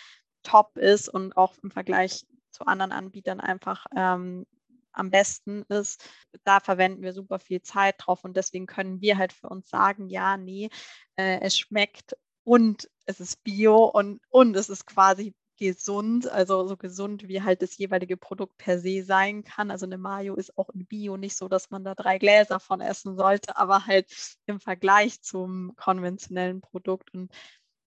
top 0.43 0.77
ist 0.77 1.09
und 1.09 1.37
auch 1.37 1.55
im 1.63 1.71
Vergleich 1.71 2.25
zu 2.51 2.65
anderen 2.65 2.91
Anbietern 2.91 3.39
einfach 3.39 3.85
ähm, 3.95 4.45
am 4.91 5.11
besten 5.11 5.63
ist. 5.69 6.09
Da 6.43 6.59
verwenden 6.59 7.03
wir 7.03 7.13
super 7.13 7.39
viel 7.39 7.61
Zeit 7.61 7.95
drauf 7.99 8.23
und 8.23 8.35
deswegen 8.35 8.65
können 8.65 9.01
wir 9.01 9.17
halt 9.17 9.31
für 9.33 9.47
uns 9.49 9.69
sagen, 9.69 10.09
ja, 10.09 10.37
nee, 10.37 10.69
äh, 11.15 11.39
es 11.41 11.57
schmeckt 11.57 12.15
und 12.47 12.89
es 13.05 13.19
ist 13.19 13.43
bio 13.43 13.85
und, 13.87 14.21
und 14.29 14.55
es 14.55 14.69
ist 14.69 14.85
quasi 14.87 15.35
gesund, 15.57 16.29
also 16.31 16.65
so 16.65 16.77
gesund 16.77 17.27
wie 17.27 17.41
halt 17.41 17.61
das 17.61 17.77
jeweilige 17.77 18.15
Produkt 18.15 18.57
per 18.57 18.79
se 18.79 19.03
sein 19.03 19.43
kann. 19.43 19.69
Also 19.69 19.85
eine 19.85 19.97
Mayo 19.97 20.33
ist 20.35 20.57
auch 20.57 20.69
in 20.69 20.85
Bio 20.85 21.17
nicht 21.17 21.35
so, 21.35 21.49
dass 21.49 21.71
man 21.71 21.83
da 21.83 21.93
drei 21.93 22.17
Gläser 22.19 22.61
von 22.61 22.79
essen 22.79 23.17
sollte, 23.17 23.57
aber 23.57 23.85
halt 23.85 24.09
im 24.45 24.61
Vergleich 24.61 25.21
zum 25.21 25.73
konventionellen 25.75 26.61
Produkt 26.61 27.13
und 27.13 27.33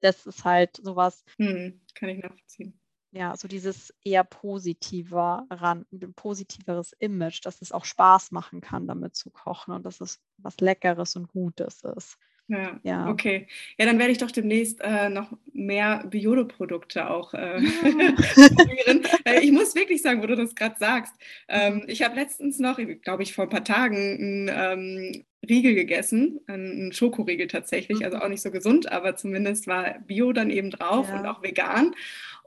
das 0.01 0.25
ist 0.25 0.43
halt 0.43 0.75
sowas. 0.83 1.23
Hm, 1.37 1.79
kann 1.95 2.09
ich 2.09 2.17
nachvollziehen. 2.21 2.77
ja, 3.11 3.37
so 3.37 3.47
dieses 3.47 3.93
eher 4.03 4.25
positiver 4.25 5.47
ran, 5.49 5.85
ein 5.93 6.13
positiveres 6.13 6.93
Image, 6.99 7.45
dass 7.45 7.61
es 7.61 7.71
auch 7.71 7.85
Spaß 7.85 8.31
machen 8.31 8.59
kann, 8.59 8.87
damit 8.87 9.15
zu 9.15 9.29
kochen 9.29 9.73
und 9.73 9.85
dass 9.85 10.01
es 10.01 10.19
was 10.37 10.57
Leckeres 10.59 11.15
und 11.15 11.29
Gutes 11.29 11.81
ist. 11.83 12.17
Ja, 12.49 12.79
ja, 12.81 13.09
okay. 13.09 13.47
Ja, 13.77 13.85
dann 13.85 13.99
werde 13.99 14.11
ich 14.11 14.17
doch 14.17 14.31
demnächst 14.31 14.81
äh, 14.81 15.09
noch 15.09 15.31
mehr 15.53 16.03
Biolo-Produkte 16.09 17.09
auch 17.09 17.33
äh, 17.35 17.61
probieren. 17.61 19.03
äh, 19.23 19.39
ich 19.41 19.51
muss 19.51 19.75
wirklich 19.75 20.01
sagen, 20.01 20.21
wo 20.23 20.25
du 20.25 20.35
das 20.35 20.55
gerade 20.55 20.75
sagst. 20.79 21.13
Ähm, 21.47 21.75
mhm. 21.75 21.83
ich 21.87 22.01
habe 22.01 22.15
letztens 22.15 22.57
noch, 22.57 22.79
glaube 23.03 23.21
ich, 23.21 23.35
vor 23.35 23.45
ein 23.45 23.49
paar 23.49 23.63
Tagen 23.63 23.95
einen 23.95 24.51
ähm, 24.51 25.25
Riegel 25.47 25.75
gegessen, 25.75 26.39
einen 26.47 26.91
Schokoriegel 26.91 27.47
tatsächlich, 27.47 28.03
also 28.03 28.17
mhm. 28.17 28.23
auch 28.23 28.29
nicht 28.29 28.41
so 28.41 28.49
gesund, 28.49 28.91
aber 28.91 29.15
zumindest 29.15 29.67
war 29.67 29.99
Bio 29.99 30.33
dann 30.33 30.49
eben 30.49 30.71
drauf 30.71 31.07
ja. 31.07 31.19
und 31.19 31.27
auch 31.27 31.43
vegan. 31.43 31.93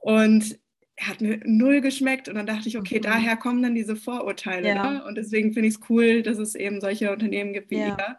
Und 0.01 0.59
er 0.97 1.09
hat 1.09 1.21
mir 1.21 1.41
null 1.45 1.81
geschmeckt 1.81 2.29
und 2.29 2.35
dann 2.35 2.47
dachte 2.47 2.69
ich, 2.69 2.77
okay, 2.77 2.99
mhm. 2.99 3.03
daher 3.03 3.37
kommen 3.37 3.63
dann 3.63 3.77
diese 3.77 3.95
Vorurteile. 3.95 4.69
Ja. 4.69 4.91
Ne? 4.91 5.05
Und 5.05 5.15
deswegen 5.17 5.53
finde 5.53 5.69
ich 5.69 5.77
es 5.77 5.81
cool, 5.89 6.23
dass 6.23 6.39
es 6.39 6.57
eben 6.57 6.81
solche 6.81 7.13
Unternehmen 7.13 7.53
gibt 7.53 7.71
wie 7.71 7.79
ja. 7.79 7.89
ihr 7.89 8.19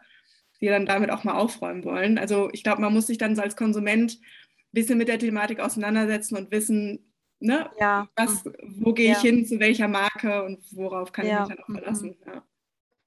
die 0.64 0.70
dann 0.70 0.86
damit 0.86 1.10
auch 1.10 1.24
mal 1.24 1.34
aufräumen 1.34 1.84
wollen. 1.84 2.16
Also 2.16 2.48
ich 2.52 2.62
glaube, 2.62 2.80
man 2.80 2.94
muss 2.94 3.06
sich 3.06 3.18
dann 3.18 3.36
so 3.36 3.42
als 3.42 3.54
Konsument 3.54 4.14
ein 4.14 4.72
bisschen 4.72 4.96
mit 4.96 5.08
der 5.08 5.18
Thematik 5.18 5.60
auseinandersetzen 5.60 6.38
und 6.38 6.50
wissen, 6.50 7.12
ne, 7.38 7.70
ja. 7.78 8.08
was, 8.16 8.44
wo 8.62 8.94
gehe 8.94 9.12
ich 9.12 9.18
hin, 9.18 9.44
zu 9.44 9.60
welcher 9.60 9.88
Marke 9.88 10.42
und 10.42 10.64
worauf 10.72 11.12
kann 11.12 11.26
ja. 11.26 11.42
ich 11.42 11.48
mich 11.48 11.56
dann 11.56 11.64
auch 11.64 11.68
mhm. 11.68 11.74
verlassen. 11.74 12.16
Ja. 12.24 12.42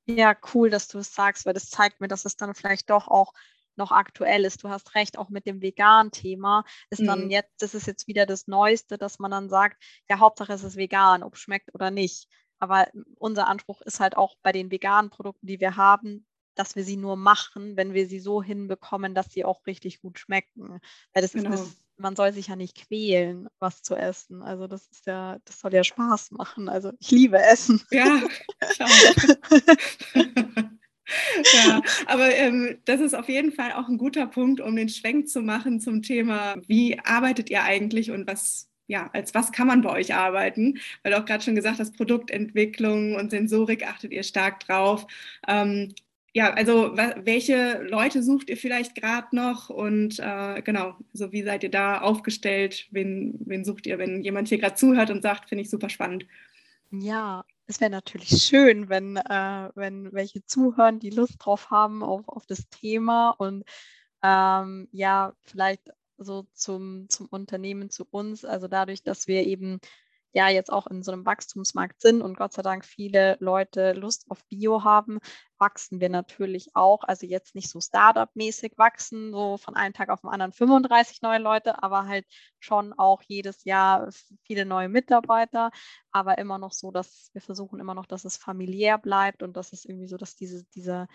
ja, 0.05 0.37
cool, 0.53 0.69
dass 0.69 0.87
du 0.87 0.99
es 0.99 1.15
sagst, 1.15 1.47
weil 1.47 1.55
das 1.55 1.71
zeigt 1.71 1.99
mir, 1.99 2.07
dass 2.07 2.25
es 2.25 2.37
dann 2.37 2.53
vielleicht 2.53 2.91
doch 2.91 3.07
auch 3.07 3.33
noch 3.75 3.91
aktuell 3.91 4.45
ist. 4.45 4.63
Du 4.63 4.69
hast 4.69 4.93
recht, 4.93 5.17
auch 5.17 5.29
mit 5.29 5.47
dem 5.47 5.63
vegan 5.63 6.11
Thema 6.11 6.63
ist 6.91 7.05
dann 7.07 7.25
mhm. 7.25 7.31
jetzt, 7.31 7.53
das 7.59 7.73
ist 7.73 7.87
jetzt 7.87 8.07
wieder 8.07 8.27
das 8.27 8.45
Neueste, 8.45 8.99
dass 8.99 9.17
man 9.17 9.31
dann 9.31 9.49
sagt, 9.49 9.81
ja, 10.07 10.19
Hauptsache 10.19 10.53
es 10.53 10.63
ist 10.63 10.77
vegan, 10.77 11.23
ob 11.23 11.33
es 11.33 11.39
schmeckt 11.39 11.73
oder 11.73 11.89
nicht. 11.89 12.27
Aber 12.59 12.87
unser 13.17 13.47
Anspruch 13.47 13.81
ist 13.81 13.99
halt 13.99 14.15
auch 14.15 14.35
bei 14.43 14.51
den 14.51 14.69
veganen 14.69 15.09
Produkten, 15.09 15.47
die 15.47 15.59
wir 15.59 15.75
haben, 15.75 16.27
dass 16.57 16.75
wir 16.75 16.83
sie 16.83 16.97
nur 16.97 17.15
machen, 17.15 17.77
wenn 17.77 17.93
wir 17.93 18.07
sie 18.07 18.19
so 18.19 18.43
hinbekommen, 18.43 19.13
dass 19.15 19.31
sie 19.31 19.45
auch 19.45 19.65
richtig 19.65 20.01
gut 20.01 20.19
schmecken. 20.19 20.79
Weil 21.13 21.21
das 21.21 21.33
genau. 21.33 21.53
ist 21.53 21.77
man 21.97 22.15
soll 22.15 22.31
sich 22.31 22.47
ja 22.47 22.55
nicht 22.55 22.77
quälen, 22.77 23.47
was 23.59 23.81
zu 23.81 23.95
essen. 23.95 24.41
Also 24.41 24.67
das 24.67 24.87
ist 24.87 25.07
ja, 25.07 25.39
das 25.45 25.59
soll 25.59 25.73
ja 25.73 25.83
Spaß 25.83 26.31
machen. 26.31 26.69
Also 26.69 26.91
ich 26.99 27.11
liebe 27.11 27.37
Essen. 27.39 27.81
Ja, 27.91 28.21
ja, 31.53 31.81
aber 32.05 32.35
ähm, 32.35 32.77
das 32.85 33.01
ist 33.01 33.13
auf 33.15 33.29
jeden 33.29 33.51
Fall 33.51 33.73
auch 33.73 33.87
ein 33.87 33.97
guter 33.97 34.27
Punkt, 34.27 34.61
um 34.61 34.75
den 34.75 34.89
Schwenk 34.89 35.27
zu 35.29 35.41
machen 35.41 35.79
zum 35.79 36.01
Thema, 36.01 36.55
wie 36.67 36.99
arbeitet 36.99 37.49
ihr 37.49 37.63
eigentlich 37.63 38.11
und 38.11 38.27
was, 38.27 38.69
ja, 38.87 39.09
als 39.13 39.33
was 39.33 39.51
kann 39.51 39.67
man 39.67 39.81
bei 39.81 39.91
euch 39.91 40.13
arbeiten? 40.13 40.79
Weil 41.03 41.13
du 41.13 41.19
auch 41.19 41.25
gerade 41.25 41.43
schon 41.43 41.55
gesagt 41.55 41.79
hast, 41.79 41.97
Produktentwicklung 41.97 43.15
und 43.15 43.31
Sensorik 43.31 43.87
achtet 43.87 44.11
ihr 44.11 44.23
stark 44.23 44.59
drauf. 44.61 45.07
Ähm, 45.47 45.93
ja, 46.33 46.53
also 46.53 46.95
welche 46.95 47.81
Leute 47.83 48.21
sucht 48.21 48.49
ihr 48.49 48.57
vielleicht 48.57 48.95
gerade 48.95 49.35
noch 49.35 49.69
und 49.69 50.19
äh, 50.19 50.61
genau, 50.61 50.95
also 51.13 51.31
wie 51.31 51.43
seid 51.43 51.63
ihr 51.63 51.71
da 51.71 52.01
aufgestellt? 52.01 52.87
Wen, 52.91 53.39
wen 53.45 53.65
sucht 53.65 53.87
ihr, 53.87 53.97
wenn 53.97 54.23
jemand 54.23 54.49
hier 54.49 54.59
gerade 54.59 54.75
zuhört 54.75 55.09
und 55.09 55.21
sagt, 55.21 55.49
finde 55.49 55.63
ich 55.63 55.69
super 55.69 55.89
spannend? 55.89 56.25
Ja, 56.91 57.43
es 57.65 57.81
wäre 57.81 57.91
natürlich 57.91 58.29
schön, 58.43 58.87
wenn, 58.89 59.17
äh, 59.17 59.69
wenn 59.75 60.13
welche 60.13 60.45
zuhören, 60.45 60.99
die 60.99 61.09
Lust 61.09 61.35
drauf 61.39 61.69
haben 61.69 62.03
auf, 62.03 62.27
auf 62.27 62.45
das 62.45 62.69
Thema 62.69 63.31
und 63.31 63.63
ähm, 64.23 64.87
ja, 64.91 65.33
vielleicht 65.43 65.91
so 66.17 66.47
zum, 66.53 67.07
zum 67.09 67.27
Unternehmen, 67.27 67.89
zu 67.89 68.05
uns. 68.09 68.45
Also 68.45 68.67
dadurch, 68.67 69.03
dass 69.03 69.27
wir 69.27 69.45
eben 69.45 69.79
ja 70.33 70.49
jetzt 70.49 70.71
auch 70.71 70.87
in 70.87 71.03
so 71.03 71.11
einem 71.11 71.25
Wachstumsmarkt 71.25 72.01
sind 72.01 72.21
und 72.21 72.37
Gott 72.37 72.53
sei 72.53 72.61
Dank 72.61 72.85
viele 72.85 73.37
Leute 73.39 73.93
Lust 73.93 74.25
auf 74.29 74.45
Bio 74.47 74.83
haben, 74.83 75.19
wachsen 75.57 75.99
wir 75.99 76.09
natürlich 76.09 76.75
auch. 76.75 77.03
Also 77.03 77.25
jetzt 77.25 77.55
nicht 77.55 77.69
so 77.69 77.79
Startup-mäßig 77.81 78.73
wachsen, 78.77 79.31
so 79.31 79.57
von 79.57 79.75
einem 79.75 79.93
Tag 79.93 80.09
auf 80.09 80.21
den 80.21 80.29
anderen 80.29 80.51
35 80.51 81.21
neue 81.21 81.39
Leute, 81.39 81.81
aber 81.81 82.07
halt 82.07 82.25
schon 82.59 82.93
auch 82.93 83.21
jedes 83.27 83.63
Jahr 83.63 84.09
viele 84.43 84.65
neue 84.65 84.89
Mitarbeiter, 84.89 85.71
aber 86.11 86.37
immer 86.37 86.57
noch 86.57 86.73
so, 86.73 86.91
dass 86.91 87.29
wir 87.33 87.41
versuchen 87.41 87.79
immer 87.79 87.93
noch, 87.93 88.05
dass 88.05 88.25
es 88.25 88.37
familiär 88.37 88.97
bleibt 88.97 89.43
und 89.43 89.57
dass 89.57 89.73
es 89.73 89.85
irgendwie 89.85 90.07
so, 90.07 90.17
dass 90.17 90.35
diese, 90.35 90.65
diese 90.75 91.07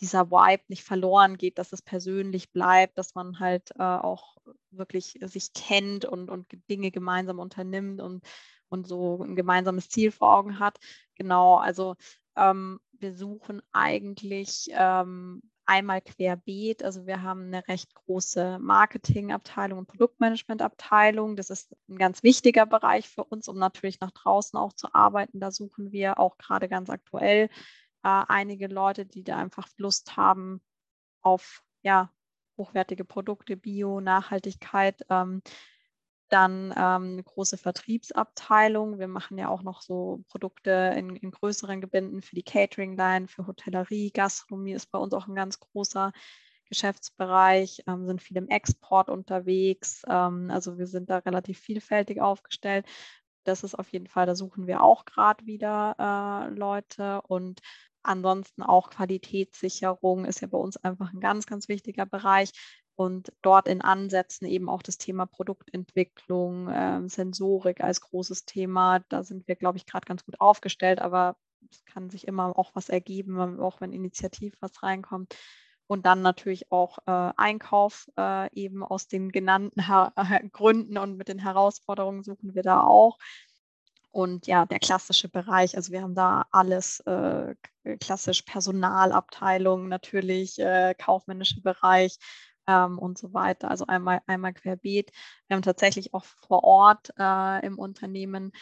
dieser 0.00 0.30
Vibe 0.30 0.64
nicht 0.68 0.84
verloren 0.84 1.36
geht, 1.38 1.58
dass 1.58 1.72
es 1.72 1.82
persönlich 1.82 2.52
bleibt, 2.52 2.98
dass 2.98 3.14
man 3.14 3.40
halt 3.40 3.70
äh, 3.78 3.82
auch 3.82 4.36
wirklich 4.70 5.18
sich 5.22 5.52
kennt 5.52 6.04
und, 6.04 6.30
und 6.30 6.46
Dinge 6.68 6.90
gemeinsam 6.90 7.38
unternimmt 7.38 8.00
und, 8.00 8.24
und 8.68 8.86
so 8.86 9.22
ein 9.22 9.36
gemeinsames 9.36 9.88
Ziel 9.88 10.10
vor 10.12 10.36
Augen 10.36 10.58
hat. 10.58 10.78
Genau, 11.14 11.56
also 11.56 11.96
ähm, 12.36 12.78
wir 12.92 13.14
suchen 13.14 13.62
eigentlich 13.72 14.68
ähm, 14.72 15.42
einmal 15.66 16.00
querbeet. 16.00 16.82
Also 16.84 17.06
wir 17.06 17.22
haben 17.22 17.46
eine 17.46 17.66
recht 17.68 17.94
große 17.94 18.58
Marketingabteilung 18.60 19.80
und 19.80 19.88
Produktmanagementabteilung. 19.88 21.36
Das 21.36 21.50
ist 21.50 21.76
ein 21.88 21.98
ganz 21.98 22.22
wichtiger 22.22 22.66
Bereich 22.66 23.08
für 23.08 23.24
uns, 23.24 23.48
um 23.48 23.58
natürlich 23.58 24.00
nach 24.00 24.12
draußen 24.12 24.58
auch 24.58 24.72
zu 24.72 24.94
arbeiten. 24.94 25.40
Da 25.40 25.50
suchen 25.50 25.92
wir 25.92 26.18
auch 26.18 26.38
gerade 26.38 26.68
ganz 26.68 26.88
aktuell 26.88 27.48
äh, 28.02 28.24
einige 28.28 28.66
Leute, 28.68 29.06
die 29.06 29.24
da 29.24 29.36
einfach 29.36 29.68
Lust 29.76 30.16
haben 30.16 30.60
auf 31.22 31.62
ja, 31.82 32.10
hochwertige 32.56 33.04
Produkte, 33.04 33.56
Bio, 33.56 34.00
Nachhaltigkeit. 34.00 35.04
Ähm, 35.10 35.42
dann 36.28 36.72
ähm, 36.76 37.12
eine 37.12 37.22
große 37.22 37.56
Vertriebsabteilung. 37.56 38.98
Wir 38.98 39.08
machen 39.08 39.38
ja 39.38 39.48
auch 39.48 39.62
noch 39.62 39.82
so 39.82 40.24
Produkte 40.28 40.92
in, 40.96 41.14
in 41.16 41.30
größeren 41.30 41.80
Gebinden 41.80 42.20
für 42.20 42.34
die 42.34 42.42
Catering-Line, 42.42 43.28
für 43.28 43.46
Hotellerie, 43.46 44.10
Gastronomie 44.10 44.72
ist 44.72 44.90
bei 44.90 44.98
uns 44.98 45.14
auch 45.14 45.28
ein 45.28 45.36
ganz 45.36 45.60
großer 45.60 46.12
Geschäftsbereich, 46.68 47.84
ähm, 47.86 48.06
sind 48.06 48.22
viel 48.22 48.36
im 48.36 48.48
Export 48.48 49.08
unterwegs. 49.08 50.02
Ähm, 50.08 50.50
also 50.50 50.78
wir 50.78 50.88
sind 50.88 51.10
da 51.10 51.18
relativ 51.18 51.60
vielfältig 51.60 52.20
aufgestellt. 52.20 52.86
Das 53.46 53.62
ist 53.62 53.74
auf 53.78 53.88
jeden 53.90 54.06
Fall, 54.06 54.26
da 54.26 54.34
suchen 54.34 54.66
wir 54.66 54.82
auch 54.82 55.04
gerade 55.04 55.46
wieder 55.46 55.96
äh, 55.98 56.54
Leute 56.54 57.22
und 57.22 57.60
Ansonsten 58.06 58.62
auch 58.62 58.90
Qualitätssicherung 58.90 60.26
ist 60.26 60.40
ja 60.40 60.46
bei 60.46 60.58
uns 60.58 60.76
einfach 60.76 61.12
ein 61.12 61.18
ganz, 61.18 61.44
ganz 61.46 61.68
wichtiger 61.68 62.06
Bereich. 62.06 62.52
Und 62.94 63.32
dort 63.42 63.66
in 63.68 63.82
Ansätzen 63.82 64.46
eben 64.46 64.70
auch 64.70 64.80
das 64.82 64.96
Thema 64.96 65.26
Produktentwicklung, 65.26 66.68
äh, 66.68 67.08
Sensorik 67.08 67.82
als 67.82 68.00
großes 68.00 68.44
Thema. 68.44 69.00
Da 69.08 69.24
sind 69.24 69.48
wir, 69.48 69.56
glaube 69.56 69.78
ich, 69.78 69.86
gerade 69.86 70.06
ganz 70.06 70.24
gut 70.24 70.40
aufgestellt, 70.40 71.00
aber 71.00 71.36
es 71.68 71.84
kann 71.84 72.08
sich 72.08 72.28
immer 72.28 72.56
auch 72.56 72.74
was 72.74 72.88
ergeben, 72.88 73.60
auch 73.60 73.80
wenn 73.80 73.92
initiativ 73.92 74.54
was 74.60 74.82
reinkommt. 74.84 75.34
Und 75.88 76.06
dann 76.06 76.22
natürlich 76.22 76.72
auch 76.72 76.98
äh, 77.06 77.32
Einkauf 77.36 78.08
äh, 78.18 78.52
eben 78.54 78.82
aus 78.82 79.06
den 79.06 79.30
genannten 79.30 79.86
Her 79.86 80.12
Gründen 80.52 80.98
und 80.98 81.16
mit 81.16 81.28
den 81.28 81.38
Herausforderungen 81.38 82.22
suchen 82.22 82.54
wir 82.54 82.62
da 82.62 82.82
auch. 82.82 83.18
Und 84.10 84.46
ja, 84.46 84.64
der 84.64 84.78
klassische 84.78 85.28
Bereich, 85.28 85.76
also 85.76 85.92
wir 85.92 86.00
haben 86.02 86.14
da 86.14 86.46
alles 86.50 87.00
äh, 87.00 87.54
klassisch 88.00 88.42
Personalabteilung, 88.42 89.88
natürlich 89.88 90.58
äh, 90.58 90.94
kaufmännischer 90.94 91.60
Bereich 91.60 92.18
ähm, 92.66 92.98
und 92.98 93.18
so 93.18 93.32
weiter. 93.34 93.70
Also 93.70 93.86
einmal, 93.86 94.22
einmal 94.26 94.54
querbeet. 94.54 95.12
Wir 95.46 95.56
haben 95.56 95.62
tatsächlich 95.62 96.14
auch 96.14 96.24
vor 96.24 96.64
Ort 96.64 97.12
äh, 97.18 97.66
im 97.66 97.78
Unternehmen 97.78 98.52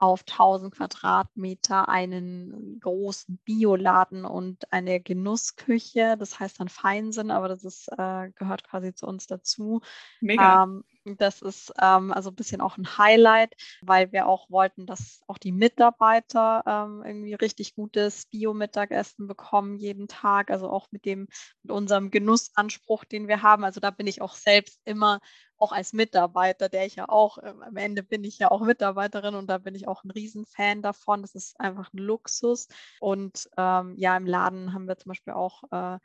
auf 0.00 0.24
1000 0.24 0.74
Quadratmeter 0.74 1.88
einen 1.88 2.80
großen 2.80 3.38
Bioladen 3.44 4.24
und 4.24 4.72
eine 4.72 4.98
Genussküche. 5.00 6.16
Das 6.18 6.40
heißt 6.40 6.58
dann 6.58 6.68
Feinsinn, 6.68 7.30
aber 7.30 7.48
das 7.48 7.64
ist, 7.64 7.88
äh, 7.96 8.30
gehört 8.34 8.64
quasi 8.64 8.94
zu 8.94 9.06
uns 9.06 9.26
dazu. 9.26 9.82
Mega. 10.20 10.64
Ähm, 10.64 10.84
das 11.04 11.42
ist 11.42 11.72
ähm, 11.80 12.12
also 12.12 12.30
ein 12.30 12.34
bisschen 12.34 12.60
auch 12.60 12.76
ein 12.76 12.98
Highlight, 12.98 13.54
weil 13.82 14.12
wir 14.12 14.26
auch 14.26 14.50
wollten, 14.50 14.86
dass 14.86 15.20
auch 15.26 15.38
die 15.38 15.52
Mitarbeiter 15.52 16.62
ähm, 16.66 17.02
irgendwie 17.04 17.34
richtig 17.34 17.74
gutes 17.74 18.26
Bio-Mittagessen 18.26 19.26
bekommen 19.26 19.76
jeden 19.76 20.08
Tag. 20.08 20.50
Also 20.50 20.70
auch 20.70 20.88
mit 20.90 21.04
dem, 21.04 21.28
mit 21.62 21.72
unserem 21.72 22.10
Genussanspruch, 22.10 23.04
den 23.04 23.28
wir 23.28 23.42
haben. 23.42 23.64
Also 23.64 23.80
da 23.80 23.90
bin 23.90 24.06
ich 24.06 24.20
auch 24.22 24.34
selbst 24.34 24.80
immer 24.84 25.20
auch 25.60 25.72
als 25.72 25.92
Mitarbeiter, 25.92 26.68
der 26.68 26.86
ich 26.86 26.96
ja 26.96 27.08
auch, 27.08 27.38
äh, 27.38 27.52
am 27.60 27.76
Ende 27.76 28.02
bin 28.02 28.24
ich 28.24 28.38
ja 28.38 28.50
auch 28.50 28.62
Mitarbeiterin 28.62 29.34
und 29.34 29.48
da 29.48 29.58
bin 29.58 29.74
ich 29.74 29.86
auch 29.88 30.04
ein 30.04 30.10
Riesenfan 30.10 30.82
davon. 30.82 31.22
Das 31.22 31.34
ist 31.34 31.58
einfach 31.60 31.92
ein 31.92 31.98
Luxus. 31.98 32.68
Und 33.00 33.48
ähm, 33.56 33.94
ja, 33.96 34.16
im 34.16 34.26
Laden 34.26 34.72
haben 34.72 34.88
wir 34.88 34.96
zum 34.96 35.10
Beispiel 35.10 35.34
auch 35.34 35.64
äh, 35.70 35.98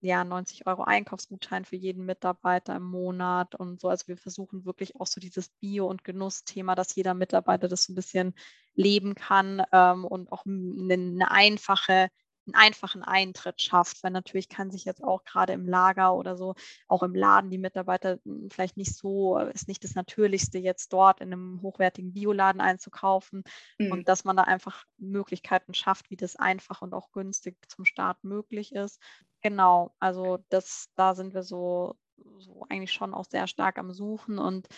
ja, 0.00 0.22
90 0.24 0.66
Euro 0.66 0.84
Einkaufsgutschein 0.84 1.64
für 1.64 1.76
jeden 1.76 2.06
Mitarbeiter 2.06 2.76
im 2.76 2.84
Monat 2.84 3.54
und 3.54 3.80
so. 3.80 3.88
Also 3.88 4.06
wir 4.08 4.16
versuchen 4.16 4.64
wirklich 4.64 4.96
auch 4.96 5.06
so 5.06 5.20
dieses 5.20 5.48
Bio- 5.48 5.88
und 5.88 6.04
Genussthema, 6.04 6.74
dass 6.74 6.94
jeder 6.94 7.14
Mitarbeiter 7.14 7.68
das 7.68 7.84
so 7.84 7.92
ein 7.92 7.96
bisschen 7.96 8.34
leben 8.74 9.14
kann 9.14 9.62
ähm, 9.72 10.04
und 10.04 10.30
auch 10.30 10.46
eine, 10.46 10.94
eine, 10.94 11.30
einfache 11.30 12.10
einen 12.48 12.54
einfachen 12.54 13.02
Eintritt 13.02 13.60
schafft, 13.60 14.02
weil 14.02 14.10
natürlich 14.10 14.48
kann 14.48 14.70
sich 14.70 14.84
jetzt 14.84 15.04
auch 15.04 15.24
gerade 15.24 15.52
im 15.52 15.68
Lager 15.68 16.14
oder 16.14 16.36
so, 16.36 16.54
auch 16.88 17.02
im 17.02 17.14
Laden 17.14 17.50
die 17.50 17.58
Mitarbeiter 17.58 18.18
vielleicht 18.50 18.76
nicht 18.76 18.96
so, 18.96 19.38
ist 19.38 19.68
nicht 19.68 19.84
das 19.84 19.94
Natürlichste, 19.94 20.58
jetzt 20.58 20.92
dort 20.92 21.20
in 21.20 21.32
einem 21.32 21.62
hochwertigen 21.62 22.12
Bioladen 22.12 22.60
einzukaufen 22.60 23.44
mhm. 23.78 23.92
und 23.92 24.08
dass 24.08 24.24
man 24.24 24.36
da 24.36 24.44
einfach 24.44 24.84
Möglichkeiten 24.96 25.74
schafft, 25.74 26.10
wie 26.10 26.16
das 26.16 26.36
einfach 26.36 26.82
und 26.82 26.94
auch 26.94 27.12
günstig 27.12 27.56
zum 27.68 27.84
Start 27.84 28.24
möglich 28.24 28.72
ist. 28.72 29.00
Genau, 29.42 29.94
also 30.00 30.38
das, 30.48 30.88
da 30.96 31.14
sind 31.14 31.34
wir 31.34 31.42
so, 31.42 31.96
so 32.38 32.66
eigentlich 32.68 32.92
schon 32.92 33.14
auch 33.14 33.24
sehr 33.24 33.46
stark 33.46 33.78
am 33.78 33.92
Suchen 33.92 34.38
und 34.38 34.68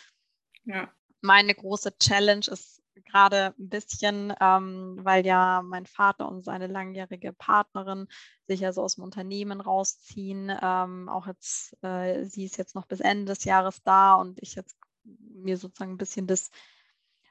ja. 0.64 0.90
meine 1.20 1.54
große 1.54 1.96
Challenge 1.98 2.46
ist 2.46 2.82
gerade 3.04 3.54
ein 3.58 3.68
bisschen, 3.68 4.34
ähm, 4.40 4.98
weil 5.00 5.24
ja 5.24 5.62
mein 5.62 5.86
Vater 5.86 6.28
und 6.28 6.42
seine 6.42 6.66
langjährige 6.66 7.32
Partnerin 7.32 8.06
sich 8.46 8.60
ja 8.60 8.72
so 8.72 8.82
aus 8.82 8.96
dem 8.96 9.04
Unternehmen 9.04 9.60
rausziehen. 9.60 10.52
Ähm, 10.62 11.08
auch 11.08 11.26
jetzt, 11.26 11.76
äh, 11.82 12.24
sie 12.24 12.44
ist 12.44 12.58
jetzt 12.58 12.74
noch 12.74 12.86
bis 12.86 13.00
Ende 13.00 13.26
des 13.26 13.44
Jahres 13.44 13.82
da 13.82 14.14
und 14.14 14.40
ich 14.42 14.54
jetzt 14.54 14.76
mir 15.04 15.56
sozusagen 15.56 15.92
ein 15.92 15.98
bisschen 15.98 16.26
das 16.26 16.50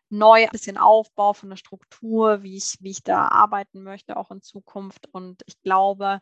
neu, 0.09 0.43
ein 0.43 0.51
bisschen 0.51 0.77
Aufbau 0.77 1.33
von 1.33 1.49
der 1.49 1.57
Struktur, 1.57 2.41
wie 2.41 2.57
ich, 2.57 2.77
wie 2.79 2.91
ich 2.91 3.03
da 3.03 3.27
arbeiten 3.27 3.83
möchte, 3.83 4.17
auch 4.17 4.31
in 4.31 4.41
Zukunft. 4.41 5.07
Und 5.11 5.43
ich 5.45 5.61
glaube, 5.61 6.19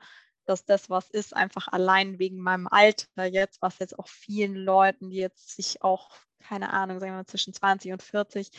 dass 0.47 0.65
das 0.65 0.89
was 0.89 1.09
ist, 1.09 1.35
einfach 1.35 1.67
allein 1.67 2.19
wegen 2.19 2.39
meinem 2.39 2.67
Alter 2.67 3.25
jetzt, 3.25 3.61
was 3.61 3.79
jetzt 3.79 3.97
auch 3.99 4.07
vielen 4.07 4.55
Leuten, 4.55 5.09
die 5.09 5.17
jetzt 5.17 5.55
sich 5.55 5.81
auch, 5.81 6.11
keine 6.39 6.73
Ahnung, 6.73 6.99
sagen 6.99 7.13
wir 7.13 7.17
mal 7.17 7.25
zwischen 7.25 7.53
20 7.53 7.93
und 7.93 8.03
40 8.03 8.49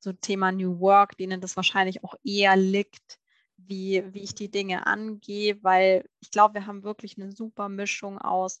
so 0.00 0.12
Thema 0.12 0.52
New 0.52 0.80
Work, 0.80 1.16
denen 1.16 1.40
das 1.40 1.56
wahrscheinlich 1.56 2.04
auch 2.04 2.14
eher 2.22 2.56
liegt, 2.56 3.18
wie, 3.56 4.04
wie 4.12 4.22
ich 4.22 4.34
die 4.34 4.50
Dinge 4.50 4.86
angehe, 4.86 5.62
weil 5.62 6.08
ich 6.20 6.30
glaube, 6.30 6.54
wir 6.54 6.66
haben 6.66 6.84
wirklich 6.84 7.18
eine 7.18 7.32
super 7.32 7.68
Mischung 7.68 8.18
aus 8.18 8.60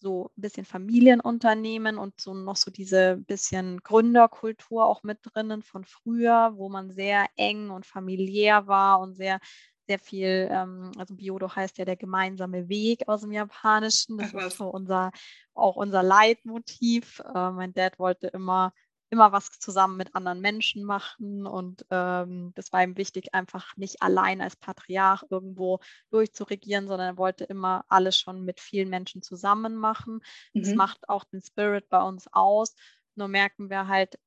so 0.00 0.30
ein 0.36 0.40
bisschen 0.42 0.64
Familienunternehmen 0.64 1.98
und 1.98 2.20
so 2.20 2.34
noch 2.34 2.56
so 2.56 2.70
diese 2.70 3.16
bisschen 3.16 3.80
Gründerkultur 3.82 4.86
auch 4.86 5.02
mit 5.02 5.18
drinnen 5.22 5.62
von 5.62 5.84
früher, 5.84 6.52
wo 6.54 6.68
man 6.68 6.90
sehr 6.90 7.26
eng 7.36 7.70
und 7.70 7.84
familiär 7.86 8.66
war 8.66 9.00
und 9.00 9.14
sehr 9.14 9.40
sehr 9.88 9.98
viel, 9.98 10.48
ähm, 10.50 10.92
also 10.98 11.14
Biodo 11.14 11.54
heißt 11.54 11.78
ja 11.78 11.84
der 11.84 11.96
gemeinsame 11.96 12.68
Weg 12.68 13.08
aus 13.08 13.22
dem 13.22 13.32
Japanischen. 13.32 14.18
Das 14.18 14.32
ist 14.32 14.58
so 14.58 14.68
unser, 14.68 15.10
auch 15.54 15.76
unser 15.76 16.02
Leitmotiv. 16.02 17.20
Äh, 17.34 17.50
mein 17.50 17.72
Dad 17.72 17.98
wollte 17.98 18.28
immer 18.28 18.72
immer 19.10 19.32
was 19.32 19.50
zusammen 19.58 19.96
mit 19.96 20.14
anderen 20.14 20.40
Menschen 20.40 20.84
machen. 20.84 21.46
Und 21.46 21.84
ähm, 21.90 22.52
das 22.54 22.72
war 22.72 22.82
ihm 22.82 22.96
wichtig, 22.96 23.34
einfach 23.34 23.76
nicht 23.76 24.02
allein 24.02 24.40
als 24.40 24.56
Patriarch 24.56 25.24
irgendwo 25.30 25.80
durchzuregieren, 26.10 26.88
sondern 26.88 27.14
er 27.14 27.18
wollte 27.18 27.44
immer 27.44 27.84
alles 27.88 28.18
schon 28.18 28.44
mit 28.44 28.60
vielen 28.60 28.90
Menschen 28.90 29.22
zusammen 29.22 29.76
machen. 29.76 30.20
Mhm. 30.52 30.62
Das 30.62 30.74
macht 30.74 31.08
auch 31.08 31.24
den 31.24 31.42
Spirit 31.42 31.88
bei 31.88 32.02
uns 32.02 32.26
aus. 32.32 32.74
Nur 33.14 33.28
merken 33.28 33.70
wir 33.70 33.88
halt, 33.88 34.18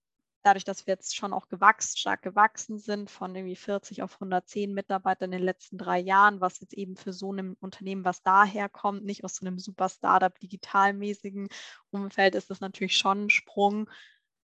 dadurch, 0.44 0.64
dass 0.64 0.88
wir 0.88 0.94
jetzt 0.94 1.16
schon 1.16 1.34
auch 1.34 1.48
gewachsen, 1.48 1.98
stark 1.98 2.22
gewachsen 2.22 2.78
sind, 2.80 3.10
von 3.10 3.36
irgendwie 3.36 3.56
40 3.56 4.04
auf 4.04 4.16
110 4.16 4.74
Mitarbeiter 4.74 5.26
in 5.26 5.32
den 5.32 5.44
letzten 5.44 5.78
drei 5.78 6.00
Jahren, 6.00 6.42
was 6.42 6.60
jetzt 6.60 6.74
eben 6.74 6.96
für 6.96 7.14
so 7.14 7.32
ein 7.32 7.56
Unternehmen, 7.60 8.06
was 8.06 8.24
daher 8.24 8.70
kommt, 8.70 9.04
nicht 9.04 9.24
aus 9.24 9.36
so 9.36 9.46
einem 9.46 9.60
super 9.60 9.90
Startup 9.90 10.38
digitalmäßigen 10.40 11.50
Umfeld, 11.92 12.36
ist 12.36 12.50
das 12.50 12.60
natürlich 12.62 12.98
schon 12.98 13.26
ein 13.26 13.30
Sprung. 13.30 13.90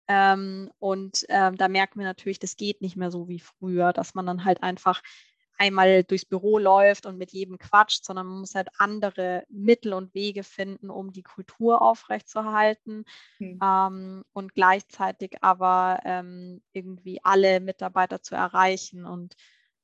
Ähm, 0.07 0.71
und 0.79 1.25
ähm, 1.29 1.55
da 1.55 1.67
merken 1.67 1.99
wir 1.99 2.07
natürlich, 2.07 2.39
das 2.39 2.55
geht 2.55 2.81
nicht 2.81 2.95
mehr 2.95 3.11
so 3.11 3.27
wie 3.27 3.39
früher, 3.39 3.93
dass 3.93 4.15
man 4.15 4.25
dann 4.25 4.43
halt 4.43 4.63
einfach 4.63 5.01
einmal 5.59 6.03
durchs 6.05 6.25
Büro 6.25 6.57
läuft 6.57 7.05
und 7.05 7.17
mit 7.17 7.31
jedem 7.31 7.57
quatscht, 7.57 8.05
sondern 8.05 8.27
man 8.27 8.39
muss 8.39 8.55
halt 8.55 8.69
andere 8.77 9.43
Mittel 9.49 9.93
und 9.93 10.13
Wege 10.15 10.43
finden, 10.43 10.89
um 10.89 11.11
die 11.11 11.21
Kultur 11.21 11.81
aufrechtzuerhalten 11.81 13.03
mhm. 13.39 13.59
ähm, 13.61 14.23
und 14.31 14.55
gleichzeitig 14.55 15.37
aber 15.41 15.99
ähm, 16.05 16.61
irgendwie 16.71 17.19
alle 17.23 17.59
Mitarbeiter 17.59 18.21
zu 18.21 18.35
erreichen. 18.35 19.05
Und 19.05 19.35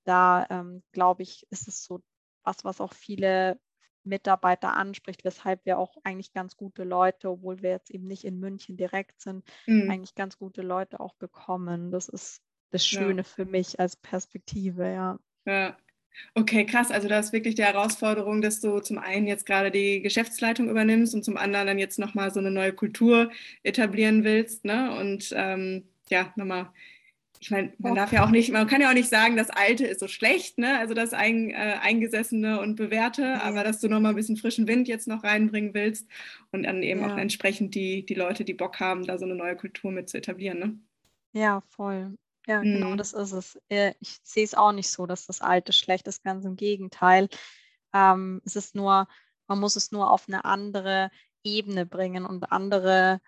da 0.05 0.47
ähm, 0.49 0.82
glaube 0.93 1.23
ich, 1.23 1.45
ist 1.49 1.67
es 1.67 1.84
so 1.84 2.01
was, 2.43 2.63
was 2.63 2.80
auch 2.80 2.93
viele 2.93 3.59
Mitarbeiter 4.05 4.73
anspricht, 4.76 5.26
weshalb 5.26 5.65
wir 5.65 5.78
auch 5.78 5.97
eigentlich 6.03 6.32
ganz 6.32 6.55
gute 6.55 6.84
Leute, 6.84 7.30
obwohl 7.30 7.61
wir 7.61 7.71
jetzt 7.71 7.89
eben 7.89 8.07
nicht 8.07 8.23
in 8.23 8.39
München 8.39 8.78
direkt 8.78 9.19
sind, 9.19 9.43
mhm. 9.65 9.89
eigentlich 9.91 10.15
ganz 10.15 10.38
gute 10.38 10.61
Leute 10.61 11.01
auch 11.01 11.15
bekommen. 11.15 11.91
Das 11.91 12.07
ist 12.07 12.41
das 12.71 12.86
Schöne 12.86 13.21
ja. 13.21 13.23
für 13.23 13.45
mich 13.45 13.80
als 13.80 13.95
Perspektive, 13.97 14.89
ja. 14.89 15.19
Ja. 15.45 15.77
Okay, 16.33 16.65
krass. 16.65 16.91
Also 16.91 17.07
da 17.07 17.19
ist 17.19 17.33
wirklich 17.33 17.55
die 17.55 17.63
Herausforderung, 17.63 18.41
dass 18.41 18.61
du 18.61 18.79
zum 18.79 18.97
einen 18.97 19.27
jetzt 19.27 19.45
gerade 19.45 19.69
die 19.69 20.01
Geschäftsleitung 20.01 20.69
übernimmst 20.69 21.13
und 21.13 21.25
zum 21.25 21.37
anderen 21.37 21.67
dann 21.67 21.79
jetzt 21.79 21.99
nochmal 21.99 22.31
so 22.31 22.39
eine 22.39 22.51
neue 22.51 22.73
Kultur 22.73 23.31
etablieren 23.63 24.23
willst, 24.23 24.63
ne? 24.63 24.97
Und 24.97 25.33
ähm, 25.35 25.83
ja, 26.09 26.31
nochmal 26.37 26.69
ich 27.45 27.51
meine, 27.51 27.73
man 27.77 27.93
darf 27.93 28.11
ja 28.11 28.25
auch 28.25 28.31
nicht, 28.31 28.51
man 28.51 28.65
kann 28.65 28.81
ja 28.81 28.89
auch 28.89 28.95
nicht 28.95 29.09
sagen, 29.09 29.35
das 29.35 29.51
Alte 29.51 29.85
ist 29.85 29.99
so 29.99 30.07
schlecht, 30.07 30.57
ne? 30.57 30.79
Also 30.79 30.95
das 30.95 31.13
ein, 31.13 31.51
äh, 31.51 31.75
Eingesessene 31.79 32.59
und 32.59 32.75
Bewährte, 32.75 33.21
ja. 33.21 33.41
aber 33.41 33.63
dass 33.63 33.79
du 33.79 33.87
nochmal 33.87 34.13
ein 34.13 34.15
bisschen 34.15 34.37
frischen 34.37 34.67
Wind 34.67 34.87
jetzt 34.87 35.07
noch 35.07 35.23
reinbringen 35.23 35.75
willst 35.75 36.07
und 36.51 36.63
dann 36.63 36.81
eben 36.81 37.01
ja. 37.01 37.07
auch 37.07 37.17
entsprechend 37.17 37.75
die, 37.75 38.03
die 38.03 38.15
Leute, 38.15 38.45
die 38.45 38.55
Bock 38.55 38.79
haben, 38.79 39.05
da 39.05 39.19
so 39.19 39.25
eine 39.25 39.35
neue 39.35 39.55
Kultur 39.55 39.91
mit 39.91 40.09
zu 40.09 40.17
etablieren, 40.17 40.59
ne? 40.59 40.79
Ja, 41.33 41.61
voll. 41.69 42.15
Ja, 42.47 42.61
genau 42.61 42.77
mhm. 42.77 42.81
genau 42.81 42.95
das 42.95 43.13
ist 43.13 43.31
es. 43.31 43.59
Äh, 43.69 43.93
ich 43.99 44.19
sehe 44.23 44.43
es 44.43 44.53
auch 44.53 44.71
nicht 44.71 44.89
so, 44.89 45.05
dass 45.05 45.25
das 45.25 45.41
Alte 45.41 45.73
schlecht 45.73 46.07
ist, 46.07 46.23
ganz 46.23 46.45
im 46.45 46.55
Gegenteil. 46.55 47.29
Ähm, 47.93 48.41
es 48.45 48.55
ist 48.55 48.75
nur, 48.75 49.07
man 49.47 49.59
muss 49.59 49.75
es 49.75 49.91
nur 49.91 50.11
auf 50.11 50.27
eine 50.27 50.45
andere 50.45 51.09
Ebene 51.43 51.85
bringen 51.85 52.25
und 52.25 52.51
andere 52.51 53.21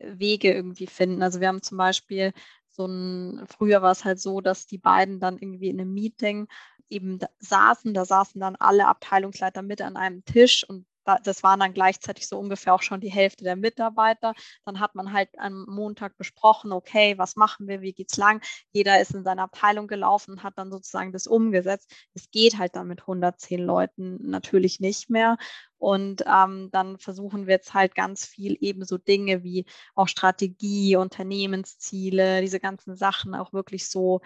Wege 0.00 0.52
irgendwie 0.52 0.86
finden. 0.86 1.22
Also 1.22 1.40
wir 1.40 1.48
haben 1.48 1.62
zum 1.62 1.78
Beispiel 1.78 2.32
so 2.70 2.86
ein, 2.86 3.44
früher 3.46 3.82
war 3.82 3.92
es 3.92 4.04
halt 4.04 4.20
so, 4.20 4.40
dass 4.40 4.66
die 4.66 4.78
beiden 4.78 5.20
dann 5.20 5.38
irgendwie 5.38 5.68
in 5.68 5.80
einem 5.80 5.92
Meeting 5.92 6.48
eben 6.88 7.18
da 7.18 7.28
saßen, 7.38 7.94
da 7.94 8.04
saßen 8.04 8.40
dann 8.40 8.56
alle 8.56 8.86
Abteilungsleiter 8.86 9.62
mit 9.62 9.82
an 9.82 9.96
einem 9.96 10.24
Tisch 10.24 10.64
und 10.68 10.86
das 11.24 11.42
waren 11.42 11.60
dann 11.60 11.74
gleichzeitig 11.74 12.28
so 12.28 12.38
ungefähr 12.38 12.74
auch 12.74 12.82
schon 12.82 13.00
die 13.00 13.10
Hälfte 13.10 13.44
der 13.44 13.56
Mitarbeiter. 13.56 14.34
Dann 14.64 14.80
hat 14.80 14.94
man 14.94 15.12
halt 15.12 15.28
am 15.38 15.66
Montag 15.68 16.16
besprochen, 16.16 16.72
okay, 16.72 17.18
was 17.18 17.36
machen 17.36 17.68
wir, 17.68 17.80
wie 17.80 17.92
geht's 17.92 18.16
lang? 18.16 18.40
Jeder 18.72 19.00
ist 19.00 19.14
in 19.14 19.24
seine 19.24 19.42
Abteilung 19.42 19.86
gelaufen 19.86 20.32
und 20.32 20.42
hat 20.42 20.58
dann 20.58 20.70
sozusagen 20.70 21.12
das 21.12 21.26
umgesetzt. 21.26 21.92
Es 22.14 22.30
geht 22.30 22.58
halt 22.58 22.76
dann 22.76 22.88
mit 22.88 23.02
110 23.02 23.60
Leuten 23.60 24.18
natürlich 24.22 24.80
nicht 24.80 25.10
mehr. 25.10 25.36
Und 25.78 26.24
ähm, 26.26 26.68
dann 26.70 26.98
versuchen 26.98 27.46
wir 27.46 27.54
jetzt 27.54 27.74
halt 27.74 27.96
ganz 27.96 28.24
viel 28.24 28.56
eben 28.60 28.84
so 28.84 28.98
Dinge 28.98 29.42
wie 29.42 29.66
auch 29.96 30.06
Strategie, 30.06 30.94
Unternehmensziele, 30.94 32.40
diese 32.40 32.60
ganzen 32.60 32.94
Sachen 32.94 33.34
auch 33.34 33.52
wirklich 33.52 33.90
so 33.90 34.20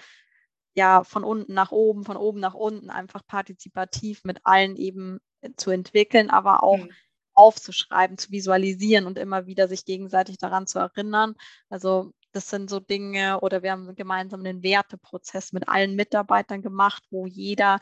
ja 0.74 1.02
von 1.04 1.24
unten 1.24 1.54
nach 1.54 1.72
oben, 1.72 2.04
von 2.04 2.16
oben 2.18 2.40
nach 2.40 2.54
unten 2.54 2.90
einfach 2.90 3.26
partizipativ 3.26 4.22
mit 4.24 4.40
allen 4.44 4.76
eben 4.76 5.18
zu 5.56 5.70
entwickeln, 5.70 6.30
aber 6.30 6.62
auch 6.62 6.78
mhm. 6.78 6.90
aufzuschreiben, 7.34 8.18
zu 8.18 8.30
visualisieren 8.30 9.06
und 9.06 9.18
immer 9.18 9.46
wieder 9.46 9.68
sich 9.68 9.84
gegenseitig 9.84 10.38
daran 10.38 10.66
zu 10.66 10.78
erinnern. 10.78 11.34
Also 11.68 12.12
das 12.32 12.50
sind 12.50 12.68
so 12.68 12.80
Dinge 12.80 13.40
oder 13.40 13.62
wir 13.62 13.72
haben 13.72 13.94
gemeinsam 13.94 14.40
einen 14.40 14.62
Werteprozess 14.62 15.52
mit 15.52 15.68
allen 15.68 15.96
Mitarbeitern 15.96 16.62
gemacht, 16.62 17.02
wo 17.10 17.26
jeder 17.26 17.78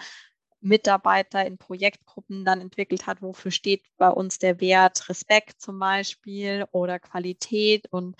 Mitarbeiter 0.61 1.45
in 1.45 1.59
Projektgruppen 1.59 2.45
dann 2.45 2.61
entwickelt 2.61 3.07
hat, 3.07 3.21
wofür 3.21 3.51
steht 3.51 3.83
bei 3.99 4.09
uns 4.09 4.39
der 4.39 4.61
Wert 4.61 5.09
Respekt 5.09 5.61
zum 5.61 5.79
Beispiel 5.79 6.65
oder 6.73 6.99
Qualität 6.99 7.87
und 7.91 8.17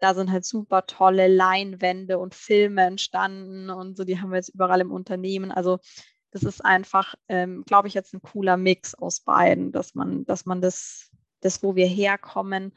da 0.00 0.14
sind 0.14 0.30
halt 0.30 0.44
super 0.44 0.86
tolle 0.86 1.28
Leinwände 1.28 2.18
und 2.18 2.34
Filme 2.34 2.82
entstanden 2.82 3.70
und 3.70 3.96
so, 3.96 4.04
die 4.04 4.20
haben 4.20 4.30
wir 4.30 4.36
jetzt 4.36 4.54
überall 4.54 4.80
im 4.80 4.92
Unternehmen. 4.92 5.52
Also 5.52 5.78
das 6.30 6.42
ist 6.42 6.64
einfach, 6.64 7.14
ähm, 7.28 7.64
glaube 7.64 7.88
ich, 7.88 7.94
jetzt 7.94 8.12
ein 8.14 8.22
cooler 8.22 8.56
Mix 8.56 8.94
aus 8.94 9.20
beiden, 9.20 9.72
dass 9.72 9.94
man, 9.94 10.24
dass 10.24 10.46
man 10.46 10.60
das, 10.60 11.10
das, 11.40 11.62
wo 11.62 11.74
wir 11.74 11.86
herkommen, 11.86 12.72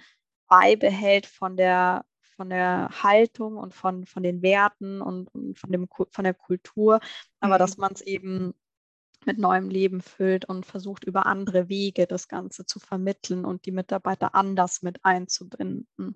beibehält 0.48 1.26
von 1.26 1.58
der, 1.58 2.06
von 2.36 2.50
der 2.50 2.90
Haltung 3.04 3.58
und 3.58 3.74
von, 3.74 4.06
von 4.06 4.24
den 4.24 4.42
Werten 4.42 5.02
und, 5.02 5.34
und 5.34 5.60
von, 5.60 5.72
dem, 5.72 5.88
von 5.90 6.24
der 6.24 6.34
Kultur, 6.34 7.00
aber 7.40 7.56
mhm. 7.56 7.60
dass 7.60 7.78
man 7.78 7.92
es 7.94 8.02
eben 8.02 8.54
mit 9.26 9.38
neuem 9.38 9.70
Leben 9.70 10.02
füllt 10.02 10.46
und 10.46 10.66
versucht 10.66 11.04
über 11.04 11.26
andere 11.26 11.70
Wege 11.70 12.08
das 12.08 12.28
Ganze 12.28 12.66
zu 12.66 12.80
vermitteln 12.80 13.46
und 13.46 13.66
die 13.66 13.72
Mitarbeiter 13.72 14.34
anders 14.34 14.82
mit 14.82 15.04
einzubinden. 15.06 16.16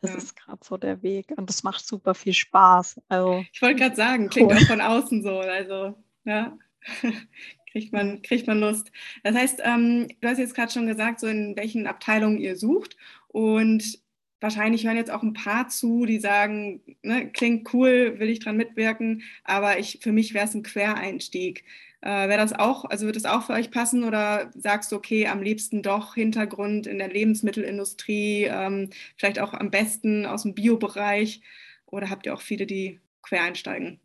Das 0.00 0.12
ja. 0.12 0.16
ist 0.16 0.36
gerade 0.36 0.60
so 0.64 0.76
der 0.76 1.02
Weg 1.02 1.32
und 1.36 1.50
das 1.50 1.62
macht 1.62 1.86
super 1.86 2.14
viel 2.14 2.32
Spaß. 2.32 3.00
Also, 3.08 3.44
ich 3.52 3.60
wollte 3.60 3.80
gerade 3.80 3.96
sagen, 3.96 4.28
klingt 4.28 4.52
cool. 4.52 4.56
auch 4.56 4.66
von 4.66 4.80
außen 4.80 5.22
so. 5.22 5.40
Also, 5.40 6.02
ja. 6.24 6.56
kriegt, 7.72 7.92
man, 7.92 8.22
kriegt 8.22 8.46
man 8.46 8.60
Lust. 8.60 8.90
Das 9.22 9.34
heißt, 9.34 9.60
ähm, 9.64 10.08
du 10.20 10.28
hast 10.28 10.38
jetzt 10.38 10.54
gerade 10.54 10.72
schon 10.72 10.86
gesagt, 10.86 11.20
so 11.20 11.26
in 11.26 11.56
welchen 11.56 11.86
Abteilungen 11.86 12.38
ihr 12.38 12.56
sucht 12.56 12.96
und 13.28 14.00
wahrscheinlich 14.40 14.86
hören 14.86 14.96
jetzt 14.96 15.10
auch 15.10 15.22
ein 15.22 15.32
paar 15.32 15.68
zu, 15.68 16.06
die 16.06 16.20
sagen, 16.20 16.80
ne, 17.02 17.30
klingt 17.30 17.72
cool, 17.74 18.18
will 18.18 18.28
ich 18.28 18.40
dran 18.40 18.56
mitwirken, 18.56 19.22
aber 19.44 19.78
ich, 19.78 19.98
für 20.02 20.12
mich 20.12 20.34
wäre 20.34 20.46
es 20.46 20.54
ein 20.54 20.62
Quereinstieg. 20.62 21.64
Äh, 22.00 22.28
Wäre 22.28 22.38
das 22.38 22.52
auch, 22.52 22.84
also 22.84 23.06
wird 23.06 23.16
das 23.16 23.24
auch 23.24 23.44
für 23.44 23.54
euch 23.54 23.70
passen 23.72 24.04
oder 24.04 24.52
sagst 24.54 24.92
du, 24.92 24.96
okay, 24.96 25.26
am 25.26 25.42
liebsten 25.42 25.82
doch 25.82 26.14
Hintergrund 26.14 26.86
in 26.86 26.98
der 26.98 27.08
Lebensmittelindustrie, 27.08 28.44
ähm, 28.44 28.90
vielleicht 29.16 29.40
auch 29.40 29.52
am 29.52 29.70
besten 29.72 30.24
aus 30.24 30.42
dem 30.44 30.54
Biobereich 30.54 31.42
oder 31.86 32.08
habt 32.10 32.26
ihr 32.26 32.34
auch 32.34 32.40
viele, 32.42 32.66
die 32.66 33.00
quer 33.22 33.42
einsteigen? 33.42 33.98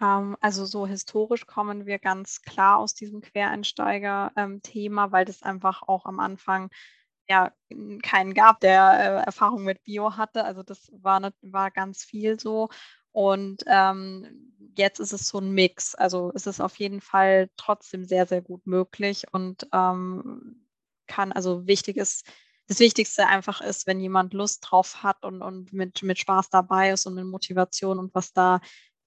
Ähm, 0.00 0.36
also 0.40 0.64
so 0.64 0.86
historisch 0.86 1.46
kommen 1.46 1.86
wir 1.86 1.98
ganz 1.98 2.42
klar 2.42 2.78
aus 2.78 2.94
diesem 2.94 3.20
Quereinsteiger-Thema, 3.20 5.04
ähm, 5.04 5.12
weil 5.12 5.24
das 5.24 5.42
einfach 5.42 5.82
auch 5.82 6.06
am 6.06 6.20
Anfang 6.20 6.70
ja 7.28 7.52
keinen 8.02 8.34
gab, 8.34 8.60
der 8.60 9.20
äh, 9.22 9.26
Erfahrung 9.26 9.64
mit 9.64 9.82
Bio 9.84 10.16
hatte. 10.16 10.44
Also 10.44 10.62
das 10.62 10.90
war, 10.92 11.20
ne, 11.20 11.32
war 11.42 11.70
ganz 11.70 12.04
viel 12.04 12.40
so. 12.40 12.68
Und 13.12 13.64
ähm, 13.66 14.54
jetzt 14.76 15.00
ist 15.00 15.12
es 15.12 15.28
so 15.28 15.38
ein 15.38 15.52
Mix. 15.52 15.94
Also 15.94 16.32
es 16.34 16.46
ist 16.46 16.60
auf 16.60 16.76
jeden 16.78 17.00
Fall 17.00 17.50
trotzdem 17.56 18.04
sehr, 18.04 18.26
sehr 18.26 18.42
gut 18.42 18.66
möglich 18.66 19.24
und 19.32 19.66
ähm, 19.72 20.66
kann, 21.06 21.32
also 21.32 21.66
wichtig 21.66 21.96
ist, 21.96 22.26
das 22.68 22.80
Wichtigste 22.80 23.26
einfach 23.26 23.62
ist, 23.62 23.86
wenn 23.86 23.98
jemand 23.98 24.34
Lust 24.34 24.66
drauf 24.68 25.02
hat 25.02 25.24
und, 25.24 25.40
und 25.42 25.72
mit, 25.72 26.02
mit 26.02 26.18
Spaß 26.18 26.50
dabei 26.50 26.90
ist 26.90 27.06
und 27.06 27.14
mit 27.14 27.24
Motivation 27.24 27.98
und 27.98 28.14
was 28.14 28.32
da 28.34 28.60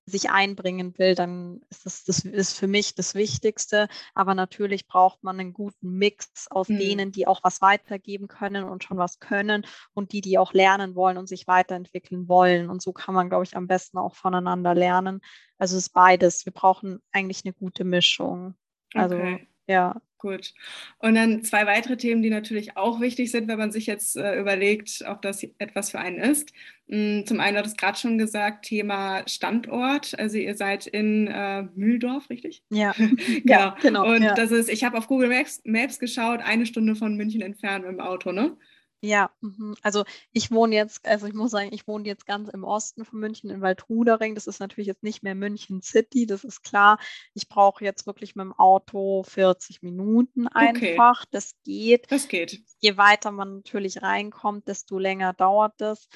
sich 0.06 0.30
einbringen 0.30 0.98
will, 0.98 1.16
dann 1.16 1.62
ist 1.70 1.86
das, 1.86 2.04
das 2.04 2.20
ist 2.26 2.58
für 2.58 2.68
mich 2.68 2.96
das 2.96 3.16
Wichtigste. 3.16 3.88
Aber 4.14 4.36
natürlich 4.36 4.88
braucht 4.88 5.24
man 5.24 5.40
einen 5.40 5.54
guten 5.54 5.98
Mix 5.98 6.48
aus 6.50 6.70
mhm. 6.70 6.80
denen, 6.80 7.12
die 7.12 7.28
auch 7.28 7.44
was 7.44 7.62
weitergeben 7.62 8.28
können 8.28 8.64
und 8.64 8.84
schon 8.84 8.98
was 8.98 9.20
können 9.20 9.66
und 9.94 10.12
die, 10.12 10.22
die 10.22 10.38
auch 10.38 10.54
lernen 10.54 10.96
wollen 10.96 11.18
und 11.18 11.28
sich 11.28 11.48
weiterentwickeln 11.48 12.28
wollen. 12.28 12.70
Und 12.70 12.82
so 12.82 12.94
kann 12.94 13.16
man, 13.16 13.30
glaube 13.30 13.44
ich, 13.44 13.56
am 13.56 13.68
besten 13.68 13.98
auch 13.98 14.16
voneinander 14.16 14.74
lernen. 14.74 15.22
Also 15.58 15.78
es 15.78 15.88
ist 15.88 15.94
beides. 15.94 16.46
Wir 16.46 16.54
brauchen 16.54 17.02
eigentlich 17.12 17.46
eine 17.46 17.54
gute 17.54 17.84
Mischung. 17.84 18.56
Also 18.94 19.16
okay. 19.16 19.48
ja. 19.68 20.02
Gut. 20.22 20.54
Und 21.00 21.16
dann 21.16 21.44
zwei 21.44 21.66
weitere 21.66 21.98
Themen, 21.98 22.22
die 22.22 22.30
natürlich 22.30 22.78
auch 22.78 23.02
wichtig 23.02 23.32
sind, 23.32 23.48
wenn 23.48 23.58
man 23.58 23.72
sich 23.72 23.88
jetzt 23.88 24.16
äh, 24.16 24.40
überlegt, 24.40 25.04
ob 25.08 25.24
das 25.24 25.44
etwas 25.58 25.90
für 25.90 25.98
einen 25.98 26.20
ist. 26.20 26.54
Mm, 26.86 27.26
zum 27.26 27.40
einen 27.40 27.58
hat 27.58 27.66
es 27.66 27.76
gerade 27.76 27.98
schon 27.98 28.20
gesagt, 28.20 28.66
Thema 28.66 29.28
Standort. 29.28 30.18
Also 30.20 30.38
ihr 30.38 30.56
seid 30.56 30.86
in 30.86 31.26
äh, 31.26 31.64
Mühldorf, 31.74 32.30
richtig? 32.30 32.62
Ja. 32.70 32.94
genau. 32.98 33.42
ja, 33.46 33.76
genau. 33.82 34.06
Und 34.06 34.22
ja. 34.22 34.36
das 34.36 34.52
ist, 34.52 34.70
ich 34.70 34.84
habe 34.84 34.96
auf 35.00 35.08
Google 35.08 35.30
Maps, 35.30 35.60
Maps 35.66 35.98
geschaut, 35.98 36.42
eine 36.42 36.68
Stunde 36.68 36.96
von 36.96 37.18
München 37.18 37.42
entfernt 37.42 37.84
mit 37.84 37.94
dem 37.94 38.00
Auto, 38.00 38.32
ne? 38.32 38.56
Ja, 39.04 39.32
mhm. 39.42 39.76
also 39.82 40.04
ich 40.32 40.52
wohne 40.52 40.76
jetzt, 40.76 41.08
also 41.08 41.26
ich 41.26 41.34
muss 41.34 41.50
sagen, 41.50 41.70
ich 41.74 41.88
wohne 41.88 42.08
jetzt 42.08 42.28
ganz 42.28 42.50
im 42.50 42.64
Osten 42.64 43.04
von 43.04 43.20
München 43.20 43.50
in 43.50 43.62
Waldrudering. 43.62 44.36
Das 44.36 44.46
ist 44.46 44.60
natürlich 44.60 44.88
jetzt 44.88 45.02
nicht 45.02 45.24
mehr 45.24 45.34
München 45.34 45.82
City, 45.82 46.28
das 46.28 46.44
ist 46.44 46.64
klar. 46.64 47.00
Ich 47.34 47.50
brauche 47.50 47.84
jetzt 47.84 48.06
wirklich 48.06 48.36
mit 48.36 48.46
dem 48.46 48.54
Auto 48.54 49.24
40 49.24 49.82
Minuten 49.82 50.48
einfach. 50.48 51.22
Okay. 51.22 51.30
Das 51.32 51.56
geht. 51.64 52.12
Das 52.12 52.28
geht. 52.28 52.62
Je 52.80 52.96
weiter 52.96 53.32
man 53.32 53.58
natürlich 53.58 54.04
reinkommt, 54.04 54.68
desto 54.68 55.00
länger 55.00 55.34
dauert 55.34 55.82
es. 55.82 56.08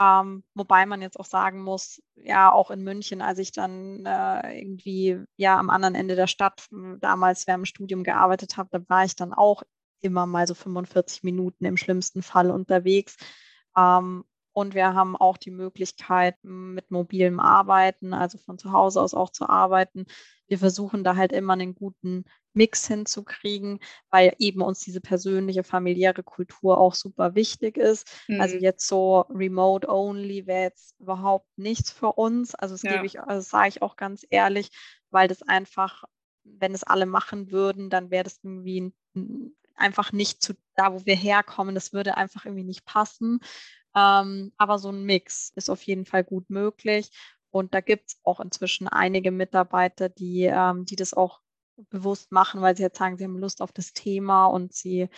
Ähm, 0.00 0.44
wobei 0.54 0.86
man 0.86 1.02
jetzt 1.02 1.18
auch 1.18 1.24
sagen 1.24 1.60
muss, 1.60 2.00
ja, 2.14 2.52
auch 2.52 2.70
in 2.70 2.84
München, 2.84 3.20
als 3.20 3.40
ich 3.40 3.50
dann 3.50 4.06
äh, 4.06 4.60
irgendwie 4.60 5.18
ja 5.36 5.58
am 5.58 5.70
anderen 5.70 5.96
Ende 5.96 6.14
der 6.14 6.28
Stadt 6.28 6.68
damals 7.00 7.48
während 7.48 7.62
dem 7.62 7.66
Studium 7.66 8.04
gearbeitet 8.04 8.56
habe, 8.56 8.68
da 8.70 8.88
war 8.88 9.04
ich 9.04 9.16
dann 9.16 9.34
auch 9.34 9.64
immer 10.00 10.26
mal 10.26 10.46
so 10.46 10.54
45 10.54 11.22
Minuten 11.22 11.64
im 11.64 11.76
schlimmsten 11.76 12.22
Fall 12.22 12.50
unterwegs. 12.50 13.16
Ähm, 13.76 14.24
und 14.52 14.74
wir 14.74 14.92
haben 14.92 15.14
auch 15.14 15.36
die 15.36 15.52
Möglichkeit 15.52 16.34
mit 16.42 16.90
mobilem 16.90 17.38
Arbeiten, 17.38 18.12
also 18.12 18.38
von 18.38 18.58
zu 18.58 18.72
Hause 18.72 19.00
aus 19.00 19.14
auch 19.14 19.30
zu 19.30 19.48
arbeiten. 19.48 20.06
Wir 20.48 20.58
versuchen 20.58 21.04
da 21.04 21.14
halt 21.14 21.30
immer 21.30 21.52
einen 21.52 21.76
guten 21.76 22.24
Mix 22.54 22.88
hinzukriegen, 22.88 23.78
weil 24.10 24.34
eben 24.38 24.60
uns 24.62 24.80
diese 24.80 25.00
persönliche, 25.00 25.62
familiäre 25.62 26.24
Kultur 26.24 26.78
auch 26.78 26.94
super 26.94 27.36
wichtig 27.36 27.76
ist. 27.76 28.08
Also 28.28 28.32
mhm. 28.32 28.40
Also 28.40 28.56
jetzt 28.56 28.88
so 28.88 29.20
remote 29.30 29.88
only 29.88 30.46
wäre 30.46 30.62
jetzt 30.62 30.98
überhaupt 30.98 31.46
nichts 31.56 31.92
für 31.92 32.14
uns. 32.14 32.56
Also 32.56 32.74
das 32.74 32.82
ja. 32.82 32.94
gebe 32.94 33.06
ich, 33.06 33.20
also 33.20 33.48
sage 33.48 33.68
ich 33.68 33.82
auch 33.82 33.94
ganz 33.94 34.26
ehrlich, 34.28 34.70
weil 35.10 35.28
das 35.28 35.42
einfach, 35.42 36.02
wenn 36.42 36.74
es 36.74 36.82
alle 36.82 37.06
machen 37.06 37.52
würden, 37.52 37.90
dann 37.90 38.10
wäre 38.10 38.24
das 38.24 38.40
irgendwie 38.42 38.92
ein, 39.14 39.56
einfach 39.78 40.12
nicht 40.12 40.42
zu 40.42 40.54
da, 40.74 40.92
wo 40.92 41.04
wir 41.06 41.16
herkommen. 41.16 41.74
Das 41.74 41.92
würde 41.92 42.16
einfach 42.16 42.44
irgendwie 42.44 42.64
nicht 42.64 42.84
passen. 42.84 43.40
Ähm, 43.94 44.52
aber 44.56 44.78
so 44.78 44.90
ein 44.90 45.04
Mix 45.04 45.52
ist 45.56 45.70
auf 45.70 45.82
jeden 45.82 46.04
Fall 46.04 46.24
gut 46.24 46.50
möglich. 46.50 47.10
Und 47.50 47.74
da 47.74 47.80
gibt 47.80 48.10
es 48.10 48.20
auch 48.22 48.40
inzwischen 48.40 48.88
einige 48.88 49.30
Mitarbeiter, 49.30 50.08
die, 50.08 50.44
ähm, 50.44 50.84
die 50.84 50.96
das 50.96 51.14
auch 51.14 51.40
bewusst 51.90 52.32
machen, 52.32 52.60
weil 52.60 52.76
sie 52.76 52.82
jetzt 52.82 52.98
sagen, 52.98 53.16
sie 53.16 53.24
haben 53.24 53.38
Lust 53.38 53.62
auf 53.62 53.72
das 53.72 53.92
Thema 53.92 54.46
und 54.46 54.74
sie, 54.74 55.08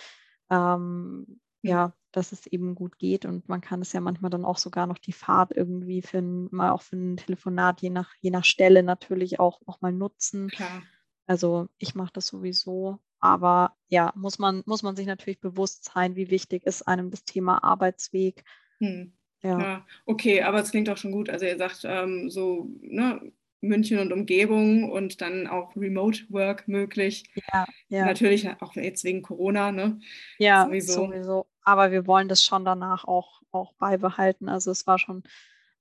ähm, 0.50 1.40
ja, 1.62 1.94
dass 2.12 2.32
es 2.32 2.46
eben 2.46 2.74
gut 2.74 2.98
geht. 2.98 3.24
Und 3.24 3.48
man 3.48 3.60
kann 3.60 3.82
es 3.82 3.92
ja 3.92 4.00
manchmal 4.00 4.30
dann 4.30 4.44
auch 4.44 4.58
sogar 4.58 4.86
noch 4.86 4.98
die 4.98 5.12
Fahrt 5.12 5.52
irgendwie 5.54 6.02
für 6.02 6.18
ein, 6.18 6.48
mal 6.50 6.70
auch 6.70 6.82
für 6.82 6.96
ein 6.96 7.16
Telefonat, 7.16 7.82
je 7.82 7.90
nach, 7.90 8.14
je 8.20 8.30
nach 8.30 8.44
Stelle 8.44 8.82
natürlich 8.82 9.40
auch 9.40 9.60
noch 9.66 9.80
mal 9.80 9.92
nutzen. 9.92 10.48
Klar. 10.48 10.82
Also 11.26 11.68
ich 11.78 11.94
mache 11.94 12.12
das 12.12 12.26
sowieso. 12.26 13.00
Aber 13.20 13.76
ja, 13.88 14.12
muss 14.16 14.38
man, 14.38 14.62
muss 14.66 14.82
man 14.82 14.96
sich 14.96 15.06
natürlich 15.06 15.40
bewusst 15.40 15.84
sein, 15.84 16.16
wie 16.16 16.30
wichtig 16.30 16.64
ist 16.64 16.82
einem 16.82 17.10
das 17.10 17.24
Thema 17.24 17.62
Arbeitsweg. 17.62 18.44
Hm. 18.78 19.12
Ja. 19.42 19.58
ja. 19.58 19.86
okay, 20.06 20.42
aber 20.42 20.60
es 20.60 20.70
klingt 20.70 20.88
auch 20.90 20.96
schon 20.96 21.12
gut. 21.12 21.30
Also 21.30 21.46
ihr 21.46 21.56
sagt 21.56 21.82
ähm, 21.84 22.30
so, 22.30 22.68
ne, 22.82 23.32
München 23.62 23.98
und 23.98 24.12
Umgebung 24.12 24.90
und 24.90 25.20
dann 25.20 25.46
auch 25.46 25.76
Remote 25.76 26.20
Work 26.30 26.66
möglich. 26.66 27.24
Ja, 27.52 27.66
ja. 27.88 28.06
Natürlich 28.06 28.48
auch 28.60 28.74
jetzt 28.74 29.04
wegen 29.04 29.22
Corona, 29.22 29.70
ne? 29.72 30.00
Ja, 30.38 30.64
sowieso. 30.64 31.06
sowieso. 31.06 31.46
Aber 31.62 31.90
wir 31.90 32.06
wollen 32.06 32.28
das 32.28 32.44
schon 32.44 32.64
danach 32.64 33.04
auch, 33.04 33.42
auch 33.50 33.74
beibehalten. 33.74 34.48
Also 34.48 34.70
es 34.70 34.86
war 34.86 34.98
schon 34.98 35.22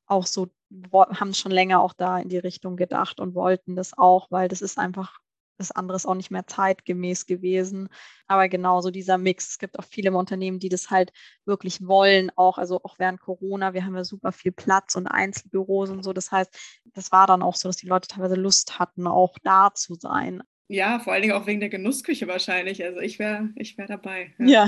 auch 0.05 0.25
so, 0.25 0.49
haben 0.93 1.33
schon 1.33 1.51
länger 1.51 1.81
auch 1.81 1.93
da 1.93 2.19
in 2.19 2.29
die 2.29 2.37
Richtung 2.37 2.75
gedacht 2.75 3.19
und 3.19 3.35
wollten 3.35 3.75
das 3.75 3.97
auch, 3.97 4.29
weil 4.29 4.49
das 4.49 4.61
ist 4.61 4.77
einfach 4.77 5.19
das 5.59 5.71
andere 5.71 5.97
ist 5.97 6.05
auch 6.05 6.15
nicht 6.15 6.31
mehr 6.31 6.47
zeitgemäß 6.47 7.25
gewesen. 7.25 7.89
Aber 8.27 8.47
genauso 8.47 8.91
dieser 8.91 9.17
Mix. 9.17 9.49
Es 9.49 9.57
gibt 9.59 9.77
auch 9.77 9.83
viele 9.83 10.11
Unternehmen, 10.15 10.59
die 10.59 10.69
das 10.69 10.89
halt 10.89 11.11
wirklich 11.45 11.85
wollen, 11.85 12.31
auch, 12.35 12.57
also 12.57 12.81
auch 12.83 12.97
während 12.97 13.19
Corona. 13.19 13.73
Wir 13.73 13.85
haben 13.85 13.95
ja 13.95 14.05
super 14.05 14.31
viel 14.31 14.53
Platz 14.53 14.95
und 14.95 15.07
Einzelbüros 15.07 15.89
und 15.89 16.03
so. 16.03 16.13
Das 16.13 16.31
heißt, 16.31 16.57
das 16.93 17.11
war 17.11 17.27
dann 17.27 17.43
auch 17.43 17.55
so, 17.55 17.67
dass 17.69 17.77
die 17.77 17.87
Leute 17.87 18.07
teilweise 18.07 18.35
Lust 18.35 18.79
hatten, 18.79 19.05
auch 19.05 19.37
da 19.43 19.73
zu 19.73 19.95
sein. 19.95 20.41
Ja, 20.71 20.99
vor 20.99 21.13
allen 21.13 21.23
Dingen 21.23 21.33
auch 21.33 21.47
wegen 21.47 21.59
der 21.59 21.69
Genussküche 21.69 22.27
wahrscheinlich. 22.27 22.83
Also 22.83 22.99
ich 22.99 23.17
wäre 23.17 23.49
ich 23.55 23.75
wär 23.79 23.87
dabei. 23.87 24.35
Ja. 24.37 24.67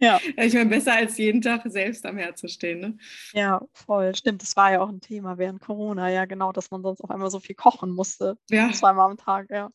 ja. 0.00 0.20
Ich 0.38 0.54
meine, 0.54 0.70
besser 0.70 0.94
als 0.94 1.18
jeden 1.18 1.42
Tag 1.42 1.62
selbst 1.66 2.06
am 2.06 2.16
Herd 2.16 2.38
zu 2.38 2.48
stehen. 2.48 2.80
Ne? 2.80 2.96
Ja, 3.34 3.60
voll. 3.74 4.14
Stimmt, 4.14 4.40
das 4.40 4.56
war 4.56 4.72
ja 4.72 4.80
auch 4.80 4.88
ein 4.88 5.02
Thema 5.02 5.36
während 5.36 5.60
Corona. 5.60 6.10
Ja, 6.10 6.24
genau, 6.24 6.50
dass 6.50 6.70
man 6.70 6.82
sonst 6.82 7.04
auch 7.04 7.10
einmal 7.10 7.30
so 7.30 7.40
viel 7.40 7.54
kochen 7.54 7.90
musste. 7.90 8.38
Ja. 8.48 8.72
Zweimal 8.72 9.10
am 9.10 9.18
Tag, 9.18 9.50
ja. 9.50 9.70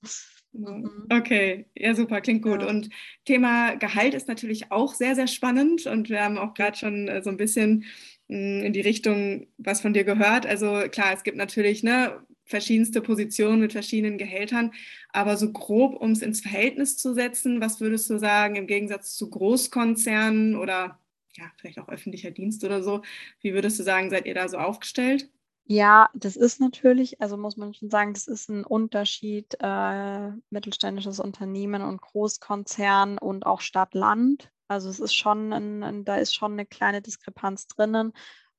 Mhm. 0.53 1.05
Okay, 1.11 1.67
ja, 1.75 1.93
super, 1.93 2.21
klingt 2.21 2.41
gut. 2.41 2.63
Ja. 2.63 2.67
Und 2.67 2.89
Thema 3.25 3.75
Gehalt 3.75 4.15
ist 4.15 4.27
natürlich 4.27 4.71
auch 4.71 4.95
sehr, 4.95 5.13
sehr 5.13 5.27
spannend. 5.27 5.85
Und 5.85 6.09
wir 6.09 6.23
haben 6.23 6.39
auch 6.39 6.55
gerade 6.55 6.75
schon 6.75 7.07
äh, 7.07 7.21
so 7.21 7.29
ein 7.29 7.37
bisschen 7.37 7.85
mm, 8.27 8.63
in 8.63 8.73
die 8.73 8.81
Richtung 8.81 9.45
was 9.59 9.81
von 9.81 9.93
dir 9.93 10.03
gehört. 10.03 10.47
Also 10.47 10.81
klar, 10.89 11.13
es 11.13 11.21
gibt 11.21 11.37
natürlich 11.37 11.83
ne, 11.83 12.25
verschiedenste 12.47 13.01
Positionen 13.01 13.59
mit 13.59 13.73
verschiedenen 13.73 14.17
Gehältern. 14.17 14.73
Aber 15.09 15.37
so 15.37 15.51
grob, 15.51 15.95
um 16.01 16.11
es 16.11 16.21
ins 16.21 16.41
Verhältnis 16.41 16.97
zu 16.97 17.13
setzen, 17.13 17.61
was 17.61 17.79
würdest 17.81 18.09
du 18.09 18.17
sagen 18.17 18.55
im 18.55 18.67
Gegensatz 18.67 19.15
zu 19.15 19.29
Großkonzernen 19.29 20.55
oder 20.55 20.99
ja, 21.35 21.45
vielleicht 21.57 21.79
auch 21.79 21.89
öffentlicher 21.89 22.31
Dienst 22.31 22.63
oder 22.63 22.81
so? 22.81 23.01
Wie 23.41 23.53
würdest 23.53 23.79
du 23.79 23.83
sagen, 23.83 24.09
seid 24.09 24.25
ihr 24.25 24.33
da 24.33 24.47
so 24.47 24.57
aufgestellt? 24.57 25.29
Ja, 25.69 26.09
das 26.13 26.37
ist 26.37 26.61
natürlich, 26.61 27.19
also 27.19 27.35
muss 27.35 27.57
man 27.57 27.73
schon 27.73 27.89
sagen, 27.89 28.13
das 28.13 28.27
ist 28.27 28.49
ein 28.49 28.63
Unterschied 28.63 29.57
äh, 29.59 30.29
mittelständisches 30.49 31.19
Unternehmen 31.19 31.81
und 31.81 32.01
Großkonzern 32.01 33.17
und 33.17 33.45
auch 33.45 33.59
Stadt-Land. 33.59 34.49
Also 34.69 34.89
es 34.89 35.01
ist 35.01 35.13
schon, 35.13 35.51
ein, 35.51 36.05
da 36.05 36.15
ist 36.15 36.33
schon 36.33 36.53
eine 36.53 36.65
kleine 36.65 37.01
Diskrepanz 37.01 37.67
drinnen. 37.67 38.13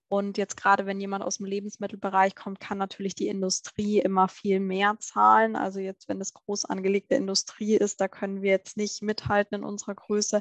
Und 0.09 0.39
jetzt 0.39 0.57
gerade, 0.57 0.87
wenn 0.87 1.01
jemand 1.01 1.23
aus 1.23 1.37
dem 1.37 1.47
Lebensmittelbereich 1.47 2.35
kommt, 2.35 2.61
kann 2.61 2.79
natürlich 2.79 3.15
die 3.15 3.29
Industrie 3.29 3.99
immer 3.99 4.29
viel 4.29 4.59
mehr 4.59 4.97
zahlen. 4.99 5.55
Also 5.55 5.81
jetzt, 5.81 6.09
wenn 6.09 6.21
es 6.21 6.33
groß 6.33 6.65
angelegte 6.65 7.15
Industrie 7.15 7.77
ist, 7.77 8.01
da 8.01 8.09
können 8.09 8.41
wir 8.41 8.51
jetzt 8.51 8.79
nicht 8.79 9.03
mithalten 9.03 9.59
in 9.59 9.65
unserer 9.65 9.95
Größe. 9.95 10.41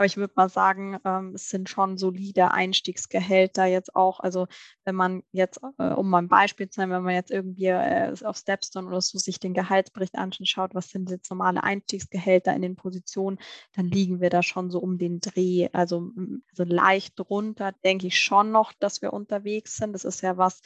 Aber 0.00 0.06
ich 0.06 0.16
würde 0.16 0.32
mal 0.34 0.48
sagen, 0.48 0.98
ähm, 1.04 1.34
es 1.34 1.50
sind 1.50 1.68
schon 1.68 1.98
solide 1.98 2.52
Einstiegsgehälter 2.52 3.66
jetzt 3.66 3.94
auch. 3.94 4.18
Also 4.20 4.46
wenn 4.86 4.94
man 4.94 5.22
jetzt, 5.30 5.60
äh, 5.76 5.92
um 5.92 6.08
mal 6.08 6.22
ein 6.22 6.28
Beispiel 6.28 6.70
zu 6.70 6.80
nennen, 6.80 6.92
wenn 6.92 7.02
man 7.02 7.12
jetzt 7.12 7.30
irgendwie 7.30 7.66
äh, 7.66 8.14
auf 8.24 8.38
Stepstone 8.38 8.88
oder 8.88 9.02
so 9.02 9.18
sich 9.18 9.40
den 9.40 9.52
Gehaltsbericht 9.52 10.14
anschaut, 10.14 10.74
was 10.74 10.88
sind 10.88 11.10
jetzt 11.10 11.30
normale 11.30 11.62
Einstiegsgehälter 11.62 12.54
in 12.54 12.62
den 12.62 12.76
Positionen, 12.76 13.36
dann 13.74 13.88
liegen 13.88 14.22
wir 14.22 14.30
da 14.30 14.42
schon 14.42 14.70
so 14.70 14.78
um 14.78 14.96
den 14.96 15.20
Dreh. 15.20 15.68
Also, 15.74 16.10
also 16.48 16.64
leicht 16.64 17.18
drunter 17.18 17.72
denke 17.84 18.06
ich 18.06 18.18
schon 18.18 18.52
noch, 18.52 18.72
dass 18.72 19.02
wir 19.02 19.12
unterwegs 19.12 19.76
sind. 19.76 19.92
Das 19.92 20.06
ist 20.06 20.22
ja 20.22 20.38
was, 20.38 20.62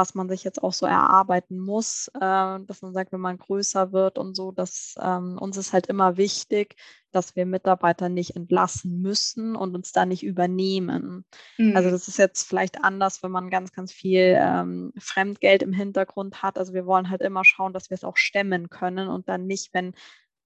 was 0.00 0.14
man 0.14 0.30
sich 0.30 0.44
jetzt 0.44 0.62
auch 0.62 0.72
so 0.72 0.86
erarbeiten 0.86 1.58
muss, 1.58 2.08
äh, 2.14 2.20
dass 2.20 2.80
man 2.80 2.94
sagt, 2.94 3.12
wenn 3.12 3.20
man 3.20 3.36
größer 3.36 3.92
wird 3.92 4.16
und 4.16 4.34
so, 4.34 4.50
dass 4.50 4.94
ähm, 4.98 5.36
uns 5.38 5.58
ist 5.58 5.74
halt 5.74 5.88
immer 5.88 6.16
wichtig, 6.16 6.74
dass 7.12 7.36
wir 7.36 7.44
Mitarbeiter 7.44 8.08
nicht 8.08 8.34
entlassen 8.34 9.02
müssen 9.02 9.54
und 9.54 9.74
uns 9.74 9.92
da 9.92 10.06
nicht 10.06 10.22
übernehmen. 10.22 11.26
Also 11.58 11.70
mhm. 11.70 11.76
Also 11.76 11.90
das 11.90 12.08
ist 12.08 12.16
jetzt 12.16 12.48
vielleicht 12.48 12.82
anders, 12.82 13.22
wenn 13.22 13.30
man 13.30 13.50
ganz, 13.50 13.72
ganz 13.72 13.92
viel 13.92 14.38
ähm, 14.40 14.94
Fremdgeld 14.98 15.62
im 15.62 15.74
Hintergrund 15.74 16.42
hat. 16.42 16.56
Also 16.56 16.72
wir 16.72 16.86
wollen 16.86 17.10
halt 17.10 17.20
immer 17.20 17.44
schauen, 17.44 17.74
dass 17.74 17.90
wir 17.90 17.96
es 17.96 18.04
auch 18.04 18.16
stemmen 18.16 18.70
können 18.70 19.08
und 19.08 19.28
dann 19.28 19.46
nicht, 19.46 19.74
wenn 19.74 19.92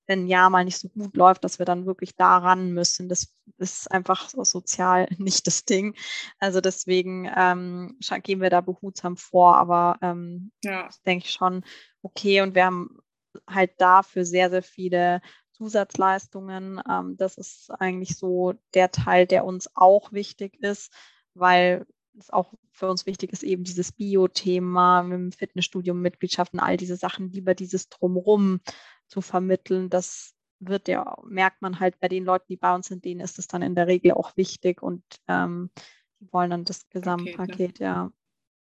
wenn 0.07 0.25
ein 0.25 0.27
Jahr 0.27 0.51
mal 0.51 0.65
nicht 0.65 0.79
so 0.79 0.89
gut 0.89 1.17
läuft, 1.17 1.45
dass 1.45 1.59
wir 1.59 1.67
dann 1.67 1.87
wirklich 1.87 2.15
daran 2.17 2.73
müssen. 2.73 3.09
Das 3.09 3.33
ist 3.59 3.91
einfach 3.91 4.29
so 4.29 4.45
sozial 4.45 5.09
nicht 5.19 5.47
das 5.47 5.65
Ding. 5.65 5.95
Also 6.39 6.61
deswegen 6.61 7.31
ähm, 7.37 7.99
gehen 8.23 8.41
wir 8.41 8.51
da 8.51 8.61
behutsam 8.61 9.17
vor, 9.17 9.57
aber 9.57 9.99
ähm, 10.03 10.53
ja. 10.63 10.89
denke 11.07 11.25
ich 11.27 11.33
schon 11.33 11.65
okay. 12.03 12.43
Und 12.43 12.55
wir 12.55 12.67
haben 12.67 12.99
halt 13.49 13.73
dafür 13.79 14.25
sehr, 14.25 14.51
sehr 14.51 14.63
viele 14.63 15.21
Zusatzleistungen. 15.53 16.81
Ähm, 16.89 17.17
das 17.17 17.37
ist 17.37 17.71
eigentlich 17.71 18.17
so 18.17 18.55
der 18.75 18.91
Teil, 18.91 19.27
der 19.27 19.45
uns 19.45 19.69
auch 19.75 20.13
wichtig 20.13 20.61
ist, 20.61 20.93
weil 21.35 21.87
es 22.19 22.31
auch 22.31 22.53
für 22.71 22.89
uns 22.89 23.07
wichtig 23.07 23.33
ist, 23.33 23.43
eben 23.43 23.65
dieses 23.65 23.93
Bio-Thema 23.93 25.03
mit 25.03 25.19
dem 25.19 25.33
Fitnessstudium, 25.33 26.01
Mitgliedschaften, 26.01 26.61
all 26.61 26.77
diese 26.77 26.97
Sachen, 26.97 27.31
lieber 27.33 27.55
dieses 27.55 27.89
Drumrum 27.89 28.61
zu 29.15 29.21
vermitteln. 29.21 29.91
Das 29.91 30.35
wird 30.59 30.89
ja, 30.89 31.17
merkt 31.25 31.63
man 31.63 31.79
halt 31.79 32.01
bei 32.01 32.09
den 32.09 32.25
Leuten, 32.25 32.47
die 32.49 32.57
bei 32.57 32.75
uns 32.75 32.89
sind, 32.89 33.05
denen 33.05 33.21
ist 33.21 33.39
es 33.39 33.47
dann 33.47 33.63
in 33.63 33.77
der 33.77 33.87
Regel 33.87 34.13
auch 34.13 34.37
wichtig 34.37 34.83
und 34.83 35.05
ähm, 35.29 35.71
die 36.21 36.33
wollen 36.33 36.51
dann 36.51 36.65
das 36.65 36.89
Gesamtpaket, 36.89 37.77
okay, 37.77 37.85
ja. 37.85 38.13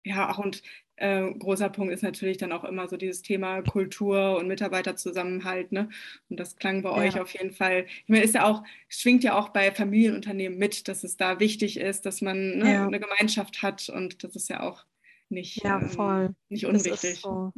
Ja, 0.07 0.31
auch 0.31 0.37
und 0.37 0.63
äh, 0.97 1.33
großer 1.33 1.71
Punkt 1.71 1.95
ist 1.95 2.03
natürlich 2.03 2.37
dann 2.37 2.53
auch 2.53 2.65
immer 2.65 2.89
so 2.89 2.99
dieses 2.99 3.23
Thema 3.23 3.63
Kultur 3.63 4.37
und 4.37 4.49
Mitarbeiterzusammenhalt. 4.49 5.73
Ne? 5.73 5.89
Und 6.29 6.39
das 6.39 6.57
klang 6.57 6.83
bei 6.83 6.91
ja. 6.91 6.97
euch 6.97 7.19
auf 7.19 7.33
jeden 7.33 7.53
Fall. 7.53 7.87
Ich 7.87 8.09
meine, 8.09 8.23
ist 8.23 8.35
ja 8.35 8.45
auch, 8.45 8.63
schwingt 8.89 9.25
ja 9.25 9.35
auch 9.35 9.49
bei 9.49 9.73
Familienunternehmen 9.73 10.59
mit, 10.59 10.89
dass 10.89 11.05
es 11.05 11.17
da 11.17 11.41
wichtig 11.41 11.81
ist, 11.81 12.05
dass 12.05 12.21
man 12.21 12.59
ne, 12.59 12.73
ja. 12.75 12.87
eine 12.87 13.01
Gemeinschaft 13.01 13.63
hat 13.63 13.89
und 13.89 14.23
das 14.25 14.37
ist 14.37 14.51
ja 14.51 14.61
auch 14.61 14.85
nicht, 15.31 15.65
ja, 15.65 15.81
ähm, 15.81 16.37
nicht 16.51 16.67
unwichtig. 16.67 16.91
Das 16.93 17.05
ist, 17.05 17.23
so. 17.23 17.51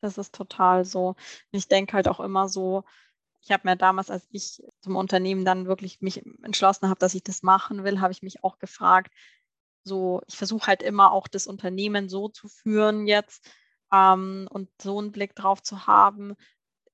Das 0.00 0.18
ist 0.18 0.34
total 0.34 0.84
so. 0.84 1.16
Ich 1.50 1.68
denke 1.68 1.94
halt 1.94 2.08
auch 2.08 2.20
immer 2.20 2.48
so, 2.48 2.84
ich 3.42 3.52
habe 3.52 3.68
mir 3.68 3.76
damals, 3.76 4.10
als 4.10 4.26
ich 4.32 4.62
zum 4.80 4.96
Unternehmen 4.96 5.44
dann 5.44 5.66
wirklich 5.66 6.00
mich 6.00 6.24
entschlossen 6.42 6.88
habe, 6.88 6.98
dass 6.98 7.14
ich 7.14 7.22
das 7.22 7.42
machen 7.42 7.84
will, 7.84 8.00
habe 8.00 8.12
ich 8.12 8.22
mich 8.22 8.42
auch 8.42 8.58
gefragt, 8.58 9.12
so, 9.84 10.20
ich 10.26 10.36
versuche 10.36 10.66
halt 10.66 10.82
immer 10.82 11.12
auch 11.12 11.28
das 11.28 11.46
Unternehmen 11.46 12.08
so 12.08 12.28
zu 12.28 12.48
führen 12.48 13.06
jetzt 13.06 13.48
ähm, 13.92 14.48
und 14.50 14.68
so 14.82 14.98
einen 14.98 15.12
Blick 15.12 15.36
drauf 15.36 15.62
zu 15.62 15.86
haben, 15.86 16.34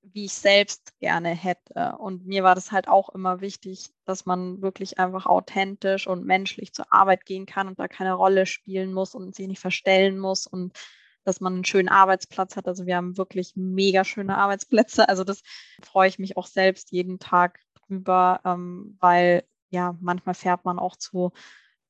wie 0.02 0.26
ich 0.26 0.34
selbst 0.34 0.98
gerne 0.98 1.30
hätte. 1.30 1.96
Und 1.98 2.26
mir 2.26 2.42
war 2.42 2.54
das 2.54 2.72
halt 2.72 2.88
auch 2.88 3.08
immer 3.10 3.40
wichtig, 3.40 3.90
dass 4.04 4.26
man 4.26 4.60
wirklich 4.60 4.98
einfach 4.98 5.26
authentisch 5.26 6.06
und 6.06 6.26
menschlich 6.26 6.74
zur 6.74 6.92
Arbeit 6.92 7.24
gehen 7.24 7.46
kann 7.46 7.68
und 7.68 7.78
da 7.78 7.88
keine 7.88 8.14
Rolle 8.14 8.46
spielen 8.46 8.92
muss 8.92 9.14
und 9.14 9.34
sich 9.34 9.46
nicht 9.46 9.60
verstellen 9.60 10.18
muss 10.18 10.46
und 10.46 10.76
dass 11.24 11.40
man 11.40 11.54
einen 11.54 11.64
schönen 11.64 11.88
Arbeitsplatz 11.88 12.56
hat. 12.56 12.68
Also 12.68 12.86
wir 12.86 12.96
haben 12.96 13.16
wirklich 13.16 13.52
mega 13.56 14.04
schöne 14.04 14.36
Arbeitsplätze. 14.36 15.08
Also 15.08 15.24
das 15.24 15.42
freue 15.82 16.08
ich 16.08 16.18
mich 16.18 16.36
auch 16.36 16.46
selbst 16.46 16.92
jeden 16.92 17.18
Tag 17.18 17.60
drüber, 17.86 18.40
ähm, 18.44 18.96
weil 19.00 19.44
ja, 19.70 19.96
manchmal 20.00 20.34
fährt 20.34 20.64
man 20.64 20.78
auch 20.78 20.96
zu 20.96 21.32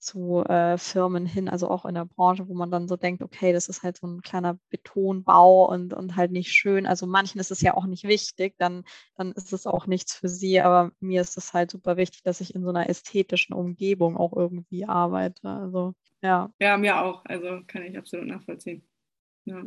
zu 0.02 0.44
äh, 0.44 0.78
Firmen 0.78 1.26
hin, 1.26 1.48
also 1.48 1.70
auch 1.70 1.84
in 1.84 1.94
der 1.94 2.04
Branche, 2.04 2.48
wo 2.48 2.54
man 2.54 2.70
dann 2.72 2.88
so 2.88 2.96
denkt, 2.96 3.22
okay, 3.22 3.52
das 3.52 3.68
ist 3.68 3.84
halt 3.84 3.96
so 3.96 4.08
ein 4.08 4.20
kleiner 4.20 4.58
Betonbau 4.68 5.70
und, 5.70 5.94
und 5.94 6.16
halt 6.16 6.32
nicht 6.32 6.52
schön. 6.52 6.86
Also 6.86 7.06
manchen 7.06 7.40
ist 7.40 7.52
es 7.52 7.60
ja 7.60 7.74
auch 7.74 7.86
nicht 7.86 8.04
wichtig, 8.04 8.56
dann, 8.58 8.84
dann 9.14 9.30
ist 9.32 9.52
es 9.52 9.66
auch 9.66 9.86
nichts 9.86 10.14
für 10.14 10.28
sie, 10.28 10.60
aber 10.60 10.90
mir 10.98 11.20
ist 11.20 11.38
es 11.38 11.52
halt 11.52 11.70
super 11.70 11.96
wichtig, 11.96 12.22
dass 12.24 12.40
ich 12.40 12.54
in 12.54 12.64
so 12.64 12.70
einer 12.70 12.88
ästhetischen 12.90 13.54
Umgebung 13.54 14.16
auch 14.16 14.32
irgendwie 14.32 14.84
arbeite. 14.86 15.48
Also 15.48 15.94
ja. 16.20 16.52
Ja, 16.58 16.76
mir 16.76 17.00
auch. 17.00 17.24
Also 17.24 17.60
kann 17.68 17.82
ich 17.84 17.96
absolut 17.96 18.26
nachvollziehen. 18.26 18.82
Ja, 19.44 19.64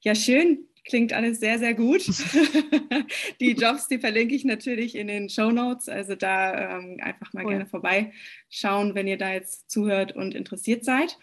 ja 0.00 0.14
schön. 0.14 0.66
Klingt 0.84 1.12
alles 1.12 1.38
sehr, 1.38 1.60
sehr 1.60 1.74
gut. 1.74 2.04
die 3.40 3.52
Jobs, 3.52 3.86
die 3.86 3.98
verlinke 3.98 4.34
ich 4.34 4.44
natürlich 4.44 4.96
in 4.96 5.06
den 5.06 5.28
Show 5.28 5.52
Notes. 5.52 5.88
Also 5.88 6.16
da 6.16 6.78
ähm, 6.78 6.98
einfach 7.00 7.32
mal 7.32 7.44
cool. 7.44 7.50
gerne 7.50 7.66
vorbeischauen, 7.66 8.94
wenn 8.94 9.06
ihr 9.06 9.16
da 9.16 9.32
jetzt 9.32 9.70
zuhört 9.70 10.16
und 10.16 10.34
interessiert 10.34 10.84
seid. 10.84 11.18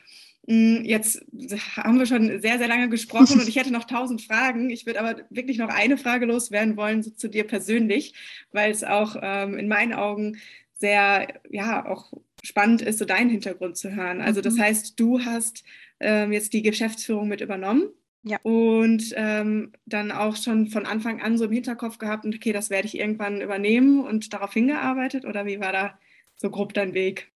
Mm, 0.47 0.85
jetzt 0.85 1.25
haben 1.75 1.99
wir 1.99 2.05
schon 2.05 2.41
sehr, 2.41 2.57
sehr 2.57 2.69
lange 2.69 2.87
gesprochen 2.89 3.39
und 3.39 3.47
ich 3.49 3.57
hätte 3.57 3.71
noch 3.71 3.83
tausend 3.83 4.21
Fragen. 4.21 4.69
Ich 4.69 4.85
würde 4.85 5.01
aber 5.01 5.21
wirklich 5.29 5.57
noch 5.57 5.69
eine 5.69 5.97
Frage 5.97 6.25
loswerden 6.25 6.77
wollen 6.77 7.03
so 7.03 7.11
zu 7.11 7.27
dir 7.27 7.45
persönlich, 7.45 8.13
weil 8.53 8.71
es 8.71 8.85
auch 8.85 9.17
ähm, 9.21 9.57
in 9.57 9.67
meinen 9.67 9.93
Augen 9.93 10.37
sehr, 10.73 11.27
ja, 11.49 11.85
auch 11.85 12.13
spannend 12.41 12.81
ist, 12.81 12.99
so 12.99 13.05
deinen 13.05 13.29
Hintergrund 13.29 13.77
zu 13.77 13.93
hören. 13.93 14.21
Also 14.21 14.39
das 14.41 14.55
mhm. 14.55 14.61
heißt, 14.61 14.99
du 14.99 15.19
hast 15.25 15.65
ähm, 15.99 16.31
jetzt 16.31 16.53
die 16.53 16.61
Geschäftsführung 16.61 17.27
mit 17.27 17.41
übernommen 17.41 17.89
ja. 18.23 18.37
Und 18.43 19.13
ähm, 19.15 19.71
dann 19.85 20.11
auch 20.11 20.35
schon 20.35 20.67
von 20.67 20.85
Anfang 20.85 21.21
an 21.21 21.37
so 21.37 21.45
im 21.45 21.51
Hinterkopf 21.51 21.97
gehabt, 21.97 22.25
okay, 22.25 22.51
das 22.51 22.69
werde 22.69 22.87
ich 22.87 22.97
irgendwann 22.97 23.41
übernehmen 23.41 24.05
und 24.05 24.33
darauf 24.33 24.53
hingearbeitet 24.53 25.25
oder 25.25 25.45
wie 25.45 25.59
war 25.59 25.71
da 25.71 25.97
so 26.35 26.49
grob 26.49 26.73
dein 26.73 26.93
Weg? 26.93 27.31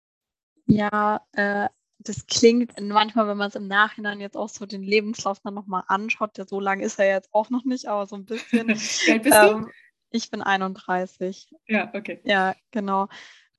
Ja, 0.65 1.21
äh, 1.33 1.69
das 1.99 2.27
klingt 2.27 2.73
manchmal, 2.81 3.27
wenn 3.27 3.37
man 3.37 3.47
es 3.47 3.55
im 3.55 3.67
Nachhinein 3.67 4.19
jetzt 4.19 4.35
auch 4.35 4.49
so 4.49 4.65
den 4.65 4.83
Lebenslauf 4.83 5.39
dann 5.39 5.53
nochmal 5.53 5.83
anschaut, 5.87 6.37
ja, 6.37 6.45
so 6.45 6.59
lange 6.59 6.83
ist 6.83 6.99
er 6.99 7.07
jetzt 7.07 7.29
auch 7.31 7.49
noch 7.49 7.63
nicht, 7.63 7.85
aber 7.85 8.05
so 8.05 8.17
ein 8.17 8.25
bisschen. 8.25 8.67
Wie 8.67 9.11
alt 9.11 9.23
bist 9.23 9.37
ähm, 9.41 9.61
du? 9.61 9.69
Ich 10.11 10.29
bin 10.29 10.41
31. 10.41 11.55
Ja, 11.67 11.91
okay. 11.93 12.19
Ja, 12.25 12.55
genau. 12.71 13.07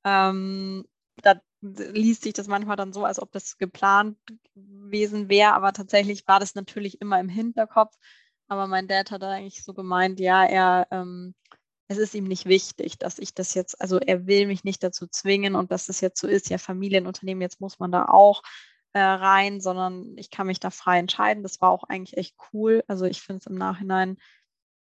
Ähm, 0.04 0.84
da 1.22 1.40
liest 1.64 2.22
sich 2.22 2.34
das 2.34 2.46
manchmal 2.46 2.76
dann 2.76 2.92
so, 2.92 3.04
als 3.04 3.20
ob 3.20 3.32
das 3.32 3.56
geplant 3.56 4.18
gewesen 4.54 5.28
wäre, 5.28 5.54
aber 5.54 5.72
tatsächlich 5.72 6.26
war 6.28 6.40
das 6.40 6.54
natürlich 6.54 7.00
immer 7.00 7.18
im 7.18 7.28
Hinterkopf. 7.28 7.94
Aber 8.48 8.66
mein 8.66 8.86
Dad 8.86 9.10
hat 9.10 9.22
eigentlich 9.22 9.64
so 9.64 9.72
gemeint, 9.72 10.20
ja, 10.20 10.44
er, 10.44 10.86
ähm, 10.90 11.34
es 11.88 11.98
ist 11.98 12.14
ihm 12.14 12.24
nicht 12.24 12.46
wichtig, 12.46 12.98
dass 12.98 13.18
ich 13.18 13.34
das 13.34 13.54
jetzt, 13.54 13.80
also 13.80 13.98
er 13.98 14.26
will 14.26 14.46
mich 14.46 14.64
nicht 14.64 14.82
dazu 14.82 15.06
zwingen 15.06 15.54
und 15.54 15.72
dass 15.72 15.86
das 15.86 16.00
jetzt 16.00 16.20
so 16.20 16.26
ist, 16.26 16.50
ja, 16.50 16.58
Familienunternehmen, 16.58 17.42
jetzt 17.42 17.60
muss 17.60 17.78
man 17.78 17.90
da 17.90 18.06
auch 18.06 18.42
äh, 18.92 19.00
rein, 19.00 19.60
sondern 19.60 20.16
ich 20.16 20.30
kann 20.30 20.46
mich 20.46 20.60
da 20.60 20.70
frei 20.70 20.98
entscheiden. 20.98 21.42
Das 21.42 21.60
war 21.60 21.70
auch 21.70 21.84
eigentlich 21.84 22.16
echt 22.16 22.36
cool. 22.52 22.84
Also 22.86 23.06
ich 23.06 23.22
finde 23.22 23.40
es 23.40 23.46
im 23.46 23.56
Nachhinein 23.56 24.18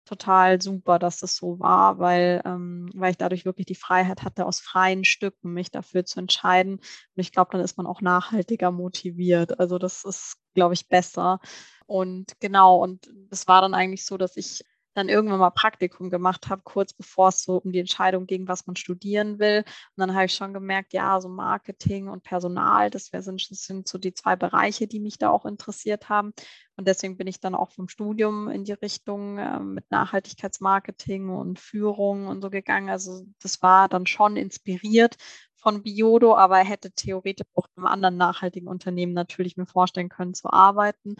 total 0.06 0.62
super, 0.62 0.98
dass 0.98 1.18
das 1.20 1.36
so 1.36 1.58
war, 1.60 1.98
weil, 1.98 2.42
ähm, 2.46 2.90
weil 2.94 3.10
ich 3.10 3.18
dadurch 3.18 3.44
wirklich 3.44 3.66
die 3.66 3.74
Freiheit 3.74 4.22
hatte, 4.22 4.46
aus 4.46 4.60
freien 4.60 5.04
Stücken 5.04 5.52
mich 5.52 5.70
dafür 5.70 6.04
zu 6.06 6.20
entscheiden. 6.20 6.76
Und 6.76 6.82
ich 7.16 7.32
glaube, 7.32 7.50
dann 7.52 7.60
ist 7.60 7.76
man 7.76 7.86
auch 7.86 8.00
nachhaltiger 8.00 8.70
motiviert. 8.70 9.60
Also 9.60 9.78
das 9.78 10.04
ist, 10.04 10.36
glaube 10.54 10.74
ich, 10.74 10.88
besser. 10.88 11.40
Und 11.86 12.40
genau, 12.40 12.82
und 12.82 13.10
es 13.30 13.48
war 13.48 13.60
dann 13.60 13.74
eigentlich 13.74 14.04
so, 14.06 14.16
dass 14.16 14.36
ich 14.36 14.64
dann 14.96 15.10
irgendwann 15.10 15.40
mal 15.40 15.50
Praktikum 15.50 16.08
gemacht 16.08 16.48
habe, 16.48 16.62
kurz 16.64 16.94
bevor 16.94 17.28
es 17.28 17.42
so 17.42 17.58
um 17.58 17.70
die 17.70 17.80
Entscheidung 17.80 18.26
ging, 18.26 18.48
was 18.48 18.66
man 18.66 18.76
studieren 18.76 19.38
will. 19.38 19.58
Und 19.58 20.00
dann 20.00 20.14
habe 20.14 20.24
ich 20.24 20.34
schon 20.34 20.54
gemerkt, 20.54 20.94
ja, 20.94 21.20
so 21.20 21.28
Marketing 21.28 22.08
und 22.08 22.22
Personal, 22.22 22.88
das, 22.88 23.06
sind, 23.06 23.50
das 23.50 23.64
sind 23.64 23.86
so 23.88 23.98
die 23.98 24.14
zwei 24.14 24.36
Bereiche, 24.36 24.86
die 24.86 25.00
mich 25.00 25.18
da 25.18 25.28
auch 25.28 25.44
interessiert 25.44 26.08
haben. 26.08 26.32
Und 26.76 26.88
deswegen 26.88 27.18
bin 27.18 27.26
ich 27.26 27.40
dann 27.40 27.54
auch 27.54 27.72
vom 27.72 27.88
Studium 27.88 28.48
in 28.48 28.64
die 28.64 28.72
Richtung 28.72 29.36
äh, 29.36 29.60
mit 29.60 29.90
Nachhaltigkeitsmarketing 29.90 31.28
und 31.28 31.58
Führung 31.58 32.26
und 32.26 32.40
so 32.40 32.48
gegangen. 32.48 32.88
Also 32.88 33.26
das 33.42 33.60
war 33.60 33.88
dann 33.88 34.06
schon 34.06 34.36
inspiriert 34.36 35.16
von 35.56 35.82
Biodo, 35.82 36.36
aber 36.36 36.56
hätte 36.58 36.90
theoretisch 36.92 37.46
auch 37.54 37.66
in 37.76 37.82
einem 37.82 37.92
anderen 37.92 38.16
nachhaltigen 38.16 38.68
Unternehmen 38.68 39.12
natürlich 39.12 39.58
mir 39.58 39.66
vorstellen 39.66 40.08
können 40.08 40.32
zu 40.32 40.50
arbeiten. 40.50 41.16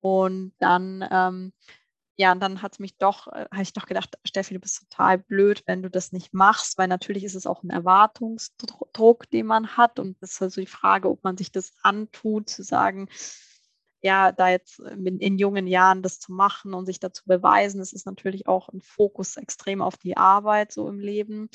Und 0.00 0.52
dann 0.60 1.04
ähm, 1.10 1.52
ja, 2.20 2.32
und 2.32 2.40
dann 2.40 2.62
hat 2.62 2.72
es 2.72 2.78
mich 2.80 2.96
doch, 2.98 3.28
äh, 3.28 3.46
habe 3.52 3.62
ich 3.62 3.72
doch 3.72 3.86
gedacht, 3.86 4.18
Steffi, 4.24 4.52
du 4.54 4.60
bist 4.60 4.80
total 4.90 5.18
blöd, 5.18 5.62
wenn 5.66 5.82
du 5.82 5.88
das 5.88 6.10
nicht 6.10 6.34
machst, 6.34 6.76
weil 6.76 6.88
natürlich 6.88 7.22
ist 7.22 7.36
es 7.36 7.46
auch 7.46 7.62
ein 7.62 7.70
Erwartungsdruck, 7.70 9.30
den 9.30 9.46
man 9.46 9.76
hat. 9.76 10.00
Und 10.00 10.20
das 10.20 10.32
ist 10.32 10.42
also 10.42 10.60
die 10.60 10.66
Frage, 10.66 11.08
ob 11.08 11.22
man 11.22 11.36
sich 11.36 11.52
das 11.52 11.72
antut, 11.82 12.50
zu 12.50 12.64
sagen, 12.64 13.08
ja, 14.02 14.32
da 14.32 14.48
jetzt 14.50 14.80
äh, 14.80 14.94
in, 14.94 15.20
in 15.20 15.38
jungen 15.38 15.68
Jahren 15.68 16.02
das 16.02 16.18
zu 16.18 16.32
machen 16.32 16.74
und 16.74 16.86
sich 16.86 16.98
dazu 16.98 17.22
beweisen, 17.24 17.78
das 17.78 17.92
ist 17.92 18.06
natürlich 18.06 18.48
auch 18.48 18.68
ein 18.68 18.80
Fokus 18.80 19.36
extrem 19.36 19.80
auf 19.80 19.96
die 19.96 20.16
Arbeit 20.16 20.72
so 20.72 20.88
im 20.88 20.98
Leben. 20.98 21.48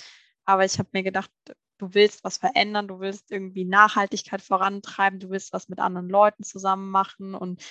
Aber 0.45 0.64
ich 0.64 0.80
habe 0.80 0.89
mir 0.93 1.03
gedacht, 1.03 1.32
du 1.78 1.93
willst 1.93 2.24
was 2.24 2.38
verändern, 2.38 2.88
du 2.88 3.01
willst 3.01 3.32
irgendwie 3.32 3.66
Nachhaltigkeit 3.66 4.41
vorantreiben, 4.41 5.20
du 5.20 5.30
willst 5.30 5.51
was 5.51 5.68
mit 5.68 5.80
anderen 5.80 6.07
Leuten 6.07 6.43
zusammen 6.43 6.89
machen 6.89 7.36
und 7.36 7.61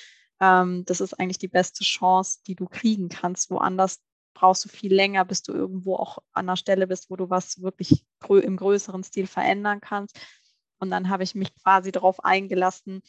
ähm, 0.42 0.84
das 0.86 1.00
ist 1.00 1.14
eigentlich 1.14 1.38
die 1.38 1.48
beste 1.48 1.84
Chance, 1.84 2.40
die 2.48 2.56
du 2.56 2.66
kriegen 2.66 3.08
kannst. 3.08 3.48
Woanders 3.50 4.02
brauchst 4.34 4.64
du 4.64 4.68
viel 4.68 4.92
länger, 4.92 5.24
bis 5.24 5.42
du 5.42 5.52
irgendwo 5.52 5.94
auch 5.94 6.18
an 6.32 6.48
der 6.48 6.56
Stelle 6.56 6.88
bist, 6.88 7.10
wo 7.10 7.16
du 7.16 7.30
was 7.30 7.62
wirklich 7.62 8.04
im 8.28 8.56
größeren 8.56 9.04
Stil 9.04 9.28
verändern 9.28 9.80
kannst. 9.80 10.18
Und 10.80 10.90
dann 10.90 11.08
habe 11.08 11.22
ich 11.22 11.36
mich 11.36 11.54
quasi 11.62 11.92
darauf 11.92 12.24
eingelassen, 12.24 13.02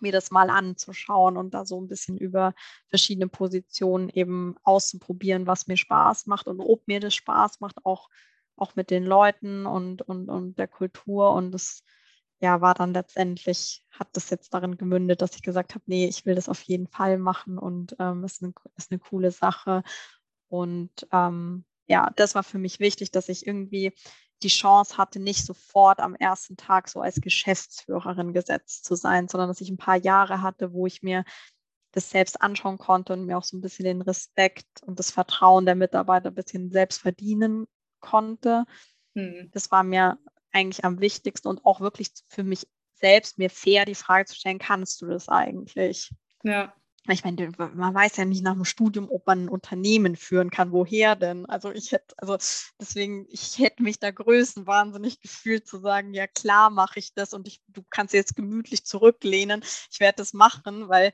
mir 0.00 0.12
das 0.12 0.30
mal 0.30 0.50
anzuschauen 0.50 1.36
und 1.36 1.52
da 1.52 1.64
so 1.64 1.80
ein 1.80 1.88
bisschen 1.88 2.16
über 2.16 2.54
verschiedene 2.88 3.28
Positionen 3.28 4.08
eben 4.08 4.54
auszuprobieren, 4.62 5.48
was 5.48 5.66
mir 5.66 5.76
Spaß 5.76 6.26
macht 6.26 6.46
und 6.46 6.60
ob 6.60 6.86
mir 6.86 7.00
das 7.00 7.14
Spaß 7.14 7.58
macht, 7.58 7.84
auch, 7.84 8.08
auch 8.56 8.76
mit 8.76 8.90
den 8.90 9.04
Leuten 9.04 9.66
und, 9.66 10.02
und, 10.02 10.28
und 10.28 10.58
der 10.58 10.68
Kultur. 10.68 11.32
Und 11.32 11.50
das 11.50 11.82
ja, 12.42 12.60
war 12.60 12.74
dann 12.74 12.92
letztendlich, 12.92 13.84
hat 13.90 14.08
das 14.14 14.28
jetzt 14.28 14.52
darin 14.52 14.76
gemündet, 14.76 15.22
dass 15.22 15.36
ich 15.36 15.42
gesagt 15.42 15.74
habe, 15.74 15.84
nee, 15.86 16.06
ich 16.08 16.26
will 16.26 16.34
das 16.34 16.48
auf 16.48 16.60
jeden 16.62 16.88
Fall 16.88 17.16
machen 17.16 17.56
und 17.56 17.94
ähm, 18.00 18.24
ist, 18.24 18.42
eine, 18.42 18.52
ist 18.76 18.90
eine 18.90 18.98
coole 18.98 19.30
Sache. 19.30 19.84
Und 20.48 20.90
ähm, 21.12 21.64
ja, 21.86 22.10
das 22.16 22.34
war 22.34 22.42
für 22.42 22.58
mich 22.58 22.80
wichtig, 22.80 23.12
dass 23.12 23.28
ich 23.28 23.46
irgendwie 23.46 23.92
die 24.42 24.48
Chance 24.48 24.98
hatte, 24.98 25.20
nicht 25.20 25.46
sofort 25.46 26.00
am 26.00 26.16
ersten 26.16 26.56
Tag 26.56 26.88
so 26.88 27.00
als 27.00 27.20
Geschäftsführerin 27.20 28.32
gesetzt 28.32 28.84
zu 28.84 28.96
sein, 28.96 29.28
sondern 29.28 29.48
dass 29.48 29.60
ich 29.60 29.70
ein 29.70 29.76
paar 29.76 29.98
Jahre 29.98 30.42
hatte, 30.42 30.72
wo 30.72 30.88
ich 30.88 31.00
mir 31.04 31.24
das 31.92 32.10
selbst 32.10 32.42
anschauen 32.42 32.76
konnte 32.76 33.12
und 33.12 33.24
mir 33.24 33.38
auch 33.38 33.44
so 33.44 33.56
ein 33.56 33.60
bisschen 33.60 33.84
den 33.84 34.02
Respekt 34.02 34.82
und 34.84 34.98
das 34.98 35.12
Vertrauen 35.12 35.64
der 35.64 35.76
Mitarbeiter 35.76 36.30
ein 36.30 36.34
bisschen 36.34 36.72
selbst 36.72 37.00
verdienen 37.00 37.68
konnte. 38.00 38.64
Hm. 39.14 39.50
Das 39.52 39.70
war 39.70 39.84
mir 39.84 40.18
eigentlich 40.52 40.84
am 40.84 41.00
wichtigsten 41.00 41.48
und 41.48 41.64
auch 41.64 41.80
wirklich 41.80 42.10
für 42.28 42.44
mich 42.44 42.66
selbst 42.94 43.38
mir 43.38 43.50
fair 43.50 43.84
die 43.84 43.94
Frage 43.94 44.26
zu 44.26 44.36
stellen, 44.36 44.58
kannst 44.58 45.02
du 45.02 45.06
das 45.06 45.28
eigentlich? 45.28 46.10
Ja. 46.44 46.72
Ich 47.08 47.24
meine, 47.24 47.50
man 47.58 47.94
weiß 47.94 48.16
ja 48.18 48.24
nicht 48.24 48.44
nach 48.44 48.54
dem 48.54 48.64
Studium, 48.64 49.10
ob 49.10 49.26
man 49.26 49.44
ein 49.44 49.48
Unternehmen 49.48 50.14
führen 50.14 50.50
kann. 50.50 50.70
Woher 50.70 51.16
denn? 51.16 51.46
Also 51.46 51.72
ich 51.72 51.90
hätte, 51.90 52.14
also 52.16 52.36
deswegen, 52.80 53.26
ich 53.28 53.58
hätte 53.58 53.82
mich 53.82 53.98
da 53.98 54.12
größenwahnsinnig 54.12 55.20
gefühlt 55.20 55.66
zu 55.66 55.78
sagen, 55.78 56.14
ja 56.14 56.28
klar 56.28 56.70
mache 56.70 57.00
ich 57.00 57.12
das 57.12 57.34
und 57.34 57.48
ich, 57.48 57.60
du 57.66 57.82
kannst 57.90 58.14
jetzt 58.14 58.36
gemütlich 58.36 58.86
zurücklehnen. 58.86 59.64
Ich 59.90 59.98
werde 59.98 60.18
das 60.18 60.32
machen, 60.32 60.88
weil 60.88 61.12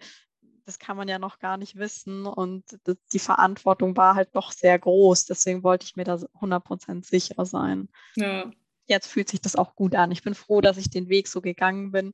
das 0.67 0.79
kann 0.79 0.99
man 0.99 1.09
ja 1.09 1.19
noch 1.19 1.39
gar 1.39 1.57
nicht 1.57 1.77
wissen 1.77 2.27
und 2.27 2.65
das, 2.85 2.99
die 3.15 3.19
Verantwortung 3.19 3.97
war 3.97 4.15
halt 4.15 4.37
doch 4.37 4.53
sehr 4.53 4.79
groß. 4.79 5.25
Deswegen 5.25 5.63
wollte 5.63 5.87
ich 5.87 5.97
mir 5.97 6.05
da 6.05 6.17
100% 6.17 7.07
sicher 7.07 7.47
sein. 7.47 7.89
Ja. 8.15 8.51
Jetzt 8.89 9.07
fühlt 9.07 9.29
sich 9.29 9.41
das 9.41 9.55
auch 9.55 9.75
gut 9.75 9.95
an. 9.95 10.11
Ich 10.11 10.23
bin 10.23 10.35
froh, 10.35 10.61
dass 10.61 10.77
ich 10.77 10.91
den 10.91 11.09
Weg 11.09 11.29
so 11.29 11.41
gegangen 11.41 11.93
bin 11.93 12.13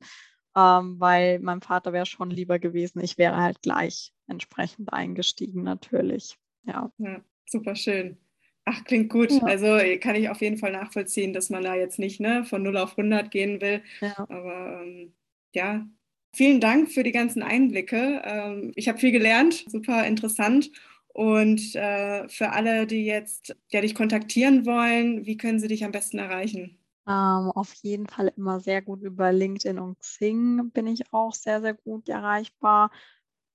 ähm, 0.55 0.99
weil 0.99 1.39
mein 1.39 1.61
Vater 1.61 1.91
wäre 1.93 2.05
schon 2.05 2.29
lieber 2.29 2.59
gewesen. 2.59 3.01
Ich 3.03 3.17
wäre 3.17 3.37
halt 3.37 3.61
gleich 3.61 4.13
entsprechend 4.27 4.93
eingestiegen, 4.93 5.63
natürlich. 5.63 6.37
Ja. 6.65 6.91
ja 6.97 7.21
super 7.45 7.75
schön. 7.75 8.17
Ach, 8.63 8.83
klingt 8.85 9.11
gut. 9.11 9.31
Ja. 9.31 9.43
Also 9.43 9.77
kann 9.99 10.15
ich 10.15 10.29
auf 10.29 10.41
jeden 10.41 10.57
Fall 10.57 10.71
nachvollziehen, 10.71 11.33
dass 11.33 11.49
man 11.49 11.63
da 11.63 11.75
jetzt 11.75 11.99
nicht 11.99 12.19
ne, 12.19 12.45
von 12.45 12.63
0 12.63 12.77
auf 12.77 12.97
100 12.97 13.29
gehen 13.29 13.61
will. 13.61 13.83
Ja. 13.99 14.15
Aber 14.17 14.81
ähm, 14.81 15.13
ja, 15.53 15.85
vielen 16.33 16.61
Dank 16.61 16.89
für 16.89 17.03
die 17.03 17.11
ganzen 17.11 17.43
Einblicke. 17.43 18.21
Ähm, 18.23 18.71
ich 18.75 18.87
habe 18.87 18.97
viel 18.97 19.11
gelernt, 19.11 19.65
super 19.67 20.07
interessant. 20.07 20.71
Und 21.15 21.75
äh, 21.75 22.27
für 22.27 22.51
alle, 22.51 22.85
die 22.85 23.05
jetzt 23.05 23.55
ja, 23.69 23.79
dich 23.79 23.95
kontaktieren 23.95 24.65
wollen, 24.65 25.25
wie 25.25 25.37
können 25.37 25.61
sie 25.61 25.69
dich 25.69 25.85
am 25.85 25.93
besten 25.93 26.19
erreichen? 26.19 26.77
Ähm, 27.07 27.51
auf 27.55 27.73
jeden 27.75 28.05
Fall 28.05 28.33
immer 28.35 28.59
sehr 28.59 28.81
gut 28.81 29.01
über 29.01 29.31
LinkedIn 29.31 29.79
und 29.79 29.97
Xing 30.01 30.71
bin 30.71 30.87
ich 30.87 31.13
auch 31.13 31.33
sehr, 31.33 31.61
sehr 31.61 31.73
gut 31.73 32.09
erreichbar. 32.09 32.91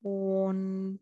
Und 0.00 1.00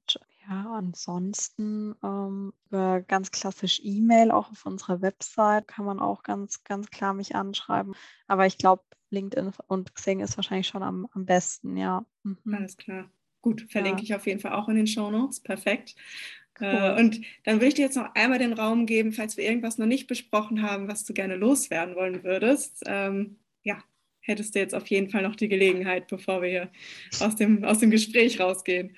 ja, 0.48 0.72
ansonsten 0.72 1.94
ähm, 2.02 2.52
über 2.66 3.02
ganz 3.02 3.30
klassisch 3.30 3.80
E-Mail, 3.84 4.32
auch 4.32 4.50
auf 4.50 4.66
unserer 4.66 5.00
Website 5.00 5.68
kann 5.68 5.84
man 5.84 6.00
auch 6.00 6.24
ganz, 6.24 6.64
ganz 6.64 6.90
klar 6.90 7.14
mich 7.14 7.36
anschreiben. 7.36 7.94
Aber 8.26 8.46
ich 8.46 8.59
glaube, 8.59 8.82
LinkedIn 9.11 9.52
und 9.68 9.94
Xing 9.94 10.18
ist 10.18 10.36
wahrscheinlich 10.36 10.66
schon 10.66 10.82
am, 10.82 11.06
am 11.12 11.24
besten, 11.24 11.76
ja. 11.76 12.04
Mhm. 12.24 12.38
Alles 12.52 12.76
klar. 12.76 13.09
Gut, 13.42 13.62
verlinke 13.70 14.00
ja. 14.00 14.04
ich 14.04 14.14
auf 14.16 14.26
jeden 14.26 14.40
Fall 14.40 14.54
auch 14.54 14.68
in 14.68 14.74
den 14.74 14.88
Show 14.88 15.12
Notes. 15.12 15.40
Perfekt. 15.40 15.94
Cool. 16.61 16.68
Äh, 16.68 17.00
und 17.00 17.20
dann 17.44 17.56
würde 17.56 17.68
ich 17.68 17.74
dir 17.74 17.84
jetzt 17.84 17.96
noch 17.96 18.14
einmal 18.14 18.38
den 18.38 18.52
Raum 18.52 18.86
geben, 18.86 19.12
falls 19.12 19.36
wir 19.36 19.44
irgendwas 19.44 19.78
noch 19.78 19.86
nicht 19.86 20.06
besprochen 20.06 20.62
haben, 20.62 20.88
was 20.88 21.04
du 21.04 21.14
gerne 21.14 21.36
loswerden 21.36 21.94
wollen 21.94 22.24
würdest. 22.24 22.82
Ähm, 22.86 23.36
ja, 23.62 23.82
hättest 24.20 24.54
du 24.54 24.59
jetzt 24.59 24.74
auf 24.74 24.86
jeden 24.88 25.11
Fall 25.11 25.22
noch 25.22 25.36
die 25.36 25.48
Gelegenheit, 25.48 26.09
bevor 26.09 26.42
wir 26.42 26.48
hier 26.48 26.70
aus 27.20 27.36
dem, 27.36 27.64
aus 27.64 27.78
dem 27.78 27.90
Gespräch 27.90 28.40
rausgehen. 28.40 28.96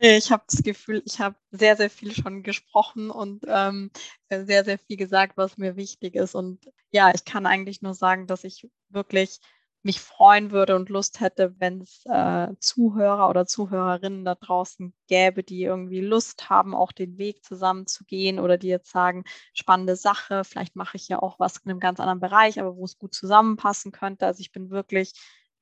Ich 0.00 0.30
habe 0.32 0.42
das 0.50 0.62
Gefühl, 0.62 1.02
ich 1.06 1.20
habe 1.20 1.36
sehr, 1.50 1.76
sehr 1.76 1.88
viel 1.88 2.12
schon 2.12 2.42
gesprochen 2.42 3.10
und 3.10 3.44
ähm, 3.46 3.90
sehr, 4.28 4.64
sehr 4.64 4.78
viel 4.78 4.96
gesagt, 4.96 5.36
was 5.36 5.56
mir 5.56 5.76
wichtig 5.76 6.16
ist. 6.16 6.34
Und 6.34 6.70
ja, 6.90 7.12
ich 7.14 7.24
kann 7.24 7.46
eigentlich 7.46 7.80
nur 7.80 7.94
sagen, 7.94 8.26
dass 8.26 8.44
ich 8.44 8.68
wirklich 8.88 9.38
mich 9.84 10.00
freuen 10.00 10.50
würde 10.50 10.76
und 10.76 10.88
Lust 10.88 11.20
hätte, 11.20 11.54
wenn 11.58 11.80
es 11.82 12.02
äh, 12.06 12.48
Zuhörer 12.58 13.28
oder 13.28 13.46
Zuhörerinnen 13.46 14.24
da 14.24 14.34
draußen 14.34 14.94
gäbe, 15.08 15.42
die 15.42 15.62
irgendwie 15.62 16.00
Lust 16.00 16.48
haben, 16.50 16.74
auch 16.74 16.92
den 16.92 17.18
Weg 17.18 17.44
zusammen 17.44 17.86
zu 17.86 18.04
gehen 18.04 18.38
oder 18.40 18.56
die 18.58 18.68
jetzt 18.68 18.90
sagen, 18.90 19.24
spannende 19.52 19.96
Sache, 19.96 20.44
vielleicht 20.44 20.76
mache 20.76 20.96
ich 20.96 21.08
ja 21.08 21.20
auch 21.22 21.38
was 21.38 21.58
in 21.58 21.70
einem 21.70 21.80
ganz 21.80 22.00
anderen 22.00 22.20
Bereich, 22.20 22.60
aber 22.60 22.76
wo 22.76 22.84
es 22.84 22.98
gut 22.98 23.14
zusammenpassen 23.14 23.92
könnte. 23.92 24.26
Also 24.26 24.40
ich 24.40 24.52
bin 24.52 24.70
wirklich 24.70 25.12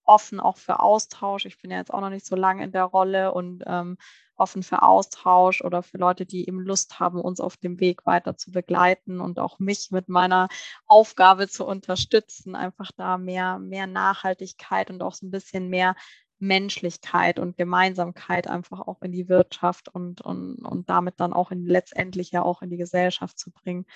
offen 0.04 0.40
auch 0.40 0.56
für 0.56 0.80
Austausch. 0.80 1.46
Ich 1.46 1.60
bin 1.60 1.70
ja 1.70 1.78
jetzt 1.78 1.92
auch 1.92 2.00
noch 2.00 2.10
nicht 2.10 2.26
so 2.26 2.36
lange 2.36 2.64
in 2.64 2.72
der 2.72 2.84
Rolle 2.84 3.32
und 3.32 3.62
ähm, 3.66 3.96
offen 4.36 4.62
für 4.62 4.82
Austausch 4.82 5.62
oder 5.62 5.82
für 5.82 5.98
Leute, 5.98 6.26
die 6.26 6.48
eben 6.48 6.60
Lust 6.60 6.98
haben, 6.98 7.20
uns 7.20 7.40
auf 7.40 7.56
dem 7.56 7.80
Weg 7.80 8.06
weiter 8.06 8.36
zu 8.36 8.50
begleiten 8.50 9.20
und 9.20 9.38
auch 9.38 9.58
mich 9.58 9.90
mit 9.90 10.08
meiner 10.08 10.48
Aufgabe 10.86 11.48
zu 11.48 11.66
unterstützen, 11.66 12.56
einfach 12.56 12.90
da 12.96 13.18
mehr, 13.18 13.58
mehr 13.58 13.86
Nachhaltigkeit 13.86 14.90
und 14.90 15.02
auch 15.02 15.14
so 15.14 15.26
ein 15.26 15.30
bisschen 15.30 15.68
mehr 15.68 15.94
Menschlichkeit 16.38 17.38
und 17.38 17.56
Gemeinsamkeit 17.56 18.48
einfach 18.48 18.80
auch 18.80 19.00
in 19.02 19.12
die 19.12 19.28
Wirtschaft 19.28 19.88
und, 19.88 20.20
und, 20.20 20.56
und 20.56 20.90
damit 20.90 21.20
dann 21.20 21.32
auch 21.32 21.52
in, 21.52 21.64
letztendlich 21.66 22.32
ja 22.32 22.42
auch 22.42 22.62
in 22.62 22.70
die 22.70 22.78
Gesellschaft 22.78 23.38
zu 23.38 23.52
bringen. 23.52 23.86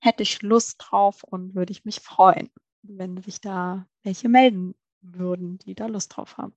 Hätte 0.00 0.22
ich 0.22 0.40
Lust 0.40 0.76
drauf 0.78 1.22
und 1.22 1.54
würde 1.54 1.72
ich 1.72 1.84
mich 1.84 2.00
freuen, 2.00 2.50
wenn 2.82 3.20
sich 3.20 3.42
da 3.42 3.86
welche 4.02 4.30
melden 4.30 4.74
würden, 5.02 5.58
die 5.58 5.74
da 5.74 5.86
Lust 5.86 6.16
drauf 6.16 6.36
haben. 6.36 6.54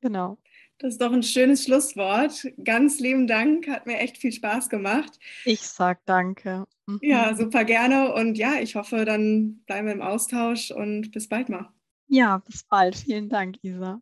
Genau. 0.00 0.38
Das 0.78 0.94
ist 0.94 1.02
doch 1.02 1.12
ein 1.12 1.22
schönes 1.22 1.64
Schlusswort. 1.64 2.46
Ganz 2.64 3.00
lieben 3.00 3.26
Dank, 3.26 3.68
hat 3.68 3.86
mir 3.86 3.98
echt 3.98 4.16
viel 4.16 4.32
Spaß 4.32 4.70
gemacht. 4.70 5.18
Ich 5.44 5.60
sag 5.60 6.04
danke. 6.06 6.64
Mhm. 6.86 6.98
Ja, 7.02 7.34
super 7.36 7.64
gerne 7.64 8.14
und 8.14 8.36
ja, 8.38 8.54
ich 8.60 8.76
hoffe, 8.76 9.04
dann 9.04 9.62
bleiben 9.66 9.86
wir 9.86 9.92
im 9.92 10.02
Austausch 10.02 10.70
und 10.70 11.10
bis 11.10 11.28
bald 11.28 11.50
mal. 11.50 11.70
Ja, 12.08 12.38
bis 12.38 12.64
bald. 12.64 12.96
Vielen 12.96 13.28
Dank, 13.28 13.56
Isa. 13.62 14.00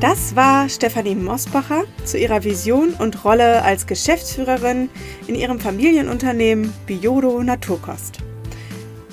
Das 0.00 0.34
war 0.34 0.68
Stefanie 0.68 1.14
Mosbacher 1.14 1.84
zu 2.04 2.18
ihrer 2.18 2.42
Vision 2.42 2.94
und 2.94 3.24
Rolle 3.24 3.62
als 3.62 3.86
Geschäftsführerin 3.86 4.88
in 5.28 5.36
ihrem 5.36 5.60
Familienunternehmen 5.60 6.72
Biodo 6.86 7.40
Naturkost. 7.44 8.18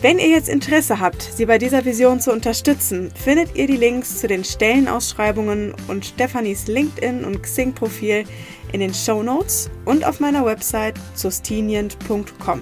Wenn 0.02 0.18
ihr 0.18 0.30
jetzt 0.30 0.48
Interesse 0.48 1.02
habt, 1.02 1.22
sie 1.22 1.46
bei 1.46 1.58
dieser 1.58 1.84
Vision 1.84 2.22
zu 2.22 2.32
unterstützen, 2.32 3.12
findet 3.14 3.58
ihr 3.58 3.68
die 3.68 3.76
Links 3.76 4.20
zu 4.20 4.28
den 4.28 4.46
Stellenausschreibungen 4.46 5.74
und 5.90 6.06
Stefanis 6.06 6.68
LinkedIn 6.68 7.26
und 7.26 7.44
Xing-Profil 7.44 8.24
in 8.72 8.80
den 8.80 8.94
Show 8.94 9.24
Notes 9.24 9.70
und 9.84 10.06
auf 10.06 10.22
meiner 10.22 10.46
Website 10.46 10.96
sustinient.com. 11.16 12.62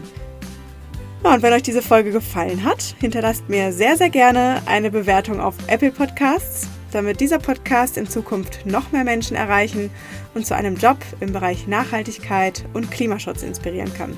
Ja, 1.23 1.33
und 1.35 1.43
wenn 1.43 1.53
euch 1.53 1.61
diese 1.61 1.83
Folge 1.83 2.11
gefallen 2.11 2.63
hat, 2.63 2.95
hinterlasst 2.99 3.47
mir 3.49 3.71
sehr, 3.71 3.97
sehr 3.97 4.09
gerne 4.09 4.63
eine 4.65 4.89
Bewertung 4.89 5.39
auf 5.39 5.53
Apple 5.67 5.91
Podcasts, 5.91 6.67
damit 6.91 7.19
dieser 7.19 7.38
Podcast 7.38 7.97
in 7.97 8.07
Zukunft 8.07 8.65
noch 8.65 8.91
mehr 8.91 9.03
Menschen 9.03 9.38
erreichen 9.38 9.91
und 10.33 10.47
zu 10.47 10.55
einem 10.55 10.75
Job 10.75 10.97
im 11.19 11.33
Bereich 11.33 11.67
Nachhaltigkeit 11.67 12.65
und 12.73 12.89
Klimaschutz 12.89 13.43
inspirieren 13.43 13.93
kann. 13.93 14.17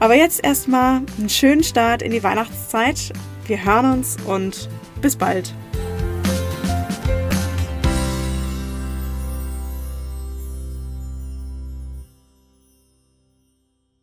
Aber 0.00 0.14
jetzt 0.14 0.44
erstmal 0.44 1.02
einen 1.18 1.28
schönen 1.28 1.64
Start 1.64 2.02
in 2.02 2.12
die 2.12 2.22
Weihnachtszeit. 2.22 3.12
Wir 3.46 3.64
hören 3.64 3.98
uns 3.98 4.16
und 4.26 4.68
bis 5.00 5.16
bald. 5.16 5.52